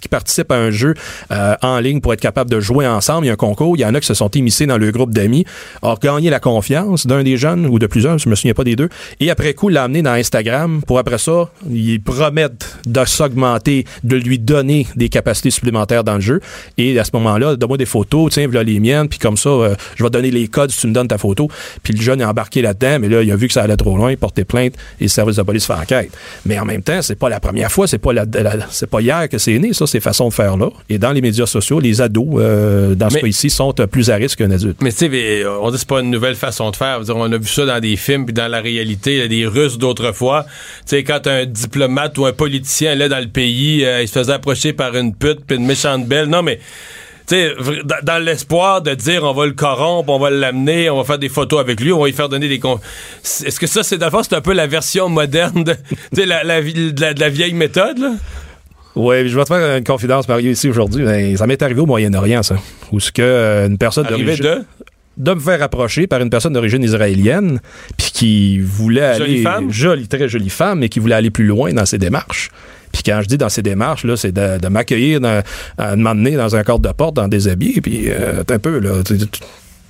qui 0.00 0.08
participent 0.08 0.52
à 0.52 0.56
un 0.56 0.70
jeu 0.70 0.94
euh, 1.32 1.56
en 1.62 1.80
ligne 1.80 2.00
pour 2.00 2.12
être 2.12 2.20
capable 2.20 2.50
de 2.50 2.60
jouer 2.60 2.86
ensemble, 2.86 3.24
il 3.24 3.28
y 3.28 3.30
a 3.30 3.32
un 3.32 3.36
concours, 3.36 3.76
il 3.76 3.80
y 3.80 3.84
en 3.84 3.94
a 3.94 4.00
qui 4.00 4.06
se 4.06 4.14
sont 4.14 4.28
émissés 4.28 4.66
dans 4.66 4.78
le 4.78 4.90
groupe 4.92 5.12
d'amis, 5.12 5.44
ont 5.82 5.96
gagné 6.00 6.30
la 6.30 6.40
confiance 6.40 7.06
d'un 7.06 7.22
des 7.22 7.36
jeunes 7.36 7.66
ou 7.66 7.78
de 7.78 7.86
plusieurs, 7.86 8.18
je 8.18 8.28
me 8.28 8.34
souviens 8.34 8.54
pas 8.54 8.64
des 8.64 8.76
deux, 8.76 8.88
et 9.18 9.30
après 9.30 9.54
coup, 9.54 9.68
l'a 9.68 9.84
amené 9.84 10.02
dans 10.02 10.12
Instagram 10.12 10.82
pour 10.86 10.98
après 10.98 11.18
ça, 11.18 11.50
ils 11.68 12.00
promettent 12.04 12.78
de 12.86 13.04
s'augmenter, 13.04 13.84
de 14.02 14.16
lui 14.16 14.38
donner 14.38 14.86
des 14.96 15.08
capacités 15.08 15.50
supplémentaires 15.50 16.04
dans 16.04 16.14
le 16.14 16.20
jeu, 16.20 16.40
et 16.78 16.98
à 16.98 17.04
ce 17.04 17.10
moment-là, 17.14 17.56
donne-moi 17.56 17.78
des 17.78 17.86
photos, 17.86 18.32
tiens, 18.32 18.44
voilà 18.46 18.62
les 18.62 18.80
miennes, 18.80 19.08
puis 19.08 19.18
comme 19.18 19.36
ça, 19.36 19.48
euh, 19.48 19.74
je 19.96 20.02
vais 20.04 20.10
te 20.10 20.14
donner 20.14 20.30
les 20.30 20.48
codes 20.48 20.70
si 20.70 20.80
tu 20.80 20.86
me 20.86 20.92
donnes 20.92 21.08
ta 21.08 21.18
photo, 21.18 21.48
puis 21.82 21.94
le 21.94 22.00
jeune 22.02 22.20
est 22.20 22.24
embarqué 22.24 22.62
là-dedans, 22.62 22.98
mais 23.00 23.08
là, 23.08 23.22
il 23.22 23.30
a 23.32 23.36
vu 23.36 23.46
que 23.48 23.52
ça 23.54 23.62
allait 23.62 23.76
trop 23.76 23.96
loin, 23.96 24.10
il 24.10 24.16
portait 24.16 24.44
plainte, 24.44 24.74
et 25.00 25.04
le 25.04 25.08
service 25.08 25.36
de 25.36 25.42
police 25.42 25.66
fait 25.66 25.72
enquête. 25.74 26.10
Mais 26.46 26.58
en 26.58 26.64
même 26.64 26.82
temps, 26.82 27.00
c'est 27.02 27.18
pas 27.18 27.28
la 27.28 27.40
première 27.40 27.70
fois, 27.72 27.86
c'est 27.86 27.98
pas 27.98 28.12
la, 28.12 28.24
la- 28.32 28.66
c'est 28.70 28.88
pas 28.88 29.00
hier 29.00 29.28
que 29.28 29.38
c'est 29.38 29.58
né, 29.58 29.72
ça, 29.72 29.86
ces 29.86 30.00
façons 30.00 30.28
de 30.28 30.34
faire 30.34 30.56
là. 30.56 30.68
Et 30.88 30.98
dans 30.98 31.12
les 31.12 31.20
médias 31.20 31.46
sociaux, 31.46 31.80
les 31.80 32.00
ados, 32.00 32.26
euh, 32.38 32.94
dans 32.94 33.08
ce 33.10 33.14
Mais- 33.16 33.20
cas 33.22 33.26
ici, 33.26 33.50
sont 33.50 33.74
euh, 33.80 33.86
plus 33.86 34.10
à 34.10 34.16
risque 34.16 34.38
qu'un 34.38 34.50
adulte. 34.50 34.78
Mais 34.82 34.92
tu 34.92 34.98
sais, 35.08 35.44
on 35.60 35.68
dit 35.68 35.72
que 35.74 35.78
c'est 35.78 35.88
pas 35.88 36.00
une 36.00 36.10
nouvelle 36.10 36.34
façon 36.36 36.70
de 36.70 36.76
faire. 36.76 37.00
Dire, 37.00 37.16
on 37.16 37.30
a 37.32 37.38
vu 37.38 37.46
ça 37.46 37.64
dans 37.66 37.80
des 37.80 37.96
films 37.96 38.24
puis 38.26 38.34
dans 38.34 38.48
la 38.48 38.60
réalité, 38.60 39.18
là, 39.18 39.28
des 39.28 39.46
Russes 39.46 39.78
d'autrefois. 39.78 40.44
Tu 40.44 40.50
sais, 40.96 41.04
quand 41.04 41.26
un 41.26 41.46
diplomate 41.86 42.18
ou 42.18 42.26
un 42.26 42.32
politicien 42.32 42.92
allait 42.92 43.08
dans 43.08 43.20
le 43.20 43.28
pays, 43.28 43.84
euh, 43.84 44.02
il 44.02 44.08
se 44.08 44.18
faisait 44.18 44.32
approcher 44.32 44.72
par 44.72 44.96
une 44.96 45.14
pute 45.14 45.40
puis 45.46 45.56
une 45.56 45.66
méchante 45.66 46.06
belle. 46.06 46.26
Non, 46.26 46.42
mais 46.42 46.56
tu 47.26 47.34
sais, 47.36 47.54
vr- 47.58 47.82
dans, 48.02 48.22
l'espoir 48.22 48.82
de 48.82 48.94
dire 48.94 49.22
on 49.24 49.32
va 49.32 49.46
le 49.46 49.52
corrompre, 49.52 50.10
on 50.10 50.18
va 50.18 50.30
l'amener, 50.30 50.90
on 50.90 50.98
va 50.98 51.04
faire 51.04 51.18
des 51.18 51.28
photos 51.28 51.60
avec 51.60 51.80
lui, 51.80 51.92
on 51.92 52.00
va 52.00 52.06
lui 52.06 52.12
faire 52.12 52.28
donner 52.28 52.48
des 52.48 52.58
con... 52.58 52.80
Est-ce 53.22 53.58
que 53.58 53.66
ça, 53.66 53.82
c'est 53.82 54.00
le 54.02 54.10
fond, 54.10 54.22
c'est 54.22 54.34
un 54.34 54.40
peu 54.40 54.52
la 54.52 54.66
version 54.66 55.08
moderne 55.08 55.64
de, 55.64 56.22
la, 56.22 56.44
la, 56.44 56.60
de 56.62 57.00
la- 57.00 57.14
de 57.14 57.20
la 57.20 57.28
vieille 57.28 57.54
méthode, 57.54 57.98
là? 57.98 58.12
Oui, 58.96 59.28
je 59.28 59.36
vais 59.36 59.42
te 59.44 59.48
faire 59.48 59.76
une 59.76 59.82
confidence, 59.84 60.28
Mario, 60.28 60.52
ici 60.52 60.68
aujourd'hui. 60.68 61.04
Ben, 61.04 61.36
Ça 61.36 61.46
m'est 61.48 61.60
arrivé 61.62 61.80
au 61.80 61.86
Moyen-Orient, 61.86 62.44
ça. 62.44 62.56
Où 62.92 63.00
ce 63.00 63.10
que 63.10 63.22
euh, 63.22 63.66
une 63.66 63.76
personne 63.76 64.06
Arrivé 64.06 64.36
d'origine... 64.36 64.44
de... 64.44 64.83
de 65.16 65.34
me 65.34 65.40
faire 65.40 65.62
approcher 65.62 66.06
par 66.06 66.20
une 66.20 66.30
personne 66.30 66.52
d'origine 66.52 66.82
israélienne, 66.82 67.60
puis 67.96 68.10
qui 68.12 68.58
voulait 68.58 69.16
Jolie 69.18 69.32
aller... 69.34 69.42
femme? 69.42 69.70
Jolie, 69.72 70.08
très 70.08 70.28
jolie 70.28 70.50
femme, 70.50 70.80
mais 70.80 70.88
qui 70.88 70.98
voulait 70.98 71.14
aller 71.14 71.30
plus 71.30 71.46
loin 71.46 71.72
dans 71.72 71.86
ses 71.86 71.98
démarches. 71.98 72.50
Puis 72.92 73.02
quand 73.04 73.20
je 73.22 73.28
dis 73.28 73.38
dans 73.38 73.48
ses 73.48 73.62
démarches, 73.62 74.04
là, 74.04 74.16
c'est 74.16 74.32
de, 74.32 74.58
de 74.58 74.68
m'accueillir, 74.68 75.20
à 75.78 75.96
m'emmener 75.96 76.32
dans 76.36 76.54
un 76.54 76.62
cadre 76.62 76.80
de 76.80 76.92
porte, 76.92 77.14
dans 77.16 77.28
des 77.28 77.48
habits, 77.48 77.80
puis 77.80 78.04
euh, 78.08 78.42
un 78.48 78.58
peu, 78.58 78.78
là... 78.78 79.02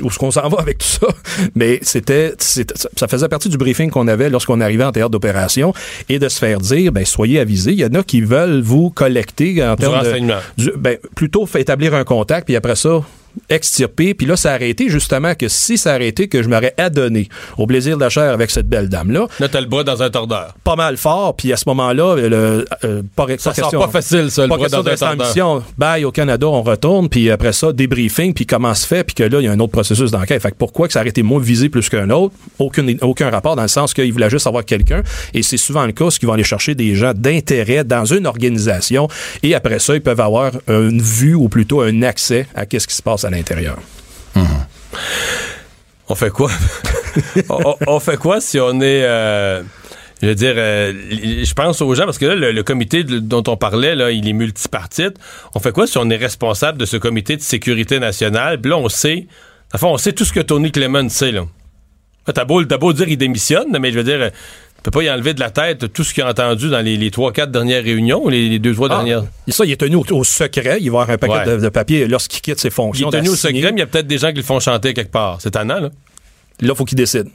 où 0.03 0.09
est-ce 0.09 0.19
qu'on 0.19 0.31
s'en 0.31 0.49
va 0.49 0.59
avec 0.61 0.79
tout 0.79 0.87
ça? 0.87 1.07
Mais 1.55 1.79
c'était, 1.83 2.35
ça 2.39 3.07
faisait 3.09 3.29
partie 3.29 3.49
du 3.51 3.59
briefing 3.59 3.91
qu'on 3.91 4.09
avait 4.09 4.31
lorsqu'on 4.31 4.61
arrivait 4.61 4.85
en 4.85 4.93
théâtre 4.93 5.11
d'opération 5.11 5.73
et 6.09 6.19
de 6.19 6.29
se 6.29 6.39
faire 6.39 6.59
dire, 6.61 6.93
ben, 6.93 7.05
soyez 7.05 7.41
avisés. 7.41 7.73
Il 7.73 7.79
y 7.79 7.85
en 7.85 7.95
a 7.95 8.03
qui 8.03 8.23
veulent 8.23 8.63
vous 8.63 8.89
collecter 8.91 9.63
en 9.65 9.77
termes 9.77 10.03
de, 10.03 10.63
du- 10.63 10.73
ben, 10.77 10.97
plutôt 11.15 11.45
fait 11.47 11.61
établir 11.61 11.95
un 11.95 12.05
contact, 12.05 12.47
puis 12.47 12.57
après 12.57 12.77
ça, 12.77 13.03
extirper. 13.49 14.15
Puis 14.15 14.27
là, 14.27 14.37
ça 14.37 14.51
a 14.53 14.55
arrêté 14.55 14.89
justement 14.89 15.35
que 15.35 15.49
si 15.49 15.79
ça 15.79 15.93
a 15.93 15.95
arrêté, 15.95 16.29
que 16.29 16.43
je 16.43 16.49
m'aurais 16.49 16.75
adonné 16.79 17.29
au 17.59 17.67
plaisir 17.67 17.97
de 17.97 18.01
la 18.03 18.09
chair 18.11 18.33
avec 18.33 18.51
cette 18.51 18.69
belle 18.69 18.89
dame-là, 18.89 19.27
Là, 19.41 19.49
t'as 19.49 19.61
le 19.61 19.67
bras 19.67 19.85
dans 19.85 20.03
un 20.03 20.11
tordeur. 20.11 20.55
pas 20.65 20.77
mal 20.77 20.97
fort. 20.97 21.37
Puis 21.37 21.53
à 21.53 21.57
ce 21.57 21.65
moment-là, 21.69 22.17
le, 22.17 22.65
euh, 22.85 23.03
pas, 23.17 23.27
Ça 23.39 23.51
pas 23.51 23.55
sort 23.55 23.65
question- 23.65 23.81
pas 23.81 23.89
facile, 23.89 24.31
ça, 24.31 24.43
le 24.43 24.49
pas 24.49 24.57
bras 24.57 24.69
dans 24.69 24.83
de 24.83 24.91
un 24.91 24.97
tordeur. 24.97 25.63
Bye 25.79 26.05
au 26.05 26.11
Canada, 26.13 26.47
on 26.47 26.63
retourne, 26.63 27.09
puis 27.09 27.31
après 27.31 27.53
ça, 27.53 27.73
débriefing, 27.73 28.35
puis 28.35 28.47
comment 28.47 28.75
se 28.75 28.87
fait, 28.87 29.05
puis 29.05 29.15
que 29.15 29.23
là, 29.25 29.41
il 29.41 29.45
y 29.45 29.49
a 29.49 29.53
un 29.53 29.59
autre 29.61 29.73
processus 29.73 30.11
d'enquête. 30.11 30.41
Fait 30.43 30.51
que 30.51 30.57
pourquoi 30.57 30.87
que 30.87 30.93
ça 30.93 31.01
a 31.01 31.07
été 31.07 31.23
moins 31.23 31.41
visé 31.41 31.69
plus 31.69 31.89
qu'un 31.89 32.11
autre? 32.11 32.35
Aucun, 32.59 32.87
aucun 33.03 33.31
rapport 33.31 33.57
dans 33.57 33.63
le 33.63 33.69
sens 33.69 33.95
qu'il 33.95 34.13
voulait 34.13 34.31
juste 34.31 34.47
avoir 34.47 34.65
quelqu'un. 34.65 35.03
Et 35.33 35.43
c'est 35.43 35.57
souvent 35.57 35.87
le 35.87 35.93
cas, 35.93 36.11
ce 36.11 36.19
qu'ils 36.19 36.27
vont 36.29 36.35
aller 36.35 36.45
chercher 36.45 36.75
des 36.75 36.95
gens 36.95 37.13
d'intérêt 37.15 37.85
dans 37.85 38.05
une 38.05 38.27
organisation. 38.27 39.09
Et 39.43 39.55
après 39.55 39.79
ça, 39.79 39.95
ils 39.95 40.01
peuvent 40.01 40.21
avoir 40.21 40.53
une 40.69 41.01
vue 41.01 41.35
ou 41.35 41.49
plutôt 41.49 41.81
un 41.81 42.03
accès 42.03 42.47
à 42.55 42.67
qu'est-ce 42.67 42.87
qui 42.87 42.95
se 42.95 43.03
passe 43.03 43.24
à 43.25 43.31
l'intérieur. 43.31 43.79
On 46.09 46.15
fait 46.15 46.31
quoi? 46.31 46.51
on, 47.87 48.01
fait 48.01 48.17
quoi 48.19 48.41
si 48.41 48.61
on 48.61 48.81
est. 48.81 49.05
euh, 49.05 49.63
je 50.21 50.29
veux 50.29 50.35
dire, 50.35 50.55
euh, 50.57 50.93
je 51.11 51.55
pense 51.55 51.81
aux 51.81 51.95
gens, 51.95 52.05
parce 52.05 52.19
que 52.19 52.27
là, 52.27 52.53
le, 52.53 52.63
comité 52.63 53.05
dont 53.05 53.43
on 53.47 53.57
parlait, 53.57 53.95
là, 53.95 54.11
il 54.11 54.29
est 54.29 54.33
multipartite. 54.33 55.15
On 55.55 55.61
fait 55.61 55.73
quoi 55.73 55.87
si 55.87 55.97
on 55.99 56.09
est 56.11 56.17
responsable 56.17 56.79
de 56.79 56.85
ce 56.85 56.97
comité 56.99 57.37
de 57.37 57.43
sécurité 57.43 57.99
nationale? 57.99 58.61
Puis 58.61 58.71
là, 58.71 58.77
on 58.77 58.89
sait. 58.89 59.27
Enfin, 59.73 59.87
on 59.89 59.97
sait 59.97 60.13
tout 60.13 60.25
ce 60.25 60.33
que 60.33 60.41
Tony 60.41 60.71
Clement 60.71 61.09
sait, 61.09 61.33
là. 61.33 61.45
T'as 62.33 62.45
beau, 62.45 62.65
t'as 62.65 62.79
beau 62.79 62.93
dire 62.93 63.07
qu'il 63.07 63.19
démissionne, 63.19 63.77
mais 63.79 63.93
je 63.93 63.99
veux 63.99 64.05
dire, 64.05 64.31
peux 64.85 64.91
pas 64.91 65.03
y 65.03 65.11
enlever 65.11 65.35
de 65.35 65.41
la 65.41 65.51
tête 65.51 65.93
tout 65.93 66.05
ce 66.05 66.15
qu'il 66.15 66.23
a 66.23 66.29
entendu 66.31 66.69
dans 66.71 66.81
les, 66.81 67.11
trois, 67.11 67.33
quatre 67.33 67.51
dernières 67.51 67.83
réunions, 67.83 68.29
les, 68.29 68.49
les 68.49 68.59
deux, 68.59 68.75
trois 68.75 68.89
Ah, 68.91 68.97
dernières? 68.97 69.25
ça, 69.49 69.65
il 69.65 69.73
est 69.73 69.77
tenu 69.77 69.97
au, 69.97 70.05
au 70.11 70.25
secret. 70.25 70.79
Il 70.81 70.91
va 70.91 71.01
avoir 71.03 71.11
un 71.11 71.19
paquet 71.19 71.33
Ouais. 71.51 71.57
de, 71.57 71.63
de 71.63 71.69
papier 71.69 72.07
lorsqu'il 72.07 72.41
quitte 72.41 72.61
ses 72.61 72.69
Il 72.69 72.71
fonctions. 72.71 73.11
est 73.11 73.17
tenu 73.19 73.31
au 73.31 73.35
secret, 73.37 73.73
mais 73.73 73.79
il 73.79 73.79
y 73.79 73.83
a 73.83 73.87
peut-être 73.87 74.07
des 74.07 74.19
gens 74.19 74.29
qui 74.31 74.37
le 74.37 74.43
font 74.43 74.61
chanter 74.61 74.95
quelque 74.95 75.11
part. 75.11 75.39
C'est 75.41 75.53
tannant, 75.53 75.81
là. 75.81 75.91
Là, 76.61 76.75
faut 76.75 76.85
qu'il 76.85 76.97
décide. 76.99 77.27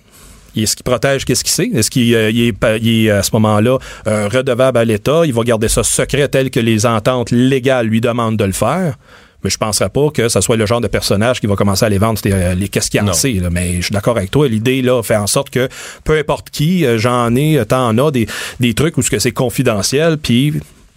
Est-ce 0.56 0.76
qu'il 0.76 0.84
protège 0.84 1.26
qu'est-ce 1.26 1.44
qu'il 1.44 1.52
sait? 1.54 1.70
Est-ce 1.74 1.92
qu'il 1.92 2.14
euh, 2.16 2.32
il 2.32 2.54
il 2.82 3.06
est, 3.06 3.12
à 3.12 3.22
ce 3.24 3.30
moment-là 3.34 3.78
euh, 4.08 4.28
redevable 4.28 4.78
à 4.80 4.86
l'État? 4.86 5.22
Il 5.26 5.34
va 5.34 5.44
garder 5.44 5.68
ça 5.68 5.84
secret 5.84 6.28
tel 6.28 6.50
que 6.50 6.60
les 6.60 6.86
ententes 6.86 7.30
légales 7.32 7.86
lui 7.88 8.02
demandent 8.02 8.38
de 8.38 8.46
le 8.46 8.52
faire? 8.52 8.96
Mais 9.44 9.50
je 9.50 9.58
penserais 9.58 9.90
pas 9.90 10.10
que 10.10 10.28
ce 10.28 10.42
soit 10.42 10.58
le 10.58 10.66
genre 10.66 10.82
de 10.82 10.88
personnage 10.88 11.40
qui 11.40 11.48
va 11.48 11.56
commencer 11.56 11.84
à 11.84 11.88
aller 11.88 11.98
vendre 11.98 12.20
euh, 12.26 12.56
les 12.56 12.68
qu'est-ce 12.68 12.92
qu'il 12.92 13.02
en 13.02 13.14
sait. 13.14 13.34
là. 13.34 13.50
Mais 13.50 13.76
je 13.78 13.84
suis 13.84 13.94
d'accord 13.94 14.18
avec 14.18 14.32
toi. 14.32 14.48
L'idée, 14.48 14.82
là, 14.82 15.02
fait 15.02 15.16
en 15.16 15.28
sorte 15.28 15.50
que 15.50 15.70
peu 16.04 16.18
importe 16.18 16.50
qui, 16.50 16.86
euh, 16.86 16.98
j'en 16.98 17.36
ai, 17.36 17.58
euh, 17.58 17.66
t'en 17.66 17.98
as 17.98 18.12
des, 18.12 18.28
des 18.60 18.74
trucs 18.74 18.98
où 18.98 19.02
ce 19.02 19.10
que 19.10 19.20
c'est 19.20 19.32
confidentiel, 19.32 20.18
puis 20.18 20.54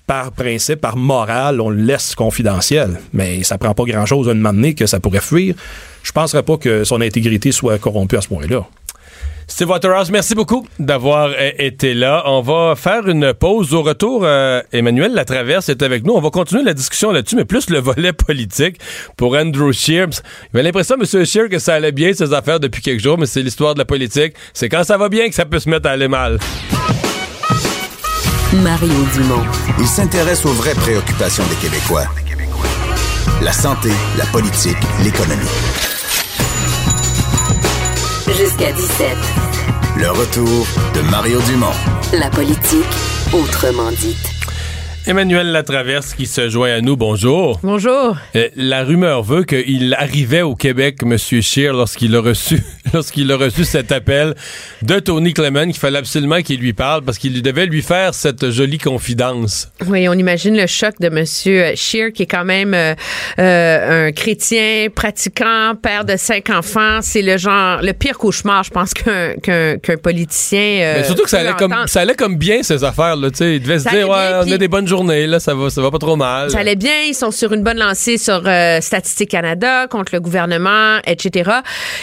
par 0.07 0.33
principe, 0.33 0.81
par 0.81 0.97
morale, 0.97 1.61
on 1.61 1.71
le 1.71 1.83
laisse 1.83 2.15
confidentiel. 2.15 3.01
Mais 3.13 3.45
ça 3.45 3.59
prend 3.59 3.75
pas 3.75 3.85
grand-chose 3.85 4.29
à 4.29 4.35
m'amener 4.35 4.75
que 4.75 4.87
ça 4.87 4.99
pourrait 5.01 5.21
fuir. 5.21 5.55
Je 6.03 6.11
penserais 6.13 6.43
pas 6.43 6.57
que 6.57 6.85
son 6.85 7.01
intégrité 7.01 7.53
soit 7.53 7.79
corrompue 7.79 8.17
à 8.17 8.21
ce 8.21 8.29
point-là. 8.29 8.67
Steve 9.47 9.69
Waterhouse, 9.69 10.11
merci 10.11 10.35
beaucoup 10.35 10.67
d'avoir 10.79 11.29
euh, 11.29 11.51
été 11.59 11.95
là. 11.95 12.23
On 12.27 12.41
va 12.41 12.75
faire 12.77 13.09
une 13.09 13.35
pause. 13.35 13.75
Au 13.75 13.83
retour, 13.83 14.23
euh, 14.25 14.63
Emmanuel 14.73 15.13
Latraverse 15.13 15.69
est 15.69 15.83
avec 15.83 16.05
nous. 16.05 16.15
On 16.15 16.21
va 16.21 16.31
continuer 16.31 16.63
la 16.63 16.75
discussion 16.75 17.13
là-dessus, 17.13 17.37
mais 17.37 17.45
plus 17.45 17.69
le 17.71 17.79
volet 17.79 18.13
politique 18.13 18.79
pour 19.17 19.37
Andrew 19.37 19.73
Scheer. 19.73 20.09
Il 20.53 20.59
avait 20.59 20.63
l'impression, 20.63 20.97
M. 20.97 21.25
Scheer, 21.25 21.49
que 21.49 21.59
ça 21.59 21.75
allait 21.75 21.93
bien, 21.93 22.13
ses 22.13 22.33
affaires, 22.33 22.61
depuis 22.61 22.83
quelques 22.83 23.03
jours, 23.03 23.19
mais 23.19 23.27
c'est 23.27 23.43
l'histoire 23.43 23.75
de 23.75 23.79
la 23.79 23.85
politique. 23.85 24.35
C'est 24.55 24.69
quand 24.69 24.85
ça 24.85 24.97
va 24.97 25.09
bien 25.09 25.29
que 25.29 25.35
ça 25.35 25.45
peut 25.45 25.59
se 25.59 25.69
mettre 25.69 25.89
à 25.89 25.93
aller 25.93 26.09
mal. 26.09 26.39
Mario 28.53 28.93
Dumont. 29.15 29.45
Il 29.79 29.87
s'intéresse 29.87 30.45
aux 30.45 30.53
vraies 30.53 30.75
préoccupations 30.75 31.45
des 31.47 31.57
Québécois. 31.57 32.05
La 33.43 33.53
santé, 33.53 33.91
la 34.19 34.27
politique, 34.27 34.77
l'économie. 35.03 35.92
Jusqu'à 38.53 38.73
17. 38.73 39.17
Le 39.97 40.11
retour 40.11 40.67
de 40.95 41.01
Mario 41.11 41.41
Dumont. 41.43 41.73
La 42.13 42.29
politique 42.29 42.85
autrement 43.33 43.91
dite. 43.93 44.32
Emmanuel 45.05 45.51
Latraverse 45.51 46.15
qui 46.15 46.27
se 46.27 46.49
joint 46.49 46.75
à 46.75 46.81
nous. 46.81 46.97
Bonjour. 46.97 47.59
Bonjour. 47.65 48.17
Euh, 48.37 48.49
la 48.55 48.85
rumeur 48.85 49.25
veut 49.25 49.43
qu'il 49.43 49.97
arrivait 49.99 50.43
au 50.43 50.55
Québec, 50.55 50.99
M. 51.03 51.17
Scheer, 51.19 51.73
lorsqu'il 51.73 52.15
a 52.15 52.21
reçu 52.21 52.63
lorsqu'il 52.95 53.31
a 53.33 53.37
reçu 53.37 53.65
cet 53.65 53.91
appel 53.91 54.35
de 54.83 54.99
Tony 55.01 55.35
Clement, 55.35 55.65
qu'il 55.65 55.79
fallait 55.79 55.99
absolument 55.99 56.41
qu'il 56.43 56.61
lui 56.61 56.73
parle 56.73 57.03
parce 57.03 57.19
qu'il 57.19 57.43
devait 57.43 57.67
lui 57.67 57.83
faire 57.83 58.15
cette 58.15 58.51
jolie 58.51 58.79
confidence. 58.79 59.73
Oui, 59.89 60.09
on 60.09 60.13
imagine 60.13 60.57
le 60.57 60.69
choc 60.69 60.95
de 61.01 61.09
Monsieur 61.09 61.75
Scheer, 61.75 62.13
qui 62.13 62.23
est 62.23 62.27
quand 62.27 62.45
même 62.45 62.73
euh, 62.73 62.95
euh, 63.41 64.09
un 64.09 64.13
chrétien 64.13 64.87
pratiquant, 64.95 65.75
père 65.83 66.05
de 66.05 66.17
cinq 66.17 66.51
enfants. 66.51 67.01
C'est 67.03 67.23
le 67.23 67.39
genre, 67.39 67.83
le 67.83 67.93
pire 67.93 68.19
cauchemar, 68.19 68.63
je 68.63 68.71
pense, 68.71 68.95
qu'un 68.95 69.35
qu'un 69.43 69.97
politicien. 70.01 70.95
Mais 70.97 71.05
surtout 71.05 71.25
que 71.25 71.31
ça 71.31 71.41
allait, 71.41 71.55
comme, 71.55 71.75
ça 71.87 72.03
allait 72.03 72.15
comme 72.15 72.37
bien, 72.37 72.63
ces 72.63 72.85
affaires. 72.85 73.17
Là, 73.17 73.31
tu 73.31 73.39
sais. 73.39 73.57
il 73.57 73.63
devait 73.63 73.81
se 73.81 73.89
dire, 73.89 74.09
ouais, 74.09 74.45
bien, 74.45 74.45
on 74.47 74.53
a 74.53 74.59
des 74.59 74.69
bonnes 74.69 74.87
là, 75.01 75.41
ça 75.41 75.55
va, 75.55 75.71
ça 75.71 75.81
va 75.81 75.91
pas 75.91 75.99
trop 75.99 76.17
mal. 76.17 76.51
Ça 76.51 76.59
allait 76.59 76.77
bien, 76.77 77.03
ils 77.07 77.15
sont 77.15 77.31
sur 77.31 77.53
une 77.53 77.63
bonne 77.63 77.79
lancée 77.79 78.19
sur 78.19 78.43
euh, 78.47 78.81
Statistique 78.81 79.31
Canada 79.31 79.87
contre 79.87 80.15
le 80.15 80.21
gouvernement, 80.21 80.99
etc. 81.07 81.51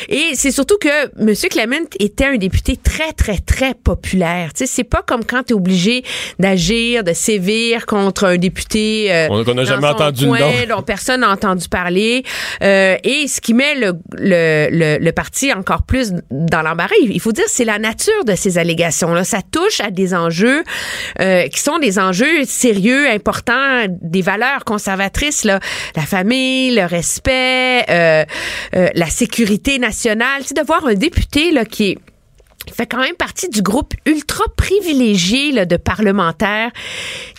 Et 0.07 0.31
c'est 0.33 0.51
surtout 0.51 0.77
que 0.79 0.89
M. 1.19 1.33
Clement 1.49 1.87
était 1.99 2.25
un 2.25 2.37
député 2.37 2.77
très, 2.77 3.11
très, 3.13 3.37
très 3.37 3.73
populaire. 3.73 4.53
Tu 4.53 4.59
sais, 4.59 4.65
c'est 4.65 4.83
pas 4.83 5.03
comme 5.05 5.23
quand 5.25 5.43
tu 5.43 5.53
es 5.53 5.55
obligé 5.55 6.03
d'agir, 6.39 7.03
de 7.03 7.13
sévir 7.13 7.85
contre 7.85 8.25
un 8.25 8.37
député 8.37 9.07
euh, 9.11 9.43
qu'on 9.43 9.53
n'a 9.53 9.63
jamais 9.65 9.87
entendu 9.87 10.25
le 10.25 10.31
nom. 10.67 10.75
dont 10.77 10.81
personne 10.81 11.21
n'a 11.21 11.29
entendu 11.29 11.67
parler. 11.69 12.23
Euh, 12.63 12.97
et 13.03 13.27
ce 13.27 13.41
qui 13.41 13.53
met 13.53 13.75
le, 13.75 13.93
le, 14.17 14.67
le, 14.71 14.97
le 15.03 15.11
parti 15.11 15.53
encore 15.53 15.83
plus 15.83 16.13
dans 16.31 16.61
l'embarras, 16.61 16.95
il 17.01 17.19
faut 17.19 17.31
dire, 17.31 17.45
c'est 17.47 17.65
la 17.65 17.79
nature 17.79 18.25
de 18.25 18.35
ces 18.35 18.57
allégations-là. 18.57 19.23
Ça 19.23 19.39
touche 19.51 19.79
à 19.81 19.91
des 19.91 20.13
enjeux 20.13 20.63
euh, 21.19 21.47
qui 21.47 21.59
sont 21.59 21.77
des 21.79 21.99
enjeux 21.99 22.45
sérieux, 22.45 22.78
importants, 22.87 23.85
des 24.01 24.21
valeurs 24.21 24.65
conservatrices, 24.65 25.43
là. 25.43 25.59
la 25.95 26.03
famille, 26.03 26.75
le 26.75 26.85
respect, 26.85 27.85
euh, 27.89 28.25
euh, 28.75 28.87
la 28.93 29.07
sécurité 29.07 29.79
nationale. 29.79 30.41
Tu 30.41 30.49
sais, 30.49 30.53
de 30.53 30.65
voir 30.65 30.85
un 30.85 30.93
député 30.93 31.51
là, 31.51 31.65
qui 31.65 31.91
est 31.91 31.97
fait 32.73 32.85
quand 32.85 32.99
même 32.99 33.15
partie 33.15 33.49
du 33.49 33.61
groupe 33.61 33.93
ultra 34.05 34.43
privilégié 34.55 35.51
là, 35.51 35.65
de 35.65 35.77
parlementaires 35.77 36.71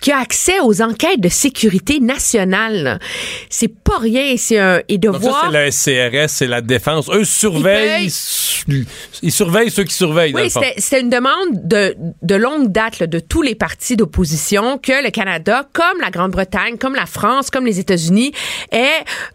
qui 0.01 0.11
a 0.11 0.17
accès 0.19 0.59
aux 0.61 0.81
enquêtes 0.81 1.19
de 1.21 1.29
sécurité 1.29 1.99
nationale. 1.99 2.99
C'est 3.49 3.67
pas 3.73 3.97
rien. 3.97 4.35
C'est 4.37 4.57
un 4.59 4.81
et 4.87 4.97
de 4.97 5.07
Donc 5.09 5.21
ça, 5.21 5.29
voir. 5.29 5.45
c'est 5.45 5.51
la 5.51 5.71
SCRS, 6.25 6.29
c'est 6.29 6.47
la 6.47 6.61
défense. 6.61 7.09
Eux 7.13 7.23
surveillent, 7.23 8.05
Ils 8.05 8.11
su- 8.11 8.87
ils 9.21 9.31
surveillent 9.31 9.71
ceux 9.71 9.83
qui 9.83 9.93
surveillent. 9.93 10.33
Oui, 10.35 10.49
c'était 10.77 10.99
une 11.01 11.09
demande 11.09 11.49
de, 11.67 11.95
de 12.21 12.35
longue 12.35 12.71
date 12.71 12.99
là, 12.99 13.07
de 13.07 13.19
tous 13.19 13.41
les 13.41 13.55
partis 13.55 13.95
d'opposition 13.95 14.77
que 14.77 15.03
le 15.03 15.09
Canada, 15.11 15.67
comme 15.73 15.99
la 16.01 16.09
Grande-Bretagne, 16.11 16.77
comme 16.77 16.95
la 16.95 17.05
France, 17.05 17.49
comme 17.49 17.65
les 17.65 17.79
États-Unis, 17.79 18.31
ait 18.71 18.85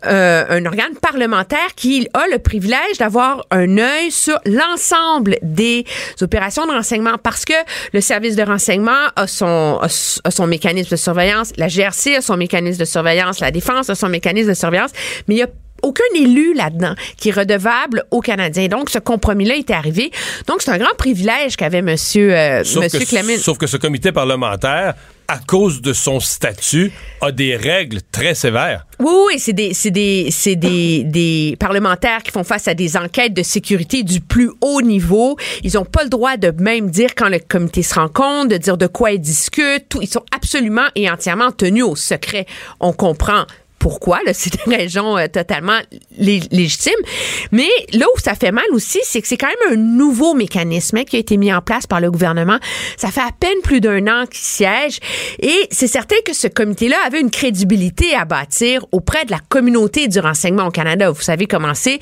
euh, 0.07 0.45
un 0.49 0.65
organe 0.67 0.95
parlementaire 1.01 1.75
qui 1.75 2.09
a 2.15 2.25
le 2.31 2.39
privilège 2.39 2.99
d'avoir 2.99 3.45
un 3.51 3.79
œil 3.79 4.11
sur 4.11 4.39
l'ensemble 4.45 5.37
des 5.43 5.76
opérations 6.21 6.67
de 6.67 6.73
renseignement 6.73 7.19
parce 7.23 7.45
que 7.45 7.55
le 7.93 8.01
service 8.01 8.37
de 8.37 8.43
renseignement 8.43 9.09
a 9.17 9.27
son, 9.27 9.81
a 9.83 10.31
son 10.31 10.47
mécanisme 10.47 10.91
de 10.91 10.97
surveillance, 10.97 11.53
la 11.57 11.69
GRC 11.69 12.17
a 12.17 12.21
son 12.21 12.37
mécanisme 12.37 12.81
de 12.81 12.85
surveillance, 12.85 13.41
la 13.41 13.51
Défense 13.51 13.91
a 13.91 13.95
son 13.95 14.09
mécanisme 14.09 14.49
de 14.49 14.55
surveillance, 14.55 14.93
mais 15.29 15.35
il 15.35 15.39
y 15.39 15.43
a 15.43 15.49
aucun 15.83 16.05
élu 16.15 16.55
là-dedans 16.55 16.95
qui 17.17 17.29
est 17.31 17.33
redevable 17.33 18.05
aux 18.11 18.21
Canadiens. 18.21 18.69
Donc, 18.69 18.91
ce 18.91 18.99
compromis-là 18.99 19.57
est 19.57 19.71
arrivé. 19.71 20.11
Donc, 20.47 20.63
c'est 20.63 20.71
un 20.71 20.79
grand 20.79 20.95
privilège 20.97 21.57
qu'avait 21.57 21.83
Monsieur, 21.83 22.35
euh, 22.37 22.65
Sauf 22.65 22.85
Monsieur 22.85 22.99
que, 23.01 23.05
Clement. 23.05 23.37
sauf 23.39 23.59
que 23.59 23.67
ce 23.67 23.77
comité 23.77 24.13
parlementaire, 24.13 24.95
à 25.29 25.39
cause 25.39 25.83
de 25.83 25.93
son 25.93 26.21
statut, 26.21 26.93
a 27.21 27.33
des 27.33 27.57
règles 27.57 27.99
très 28.13 28.35
sévères. 28.37 28.87
Oui, 29.01 29.13
oui, 29.27 29.39
c'est 29.41 29.53
des, 29.53 29.73
des, 29.91 30.31
des, 30.57 31.03
des 31.05 31.57
parlementaires 31.59 32.23
qui 32.23 32.31
font 32.31 32.45
face 32.45 32.69
à 32.69 32.75
des 32.75 32.97
enquêtes 32.97 33.35
de 33.35 33.43
sécurité 33.43 34.05
du 34.05 34.21
plus 34.21 34.51
haut 34.61 34.83
niveau. 34.83 35.37
Ils 35.65 35.73
n'ont 35.75 35.85
pas 35.85 36.05
le 36.05 36.11
droit 36.11 36.37
de 36.37 36.53
même 36.63 36.91
dire 36.91 37.15
quand 37.17 37.29
le 37.29 37.41
comité 37.41 37.83
se 37.83 37.95
rencontre, 37.95 38.51
de 38.51 38.57
dire 38.57 38.77
de 38.77 38.87
quoi 38.87 39.11
ils 39.13 39.21
discutent. 39.21 39.89
Tout. 39.89 40.01
Ils 40.01 40.09
sont 40.09 40.25
absolument 40.35 40.87
et 40.95 41.11
entièrement 41.11 41.51
tenus 41.51 41.85
au 41.85 41.97
secret. 41.97 42.47
On 42.79 42.93
comprend 42.93 43.47
pourquoi, 43.79 44.21
c'est 44.33 44.65
une 44.67 44.75
raison 44.75 45.17
euh, 45.19 45.27
totalement 45.29 45.79
lé- 46.19 46.43
légitime. 46.51 46.93
Mais 47.53 47.69
là 47.93 48.07
où 48.15 48.19
ça 48.19 48.35
fait 48.35 48.53
mal 48.53 48.65
aussi, 48.73 48.99
c'est 49.05 49.21
que 49.23 49.29
c'est 49.29 49.37
quand 49.37 49.49
même 49.49 49.73
un 49.75 49.77
nouveau 49.77 50.35
mécanisme 50.35 50.97
hein, 50.99 51.05
qui 51.05 51.17
a 51.17 51.19
été 51.19 51.37
mis 51.37 51.53
en 51.53 51.61
place 51.61 51.87
par 51.87 52.01
le 52.01 52.11
gouvernement. 52.11 52.59
Ça 52.97 53.11
fait 53.11 53.21
à 53.21 53.31
peine 53.39 53.61
plus 53.63 53.81
d'un 53.81 54.07
an 54.09 54.27
qu'il 54.27 54.39
siège 54.41 54.99
et 55.41 55.69
c'est 55.71 55.87
certain 55.87 56.17
que 56.25 56.33
ce 56.35 56.49
comité-là 56.49 56.97
avait 57.07 57.21
une 57.21 57.31
crédibilité 57.31 58.15
à 58.15 58.25
bâtir 58.25 58.85
auprès 58.93 59.25
de 59.25 59.31
la 59.31 59.41
communauté 59.49 60.09
du 60.09 60.19
renseignement 60.19 60.67
au 60.67 60.71
Canada. 60.71 61.11
Vous 61.11 61.23
savez 61.23 61.47
comment 61.47 61.75
c'est. 61.75 61.99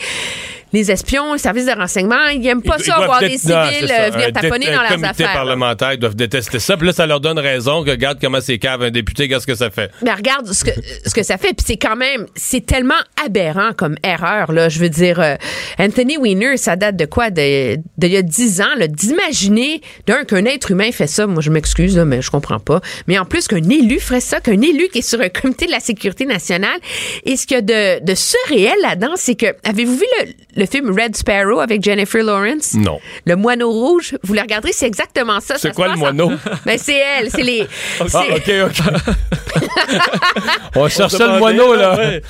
Les 0.72 0.90
espions, 0.90 1.32
les 1.34 1.38
services 1.38 1.66
de 1.66 1.72
renseignement, 1.72 2.26
ils 2.32 2.40
n'aiment 2.40 2.62
pas 2.62 2.76
Ils- 2.78 2.84
ça, 2.84 2.96
ils 3.00 3.04
voir 3.04 3.20
des 3.20 3.28
non, 3.28 3.36
civils 3.36 3.90
euh, 3.92 4.10
venir 4.10 4.32
taponner 4.32 4.66
dans 4.66 4.82
leurs 4.82 5.04
affaires. 5.04 5.26
là. 5.28 5.32
parlementaire, 5.34 5.92
ils 5.92 5.98
doivent 5.98 6.16
détester 6.16 6.58
ça. 6.58 6.76
Puis 6.76 6.86
là, 6.86 6.92
ça 6.92 7.06
leur 7.06 7.20
donne 7.20 7.38
raison 7.38 7.84
que 7.84 7.90
regarde 7.90 8.18
comment 8.20 8.40
c'est 8.40 8.58
cave 8.58 8.82
un 8.82 8.90
député, 8.90 9.24
regarde 9.24 9.42
ce 9.42 9.46
que 9.46 9.54
ça 9.54 9.70
fait. 9.70 9.90
Mais 10.02 10.12
regarde 10.12 10.52
ce 10.52 10.64
que, 10.64 10.70
ce 11.06 11.14
que 11.14 11.22
ça 11.22 11.36
fait. 11.38 11.54
Puis 11.54 11.64
c'est 11.66 11.76
quand 11.76 11.96
même, 11.96 12.26
c'est 12.34 12.64
tellement 12.66 12.94
aberrant 13.24 13.70
comme 13.76 13.96
erreur, 14.02 14.50
là. 14.52 14.68
Je 14.68 14.78
veux 14.80 14.88
dire, 14.88 15.20
euh, 15.20 15.36
Anthony 15.78 16.16
Weiner, 16.18 16.56
ça 16.56 16.76
date 16.76 16.96
de 16.96 17.04
quoi? 17.04 17.30
De, 17.30 17.76
d'il 17.98 18.12
y 18.12 18.16
a 18.16 18.22
10 18.22 18.60
ans. 18.60 18.64
D'imaginer, 18.88 19.80
d'un, 20.06 20.24
qu'un 20.24 20.44
être 20.44 20.70
humain 20.70 20.90
fait 20.92 21.06
ça. 21.06 21.26
Moi, 21.26 21.42
je 21.42 21.50
m'excuse, 21.50 21.96
mais 21.98 22.22
je 22.22 22.30
comprends 22.30 22.58
pas. 22.60 22.80
Mais 23.06 23.18
en 23.18 23.24
plus, 23.24 23.46
qu'un 23.48 23.56
élu 23.68 24.00
ferait 24.00 24.20
ça, 24.20 24.40
qu'un 24.40 24.60
élu 24.60 24.88
qui 24.92 24.98
est 24.98 25.02
sur 25.08 25.20
un 25.20 25.28
comité 25.28 25.66
de 25.66 25.70
la 25.72 25.80
sécurité 25.80 26.26
nationale. 26.26 26.78
Et 27.24 27.36
ce 27.36 27.46
qu'il 27.46 27.56
y 27.56 27.58
a 27.58 27.62
de, 27.62 28.04
de 28.04 28.14
surréel 28.14 28.74
là-dedans, 28.82 29.12
c'est 29.16 29.34
que, 29.34 29.46
avez-vous 29.64 29.96
vu 29.96 30.04
le, 30.20 30.32
le 30.56 30.66
film 30.66 30.90
Red 30.98 31.16
Sparrow 31.16 31.60
avec 31.60 31.82
Jennifer 31.82 32.22
Lawrence? 32.22 32.74
Non. 32.74 33.00
Le 33.26 33.36
moineau 33.36 33.70
rouge? 33.70 34.16
Vous 34.22 34.34
le 34.34 34.40
regarderez, 34.40 34.72
c'est 34.72 34.86
exactement 34.86 35.40
ça. 35.40 35.56
C'est 35.58 35.74
quoi 35.74 35.88
le 35.88 35.96
moineau? 35.96 36.30
en- 36.32 36.38
Ben, 36.66 36.78
c'est 36.78 36.96
elle. 36.98 37.30
C'est 37.30 37.42
les. 37.42 37.66
Ah, 38.14 38.22
OK, 38.36 38.50
OK. 38.66 39.62
On 40.76 40.88
cherche 40.88 41.12
ça 41.12 41.26
le 41.32 41.38
moineau, 41.38 41.74
là, 41.74 41.96
ouais. 41.96 42.22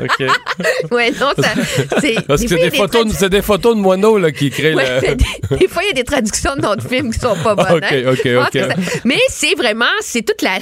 OK. 0.00 0.90
Ouais, 0.90 1.10
non, 1.12 1.30
ça, 1.38 1.48
c'est. 2.00 2.14
Parce 2.26 2.40
des 2.42 2.46
que 2.48 2.54
c'est 2.56 2.66
a 2.66 2.70
des, 2.70 2.76
tradu- 2.76 3.28
des 3.28 3.42
photos 3.42 3.74
de 3.76 3.80
moineaux 3.80 4.18
là, 4.18 4.30
qui 4.32 4.50
créent 4.50 4.74
Ouais, 4.74 5.00
le... 5.00 5.14
des, 5.14 5.56
des 5.56 5.68
fois, 5.68 5.82
il 5.82 5.86
y 5.88 5.90
a 5.90 5.94
des 5.94 6.04
traductions 6.04 6.54
de 6.56 6.60
notre 6.62 6.86
film 6.86 7.12
qui 7.12 7.18
sont 7.18 7.36
pas 7.36 7.54
bonnes. 7.54 7.72
Ok, 7.76 7.84
hein. 7.92 8.02
ok, 8.12 8.28
ok. 8.46 8.52
ça- 8.60 9.00
Mais 9.04 9.18
c'est 9.28 9.54
vraiment, 9.54 9.84
c'est 10.00 10.22
toute 10.22 10.42
la, 10.42 10.58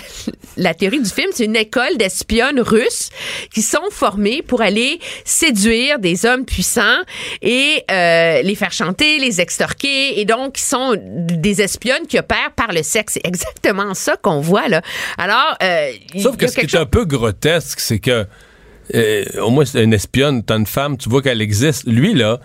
la 0.56 0.74
théorie 0.74 1.00
du 1.00 1.10
film. 1.10 1.30
C'est 1.32 1.44
une 1.44 1.56
école 1.56 1.96
d'espionnes 1.96 2.60
russes 2.60 3.10
qui 3.52 3.62
sont 3.62 3.90
formées 3.90 4.42
pour 4.42 4.62
aller 4.62 5.00
séduire 5.24 5.98
des 5.98 6.26
hommes 6.26 6.44
puissants 6.44 7.02
et 7.42 7.84
euh, 7.90 8.42
les 8.42 8.54
faire 8.54 8.72
chanter, 8.72 9.18
les 9.18 9.40
extorquer. 9.40 10.20
Et 10.20 10.24
donc, 10.24 10.58
ils 10.58 10.64
sont 10.64 10.96
des 11.00 11.62
espionnes 11.62 12.06
qui 12.06 12.18
opèrent 12.18 12.52
par 12.56 12.72
le 12.72 12.82
sexe. 12.82 13.14
C'est 13.14 13.26
exactement 13.26 13.94
ça 13.94 14.16
qu'on 14.16 14.40
voit, 14.40 14.68
là. 14.68 14.82
Alors, 15.18 15.56
euh, 15.62 15.90
Sauf 16.20 16.36
que 16.36 16.46
ce 16.46 16.58
qui 16.58 16.66
est 16.66 16.78
un 16.78 16.86
peu 16.86 17.04
grotesque, 17.04 17.80
c'est 17.80 17.98
que 17.98 18.26
euh, 18.94 19.24
au 19.40 19.50
moins 19.50 19.64
c'est 19.64 19.82
une 19.82 19.94
espionne, 19.94 20.42
t'as 20.42 20.58
une 20.58 20.66
femme, 20.66 20.98
tu 20.98 21.08
vois 21.08 21.22
qu'elle 21.22 21.40
existe. 21.40 21.84
Lui 21.86 22.14
là, 22.14 22.40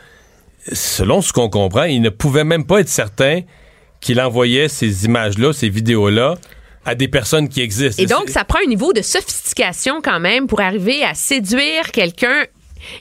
selon 0.71 1.21
ce 1.21 1.33
qu'on 1.33 1.49
comprend, 1.49 1.83
il 1.83 2.01
ne 2.01 2.09
pouvait 2.09 2.43
même 2.43 2.65
pas 2.65 2.79
être 2.79 2.89
certain 2.89 3.41
qu'il 3.99 4.21
envoyait 4.21 4.69
ces 4.69 5.05
images-là, 5.05 5.51
ces 5.51 5.69
vidéos-là 5.69 6.35
à 6.85 6.95
des 6.95 7.09
personnes 7.09 7.49
qui 7.49 7.61
existent. 7.61 8.01
Et 8.01 8.05
donc, 8.05 8.29
ça 8.29 8.45
prend 8.45 8.59
un 8.63 8.67
niveau 8.67 8.93
de 8.93 9.01
sophistication 9.01 10.01
quand 10.01 10.19
même 10.19 10.47
pour 10.47 10.61
arriver 10.61 11.03
à 11.03 11.13
séduire 11.13 11.91
quelqu'un 11.91 12.45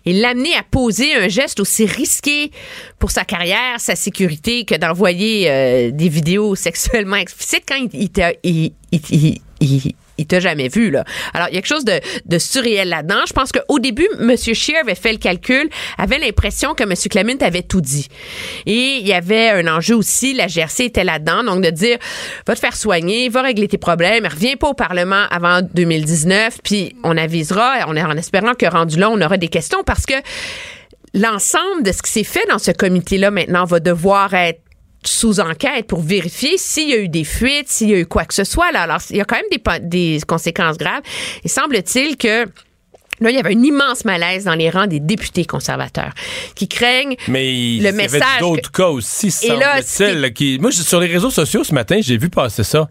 et 0.04 0.12
l'amener 0.12 0.54
à 0.54 0.62
poser 0.62 1.14
un 1.14 1.28
geste 1.28 1.60
aussi 1.60 1.86
risqué 1.86 2.50
pour 2.98 3.10
sa 3.10 3.24
carrière, 3.24 3.78
sa 3.78 3.96
sécurité, 3.96 4.64
que 4.64 4.74
d'envoyer 4.74 5.50
euh, 5.50 5.90
des 5.90 6.08
vidéos 6.08 6.54
sexuellement 6.54 7.16
explicites 7.16 7.64
quand 7.66 7.86
il, 7.92 8.72
il, 9.60 9.94
il 10.18 10.26
t'a 10.26 10.40
jamais 10.40 10.68
vu, 10.68 10.90
là. 10.90 11.04
Alors, 11.32 11.48
il 11.48 11.54
y 11.54 11.58
a 11.58 11.60
quelque 11.60 11.74
chose 11.74 11.84
de, 11.84 12.00
de 12.26 12.38
surréel 12.38 12.88
là-dedans. 12.88 13.20
Je 13.26 13.32
pense 13.32 13.52
qu'au 13.52 13.78
début, 13.78 14.08
M. 14.20 14.36
Scheer 14.36 14.78
avait 14.80 14.94
fait 14.94 15.12
le 15.12 15.18
calcul, 15.18 15.68
avait 15.96 16.18
l'impression 16.18 16.74
que 16.74 16.82
M. 16.82 16.92
Clement 17.08 17.40
avait 17.40 17.62
tout 17.62 17.80
dit. 17.80 18.08
Et 18.66 18.98
il 19.00 19.06
y 19.06 19.12
avait 19.12 19.50
un 19.50 19.66
enjeu 19.68 19.94
aussi, 19.94 20.34
la 20.34 20.46
GRC 20.46 20.84
était 20.84 21.04
là-dedans, 21.04 21.44
donc 21.44 21.62
de 21.64 21.70
dire, 21.70 21.98
va 22.46 22.54
te 22.54 22.60
faire 22.60 22.76
soigner, 22.76 23.28
va 23.28 23.42
régler 23.42 23.68
tes 23.68 23.78
problèmes, 23.78 24.26
reviens 24.26 24.56
pas 24.56 24.68
au 24.68 24.74
Parlement 24.74 25.24
avant 25.30 25.62
2019, 25.62 26.58
puis 26.62 26.96
on 27.04 27.16
avisera, 27.16 27.86
en, 27.86 27.96
en 27.96 28.16
espérant 28.16 28.54
que 28.54 28.66
rendu 28.66 28.98
là, 28.98 29.10
on 29.10 29.20
aura 29.20 29.36
des 29.36 29.48
questions, 29.48 29.82
parce 29.84 30.06
que 30.06 30.14
l'ensemble 31.14 31.82
de 31.84 31.92
ce 31.92 32.02
qui 32.02 32.10
s'est 32.10 32.24
fait 32.24 32.46
dans 32.48 32.58
ce 32.58 32.70
comité-là 32.70 33.30
maintenant 33.30 33.64
va 33.64 33.80
devoir 33.80 34.34
être 34.34 34.60
sous 35.04 35.40
enquête 35.40 35.86
pour 35.86 36.00
vérifier 36.00 36.58
s'il 36.58 36.88
y 36.90 36.92
a 36.94 36.98
eu 36.98 37.08
des 37.08 37.24
fuites, 37.24 37.68
s'il 37.68 37.90
y 37.90 37.94
a 37.94 37.98
eu 37.98 38.06
quoi 38.06 38.24
que 38.24 38.34
ce 38.34 38.44
soit. 38.44 38.72
Là. 38.72 38.82
Alors, 38.82 38.98
il 39.10 39.16
y 39.16 39.20
a 39.20 39.24
quand 39.24 39.36
même 39.36 39.80
des, 39.80 39.88
des 39.88 40.20
conséquences 40.26 40.76
graves. 40.78 41.02
Et 41.44 41.48
semble-t-il 41.48 42.16
que 42.16 42.46
Là, 43.20 43.30
il 43.30 43.34
y 43.36 43.40
avait 43.40 43.52
un 43.56 43.62
immense 43.64 44.04
malaise 44.04 44.44
dans 44.44 44.54
les 44.54 44.70
rangs 44.70 44.86
des 44.86 45.00
députés 45.00 45.44
conservateurs 45.44 46.12
qui 46.54 46.68
craignent 46.68 47.16
Mais 47.26 47.46
le 47.46 47.50
il 47.50 47.82
y 47.84 47.92
message. 47.92 48.22
avait 48.22 48.38
d'autres 48.40 48.70
cas 48.70 48.86
aussi, 48.90 49.34
Et 49.42 49.56
là, 49.56 49.82
semble-t-il. 49.82 50.32
qui- 50.32 50.58
Moi, 50.60 50.70
sur 50.70 51.00
les 51.00 51.08
réseaux 51.08 51.30
sociaux 51.30 51.64
ce 51.64 51.74
matin, 51.74 51.98
j'ai 52.00 52.16
vu 52.16 52.30
passer 52.30 52.62
ça. 52.62 52.88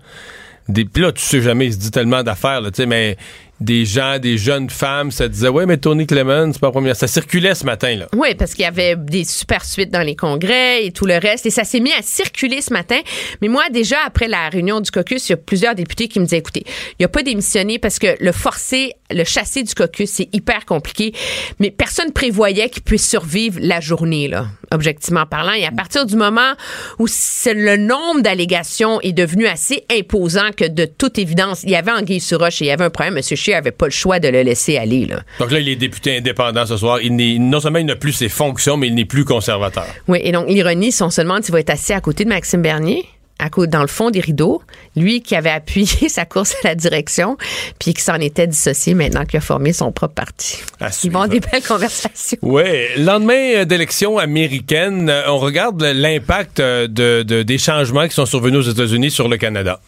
Des... 0.68 0.84
Puis 0.84 1.01
là, 1.01 1.14
tu 1.14 1.22
sais 1.24 1.41
jamais, 1.41 1.68
il 1.68 1.74
se 1.74 1.78
dit 1.78 1.91
tellement 1.91 2.24
d'affaires, 2.24 2.62
tu 2.66 2.72
sais, 2.76 2.86
mais 2.86 3.16
des 3.60 3.86
gens, 3.86 4.20
des 4.20 4.38
jeunes 4.38 4.70
femmes, 4.70 5.12
ça 5.12 5.28
disait, 5.28 5.49
ouais, 5.49 5.66
mais 5.66 5.78
Tony 5.78 6.08
Clemens, 6.08 6.53
c'est 6.53 6.60
pas 6.60 6.68
la 6.68 6.72
première. 6.72 6.95
Ça 6.95 7.08
circulait 7.08 7.55
ce 7.55 7.66
matin, 7.66 7.95
là. 7.95 8.08
Oui, 8.16 8.36
parce 8.36 8.53
qu'il 8.53 8.64
y 8.64 8.68
avait 8.68 8.95
des 8.95 9.24
super 9.24 9.66
suites 9.66 9.91
dans 9.91 10.01
les 10.01 10.16
congrès 10.16 10.86
et 10.86 10.91
tout 10.91 11.05
le 11.05 11.18
reste. 11.18 11.45
Et 11.45 11.49
ça 11.49 11.64
s'est 11.64 11.80
mis 11.80 11.91
à 11.93 12.01
circuler 12.01 12.62
ce 12.62 12.74
matin. 12.74 12.99
Mais 13.41 13.47
moi, 13.47 13.64
déjà, 13.72 13.97
après 14.05 14.28
la 14.28 14.49
réunion 14.49 14.80
du 14.80 14.91
caucus, 14.91 15.28
il 15.28 15.32
y 15.32 15.34
a 15.34 15.38
plusieurs 15.38 15.76
députés 15.76 16.08
qui 16.08 16.20
me 16.20 16.26
disaient, 16.26 16.38
écoutez, 16.38 16.66
il 16.99 17.05
a 17.05 17.10
pas 17.10 17.24
démissionné 17.24 17.80
parce 17.80 17.99
que 17.99 18.16
le 18.20 18.32
forcer, 18.32 18.93
le 19.12 19.24
chasser 19.24 19.64
du 19.64 19.74
caucus, 19.74 20.10
c'est 20.10 20.30
hyper 20.34 20.66
compliqué. 20.66 21.14
Mais 21.60 21.72
personne 21.72 22.12
prévoyait 22.12 22.70
qu'il 22.70 22.84
puisse 22.84 23.08
survivre 23.08 23.60
la 23.62 23.80
journée, 23.80 24.28
là, 24.28 24.47
objectivement 24.72 25.26
parlant. 25.26 25.53
Et 25.53 25.66
à 25.66 25.72
partir 25.72 26.05
du 26.05 26.16
moment 26.16 26.53
où 26.99 27.08
le 27.45 27.78
nombre 27.78 28.22
d'allégations 28.22 29.01
est 29.01 29.14
devenu 29.14 29.47
assez 29.47 29.84
imposant 29.91 30.51
que 30.55 30.66
de 30.66 30.86
toute 30.86 31.18
évidence, 31.18 31.64
il 31.64 31.72
y 31.72 31.76
avait 31.76 31.91
anguille 31.91 32.20
sur 32.20 32.38
et 32.45 32.49
il 32.62 32.68
y 32.68 32.72
avait 32.72 32.86
un 32.86 32.89
problème, 32.89 33.18
M. 33.18 33.24
Scheer 33.48 33.58
avait 33.58 33.72
pas 33.72 33.86
le 33.86 33.91
choix 33.91 34.20
de 34.20 34.28
le 34.28 34.41
laisser 34.41 34.78
aller, 34.78 35.06
là. 35.06 35.22
Donc 35.39 35.52
là, 35.52 35.60
il 35.60 35.70
est 35.70 35.76
député 35.76 36.18
indépendant 36.18 36.66
ce 36.66 36.78
soir. 36.78 37.00
Il 37.02 37.16
n'est, 37.16 37.38
non 37.39 37.60
seulement 37.60 37.80
il 37.80 37.86
n'a 37.86 37.95
plus 37.95 38.14
ses 38.14 38.30
fonctions, 38.30 38.78
mais 38.78 38.88
il 38.88 38.95
n'est 38.95 39.06
plus 39.06 39.26
conservateur. 39.26 39.88
Oui, 40.08 40.20
et 40.24 40.32
donc 40.32 40.48
l'ironie, 40.50 40.91
si 40.91 41.04
on 41.04 41.10
se 41.10 41.22
demande 41.22 41.43
s'il 41.43 41.54
va 41.54 41.60
être 41.60 41.70
assis 41.70 41.93
à 41.93 42.02
côté 42.02 42.24
de 42.24 42.30
Maxime 42.30 42.62
Bernier, 42.62 43.06
à 43.39 43.49
dans 43.67 43.81
le 43.81 43.88
fond 43.88 44.09
des 44.09 44.19
rideaux, 44.19 44.61
lui 44.95 45.21
qui 45.21 45.35
avait 45.35 45.49
appuyé 45.51 46.09
sa 46.09 46.25
course 46.25 46.55
à 46.63 46.69
la 46.69 46.75
direction, 46.75 47.38
puis 47.79 47.93
qui 47.93 48.01
s'en 48.01 48.15
était 48.15 48.47
dissocié 48.47 48.93
maintenant 48.93 49.25
qu'il 49.25 49.38
a 49.38 49.41
formé 49.41 49.73
son 49.73 49.91
propre 49.91 50.13
parti. 50.15 50.59
Ils 51.03 51.11
vont 51.11 51.27
des 51.27 51.39
belles 51.39 51.63
conversations. 51.63 52.38
Oui, 52.41 52.63
lendemain 52.97 53.55
euh, 53.57 53.65
d'élection 53.65 54.17
américaine, 54.17 55.09
euh, 55.09 55.23
on 55.31 55.38
regarde 55.38 55.81
l'impact 55.81 56.59
euh, 56.59 56.88
de, 56.88 57.23
de- 57.23 57.43
des 57.43 57.57
changements 57.57 58.07
qui 58.07 58.13
sont 58.15 58.25
survenus 58.25 58.67
aux 58.67 58.71
États-Unis 58.71 59.11
sur 59.11 59.27
le 59.27 59.38
Canada. 59.38 59.79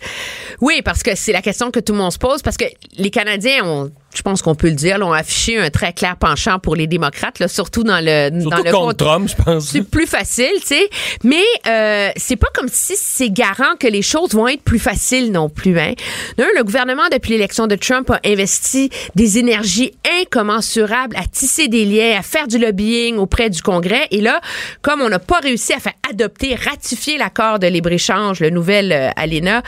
Oui, 0.61 0.81
parce 0.83 1.03
que 1.03 1.15
c'est 1.15 1.31
la 1.33 1.41
question 1.41 1.71
que 1.71 1.79
tout 1.79 1.93
le 1.93 1.99
monde 1.99 2.11
se 2.11 2.17
pose, 2.17 2.41
parce 2.41 2.57
que 2.57 2.65
les 2.97 3.09
Canadiens 3.09 3.63
ont, 3.65 3.91
je 4.13 4.21
pense 4.21 4.41
qu'on 4.41 4.55
peut 4.55 4.69
le 4.69 4.75
dire, 4.75 4.97
là, 4.97 5.05
ont 5.05 5.13
affiché 5.13 5.57
un 5.59 5.69
très 5.69 5.93
clair 5.93 6.15
penchant 6.17 6.59
pour 6.59 6.75
les 6.75 6.87
démocrates, 6.87 7.39
là, 7.39 7.47
surtout 7.47 7.83
dans 7.83 8.03
le 8.03 8.29
dans 8.29 8.57
le 8.57 8.63
contre 8.63 8.71
compte- 8.71 8.97
Trump, 8.97 9.29
je 9.29 9.43
pense. 9.43 9.67
C'est 9.67 9.83
plus 9.83 10.07
facile, 10.07 10.51
tu 10.61 10.67
sais. 10.67 10.89
Mais 11.23 11.43
euh, 11.67 12.09
c'est 12.17 12.35
pas 12.35 12.47
comme 12.53 12.69
si 12.71 12.93
c'est 12.97 13.29
garant 13.29 13.75
que 13.79 13.87
les 13.87 14.01
choses 14.01 14.33
vont 14.33 14.47
être 14.47 14.63
plus 14.63 14.79
faciles 14.79 15.31
non 15.31 15.49
plus. 15.49 15.79
Hein. 15.79 15.93
D'un, 16.37 16.47
le 16.57 16.63
gouvernement, 16.63 17.03
depuis 17.11 17.31
l'élection 17.31 17.67
de 17.67 17.75
Trump, 17.75 18.09
a 18.09 18.19
investi 18.25 18.89
des 19.15 19.37
énergies 19.37 19.93
incommensurables 20.21 21.15
à 21.15 21.25
tisser 21.25 21.67
des 21.67 21.85
liens, 21.85 22.17
à 22.17 22.21
faire 22.23 22.47
du 22.47 22.57
lobbying 22.57 23.17
auprès 23.17 23.49
du 23.49 23.61
Congrès. 23.61 24.07
Et 24.11 24.21
là, 24.21 24.41
comme 24.81 25.01
on 25.01 25.09
n'a 25.09 25.19
pas 25.19 25.39
réussi 25.39 25.73
à 25.73 25.79
faire 25.79 25.93
adopter, 26.09 26.55
ratifier 26.55 27.17
l'accord 27.17 27.59
de 27.59 27.67
libre-échange, 27.67 28.39
le 28.39 28.49
nouvel 28.49 28.91
euh, 28.91 29.09
ALENA, 29.15 29.61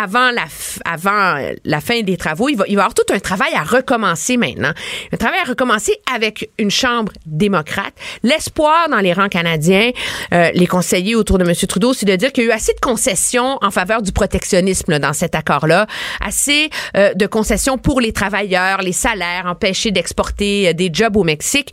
avant 0.00 0.30
la, 0.30 0.44
avant 0.84 1.36
euh, 1.36 1.52
la 1.64 1.80
fin 1.80 2.02
des 2.02 2.16
travaux, 2.16 2.48
il 2.48 2.56
va, 2.56 2.64
il 2.68 2.76
va 2.76 2.82
y 2.82 2.84
avoir 2.84 2.94
tout 2.94 3.12
un 3.12 3.18
travail 3.18 3.52
à 3.54 3.62
recommencer 3.88 4.36
maintenant. 4.36 4.72
Un 5.12 5.16
travail 5.16 5.40
à 5.44 5.48
recommencer 5.48 5.94
avec 6.14 6.50
une 6.58 6.70
Chambre 6.70 7.12
démocrate. 7.24 7.94
L'espoir 8.22 8.88
dans 8.90 8.98
les 8.98 9.12
rangs 9.12 9.28
canadiens, 9.28 9.90
euh, 10.32 10.50
les 10.52 10.66
conseillers 10.66 11.14
autour 11.14 11.38
de 11.38 11.44
M. 11.44 11.54
Trudeau, 11.54 11.94
c'est 11.94 12.06
de 12.06 12.14
dire 12.16 12.32
qu'il 12.32 12.44
y 12.44 12.46
a 12.48 12.50
eu 12.50 12.52
assez 12.52 12.74
de 12.74 12.80
concessions 12.80 13.58
en 13.62 13.70
faveur 13.70 14.02
du 14.02 14.12
protectionnisme 14.12 14.98
dans 14.98 15.12
cet 15.12 15.34
accord-là, 15.34 15.86
assez 16.20 16.68
euh, 16.96 17.14
de 17.14 17.26
concessions 17.26 17.78
pour 17.78 18.00
les 18.00 18.12
travailleurs, 18.12 18.82
les 18.82 18.92
salaires, 18.92 19.46
empêcher 19.46 19.90
d'exporter 19.90 20.68
euh, 20.68 20.72
des 20.74 20.90
jobs 20.92 21.16
au 21.16 21.24
Mexique 21.24 21.72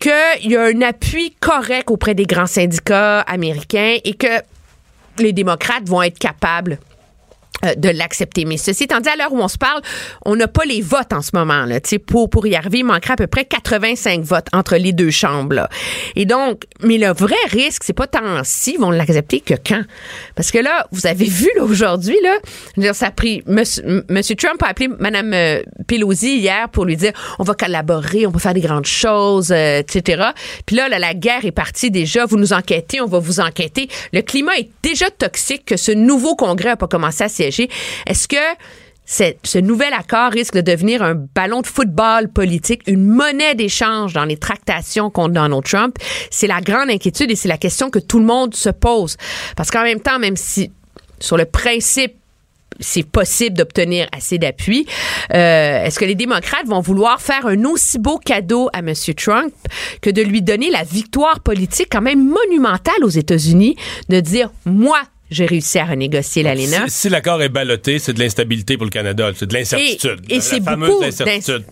qu'il 0.00 0.50
y 0.50 0.56
a 0.56 0.64
un 0.64 0.80
appui 0.80 1.36
correct 1.38 1.88
auprès 1.90 2.14
des 2.14 2.24
grands 2.24 2.46
syndicats 2.46 3.20
américains 3.20 3.98
et 4.02 4.14
que 4.14 4.42
les 5.18 5.32
démocrates 5.32 5.86
vont 5.86 6.02
être 6.02 6.18
capables 6.18 6.78
de 7.76 7.88
l'accepter. 7.88 8.44
Mais 8.44 8.56
ceci 8.56 8.84
étant 8.84 9.00
dit, 9.00 9.08
à 9.08 9.16
l'heure 9.16 9.32
où 9.32 9.40
on 9.40 9.48
se 9.48 9.58
parle, 9.58 9.80
on 10.24 10.36
n'a 10.36 10.48
pas 10.48 10.64
les 10.64 10.80
votes 10.80 11.12
en 11.12 11.22
ce 11.22 11.30
moment. 11.34 11.64
Là. 11.64 11.78
Pour, 12.06 12.28
pour 12.28 12.46
y 12.46 12.56
arriver, 12.56 12.78
il 12.78 12.84
manquerait 12.84 13.14
à 13.14 13.16
peu 13.16 13.26
près 13.26 13.44
85 13.44 14.22
votes 14.22 14.46
entre 14.52 14.76
les 14.76 14.92
deux 14.92 15.10
chambres. 15.10 15.54
Là. 15.54 15.68
Et 16.16 16.24
donc, 16.24 16.64
mais 16.82 16.98
le 16.98 17.12
vrai 17.12 17.36
risque, 17.48 17.84
c'est 17.84 17.92
pas 17.92 18.06
tant 18.06 18.42
si 18.44 18.76
vont 18.76 18.90
l'accepter 18.90 19.40
que 19.40 19.54
quand. 19.54 19.82
Parce 20.34 20.50
que 20.50 20.58
là, 20.58 20.86
vous 20.90 21.06
avez 21.06 21.26
vu 21.26 21.50
aujourd'hui, 21.60 22.16
là, 22.76 22.92
ça 22.92 23.06
a 23.06 23.10
pris. 23.10 23.42
Monsieur 23.46 24.36
Trump 24.36 24.62
a 24.62 24.68
appelé 24.68 24.88
Mme 24.88 25.32
euh, 25.34 25.62
Pelosi 25.86 26.38
hier 26.38 26.68
pour 26.68 26.84
lui 26.84 26.96
dire 26.96 27.12
on 27.38 27.44
va 27.44 27.54
collaborer, 27.54 28.26
on 28.26 28.30
va 28.30 28.38
faire 28.38 28.54
des 28.54 28.60
grandes 28.60 28.86
choses, 28.86 29.52
euh, 29.52 29.78
etc. 29.78 30.22
Puis 30.66 30.76
là, 30.76 30.88
là, 30.88 30.98
la 30.98 31.14
guerre 31.14 31.44
est 31.44 31.52
partie 31.52 31.90
déjà. 31.90 32.26
Vous 32.26 32.36
nous 32.36 32.52
enquêtez, 32.52 33.00
on 33.00 33.06
va 33.06 33.18
vous 33.18 33.40
enquêter. 33.40 33.88
Le 34.12 34.22
climat 34.22 34.56
est 34.58 34.70
déjà 34.82 35.10
toxique 35.10 35.64
que 35.64 35.76
ce 35.76 35.92
nouveau 35.92 36.34
Congrès 36.34 36.70
n'a 36.70 36.76
pas 36.76 36.88
commencé 36.88 37.24
à 37.24 37.28
siéger. 37.28 37.51
Est-ce 38.06 38.28
que 38.28 38.36
ce 39.04 39.58
nouvel 39.58 39.92
accord 39.92 40.30
risque 40.30 40.54
de 40.54 40.60
devenir 40.60 41.02
un 41.02 41.14
ballon 41.14 41.60
de 41.60 41.66
football 41.66 42.28
politique, 42.28 42.82
une 42.86 43.06
monnaie 43.06 43.54
d'échange 43.54 44.12
dans 44.12 44.24
les 44.24 44.36
tractations 44.36 45.10
contre 45.10 45.34
Donald 45.34 45.64
Trump? 45.64 45.96
C'est 46.30 46.46
la 46.46 46.60
grande 46.60 46.88
inquiétude 46.90 47.30
et 47.30 47.36
c'est 47.36 47.48
la 47.48 47.58
question 47.58 47.90
que 47.90 47.98
tout 47.98 48.18
le 48.18 48.24
monde 48.24 48.54
se 48.54 48.70
pose. 48.70 49.16
Parce 49.56 49.70
qu'en 49.70 49.82
même 49.82 50.00
temps, 50.00 50.18
même 50.18 50.36
si 50.36 50.70
sur 51.20 51.36
le 51.36 51.44
principe, 51.44 52.14
c'est 52.80 53.02
possible 53.04 53.56
d'obtenir 53.56 54.08
assez 54.12 54.38
d'appui. 54.38 54.86
Euh, 55.34 55.84
Est-ce 55.84 55.98
que 55.98 56.04
les 56.04 56.14
démocrates 56.14 56.66
vont 56.66 56.80
vouloir 56.80 57.20
faire 57.20 57.46
un 57.46 57.64
aussi 57.64 57.98
beau 57.98 58.18
cadeau 58.18 58.68
à 58.72 58.78
M. 58.78 58.94
Trump 59.16 59.52
que 60.00 60.10
de 60.10 60.22
lui 60.22 60.42
donner 60.42 60.70
la 60.70 60.82
victoire 60.82 61.40
politique 61.40 61.88
quand 61.90 62.00
même 62.00 62.26
monumentale 62.26 63.04
aux 63.04 63.10
États-Unis, 63.10 63.76
de 64.08 64.20
dire, 64.20 64.50
moi, 64.64 65.00
j'ai 65.32 65.46
réussi 65.46 65.78
à 65.78 65.84
renégocier 65.86 66.42
l'ALENA. 66.42 66.86
Si, 66.88 67.00
si 67.02 67.08
l'accord 67.08 67.42
est 67.42 67.48
ballotté, 67.48 67.98
c'est 67.98 68.12
de 68.12 68.20
l'instabilité 68.20 68.76
pour 68.76 68.84
le 68.86 68.90
Canada. 68.90 69.30
C'est 69.34 69.46
de 69.46 69.54
l'incertitude. 69.54 70.20
Et- 70.28 70.36
et 70.36 70.40
c'est 70.40 70.60
beaucoup 70.60 71.02
incertitude. 71.02 71.64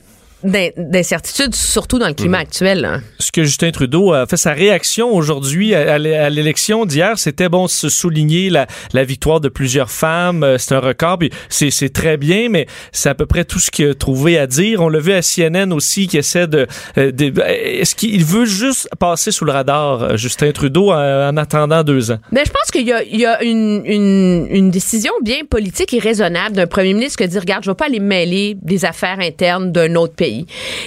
D'in- 0.45 0.71
d'incertitude, 0.77 1.55
surtout 1.55 1.99
dans 1.99 2.09
le 2.09 2.15
climat 2.15 2.39
actuel. 2.39 2.81
là. 2.81 3.01
ce 3.19 3.31
que 3.33 3.45
Justin 3.45 3.71
Trudeau 3.71 4.13
a 4.13 4.27
fait 4.27 4.37
sa 4.37 4.53
réaction 4.53 5.13
aujourd'hui 5.15 5.75
à, 5.75 5.95
à 5.95 5.99
l'é- 5.99 6.17
à 6.17 6.31
l'élection 6.31 6.87
d'hier, 6.87 7.19
c'était 7.19 7.49
bon 7.49 7.69
se 7.69 7.89
souligner 7.89 8.51
la, 8.51 8.67
la 8.93 9.05
victoire 9.05 9.41
de 9.41 9.49
plusieurs 9.49 9.91
femmes, 9.91 10.43
euh, 10.43 10.59
c'est 10.59 10.75
un 10.75 10.81
record, 10.81 11.19
puis 11.19 11.31
c'est 11.49 11.93
très 11.93 12.17
bien, 12.17 12.49
mais 12.49 12.67
c'est 12.93 13.09
à 13.09 13.15
peu 13.15 13.27
près 13.27 13.45
tout 13.45 13.59
ce 13.59 13.71
qu'il 13.71 13.89
a 13.89 13.95
trouvé 13.95 14.39
à 14.39 14.47
dire. 14.47 14.81
On 14.83 14.89
l'a 14.89 14.99
vu 15.01 15.13
à 15.13 15.21
CNN 15.23 15.73
aussi 15.73 16.07
qui 16.09 16.19
essaie 16.19 16.47
de, 16.47 16.67
euh, 16.99 17.13
de- 17.13 17.33
est-ce 17.43 17.95
qu'il 17.95 18.25
veut 18.25 18.45
juste 18.47 18.89
passer 18.99 19.31
sous 19.31 19.45
le 19.45 19.53
radar 19.53 20.03
euh, 20.03 20.17
Justin 20.17 20.51
Trudeau 20.53 20.91
en, 20.91 21.29
en 21.29 21.37
attendant 21.37 21.83
deux 21.85 22.11
ans? 22.11 22.19
Mais 22.33 22.45
je 22.45 22.51
pense 22.51 22.71
qu'il 22.71 22.87
y 22.87 22.93
a, 22.93 23.03
il 23.03 23.19
y 23.21 23.27
a 23.27 23.43
une, 23.43 23.83
une, 23.85 24.47
une 24.51 24.71
décision 24.71 25.13
bien 25.23 25.41
politique 25.49 25.93
et 25.95 25.99
raisonnable 25.99 26.57
d'un 26.57 26.67
premier 26.67 26.95
ministre 26.95 27.19
qui 27.23 27.29
dit 27.29 27.39
regarde, 27.39 27.65
je 27.65 27.71
ne 27.71 27.75
vais 27.75 27.77
pas 27.79 27.87
aller 27.87 28.01
mêler 28.01 28.57
des 28.63 28.85
affaires 28.85 29.19
internes 29.21 29.73
d'un 29.73 29.95
autre 29.97 30.15
pays. 30.15 30.30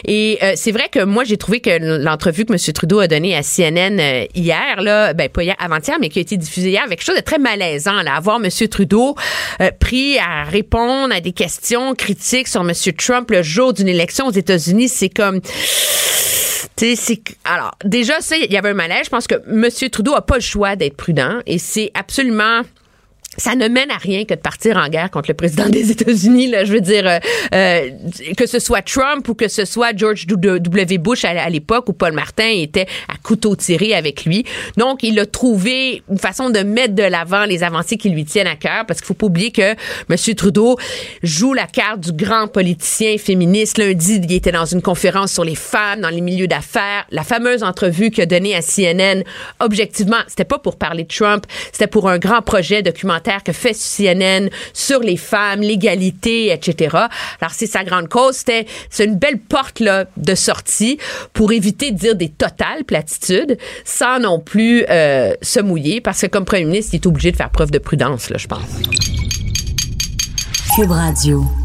Et 0.06 0.38
euh, 0.42 0.54
c'est 0.56 0.72
vrai 0.72 0.90
que 0.92 1.04
moi, 1.04 1.24
j'ai 1.24 1.38
trouvé 1.38 1.60
que 1.60 1.70
l'entrevue 2.04 2.46
que 2.46 2.54
M. 2.54 2.74
Trudeau 2.74 3.00
a 3.00 3.08
donnée 3.08 3.36
à 3.36 3.42
CNN 3.42 4.00
euh, 4.00 4.26
hier, 4.36 4.82
là, 4.82 5.14
ben 5.14 5.30
pas 5.30 5.44
hier, 5.44 5.56
avant-hier, 5.60 5.98
mais 6.00 6.10
qui 6.10 6.20
a 6.20 6.22
été 6.22 6.38
diffusée 6.38 6.70
hier, 6.70 6.84
avec 6.84 7.00
quelque 7.00 7.08
chose 7.08 7.18
de 7.18 7.22
très 7.22 7.40
malaisant, 7.40 8.02
là, 8.02 8.22
M. 8.26 8.68
Trudeau 8.68 9.16
euh, 9.62 9.72
pris 9.80 10.18
à 10.18 10.44
répondre 10.44 11.14
à 11.14 11.20
des 11.20 11.34
questions 11.34 11.96
critiques 11.96 12.48
sur 12.48 12.62
M. 12.62 12.72
Trump 12.98 13.32
le 13.32 13.44
jour 13.44 13.74
d'une 13.74 13.88
élection 13.88 14.28
aux 14.28 14.32
États-Unis, 14.32 14.90
c'est 14.90 15.10
comme 15.10 15.42
alors 17.46 17.72
déjà 17.86 18.20
ça, 18.20 18.36
il 18.38 18.52
y 18.52 18.58
avait 18.58 18.70
un 18.70 18.74
malaise. 18.74 19.06
Je 19.06 19.10
pense 19.10 19.28
que 19.28 19.36
M. 19.48 19.70
Trudeau 19.90 20.14
a 20.16 20.22
pas 20.22 20.36
le 20.36 20.42
choix 20.42 20.76
d'être 20.76 20.98
prudent 20.98 21.40
et 21.46 21.58
c'est 21.58 21.92
absolument 21.94 22.62
ça 23.38 23.56
ne 23.56 23.68
mène 23.68 23.90
à 23.90 23.98
rien 23.98 24.26
que 24.26 24.34
de 24.34 24.40
partir 24.40 24.78
en 24.78 24.88
guerre 24.90 25.10
contre 25.10 25.30
le 25.30 25.34
président 25.34 25.68
des 25.70 25.92
États-Unis. 25.92 26.48
Là, 26.48 26.66
je 26.66 26.74
veux 26.74 26.82
dire, 26.82 27.08
euh, 27.08 27.20
euh, 27.54 27.90
que 28.38 28.46
ce 28.46 28.60
soit 28.60 28.82
Trump 28.82 29.28
ou 29.28 29.34
que 29.34 29.48
ce 29.48 29.66
soit 29.66 29.96
George 29.96 30.28
W. 30.28 30.98
Bush 30.98 31.26
à, 31.26 31.50
l'époque 31.50 31.90
où 31.90 31.94
Paul 31.94 32.14
Martin 32.14 32.50
était 32.50 32.88
à 33.10 33.16
couteau 33.22 33.56
tiré 33.56 33.94
avec 33.94 34.26
lui. 34.26 34.46
Donc, 34.78 35.04
il 35.04 35.20
a 35.20 35.26
trouvé 35.26 36.04
une 36.10 36.20
façon 36.20 36.50
de 36.50 36.60
mettre 36.60 36.94
de 36.94 37.04
l'avant 37.04 37.46
les 37.46 37.64
avancées 37.64 37.98
qui 37.98 38.10
lui 38.10 38.26
tiennent 38.26 38.48
à 38.48 38.56
cœur, 38.56 38.86
parce 38.86 39.00
qu'il 39.00 39.08
faut 39.08 39.14
pas 39.14 39.26
oublier 39.26 39.52
que 39.52 39.74
M. 40.10 40.36
Trudeau 40.36 40.78
joue 41.24 41.54
la 41.54 41.66
carte 41.66 42.02
du 42.02 42.12
grand 42.12 42.48
politicien 42.48 43.18
féministe. 43.18 43.78
Lundi, 43.78 44.22
il 44.24 44.32
était 44.32 44.52
dans 44.52 44.66
une 44.66 44.82
conférence 44.82 45.34
sur 45.34 45.44
les 45.44 45.56
femmes 45.56 46.02
dans 46.02 46.10
les 46.10 46.22
milieux 46.22 46.48
d'affaires. 46.48 47.06
La 47.12 47.24
fameuse 47.24 47.64
entrevue 47.64 48.12
qu'il 48.12 48.24
a 48.24 48.26
donnée 48.26 48.56
à 48.56 48.62
CNN, 48.62 49.24
objectivement, 49.60 50.18
c'était 50.28 50.46
pas 50.46 50.60
pour 50.60 50.78
parler 50.78 51.04
de 51.04 51.14
Trump, 51.14 51.46
c'était 51.72 51.88
pour 51.88 52.10
un 52.10 52.20
grand 52.20 52.42
projet 52.42 52.82
documentaire 52.82 53.23
que 53.44 53.52
fait 53.52 53.74
CNN 53.74 54.50
sur 54.74 55.00
les 55.00 55.18
femmes, 55.18 55.62
l'égalité, 55.62 56.52
etc. 56.52 56.98
Alors, 57.42 57.54
c'est 57.54 57.68
sa 57.68 57.84
grande 57.84 58.10
cause. 58.10 58.38
C'était, 58.38 58.66
c'est 58.90 59.06
une 59.06 59.18
belle 59.18 59.40
porte, 59.40 59.80
là, 59.80 60.06
de 60.18 60.36
sortie 60.36 60.98
pour 61.34 61.52
éviter 61.52 61.92
de 61.92 61.98
dire 61.98 62.16
des 62.16 62.30
totales 62.30 62.84
platitudes 62.86 63.58
sans 63.86 64.20
non 64.20 64.40
plus 64.40 64.86
euh, 64.90 65.34
se 65.42 65.60
mouiller 65.60 66.02
parce 66.02 66.22
que 66.22 66.28
comme 66.28 66.46
premier 66.46 66.66
ministre, 66.66 66.94
il 66.94 66.98
est 66.98 67.06
obligé 67.06 67.32
de 67.32 67.38
faire 67.38 67.50
preuve 67.50 67.72
de 67.72 67.80
prudence, 67.80 68.30
là, 68.30 68.38
je 68.38 68.48
pense. 68.48 68.62
Cube 70.76 70.92
Radio. 70.92 71.63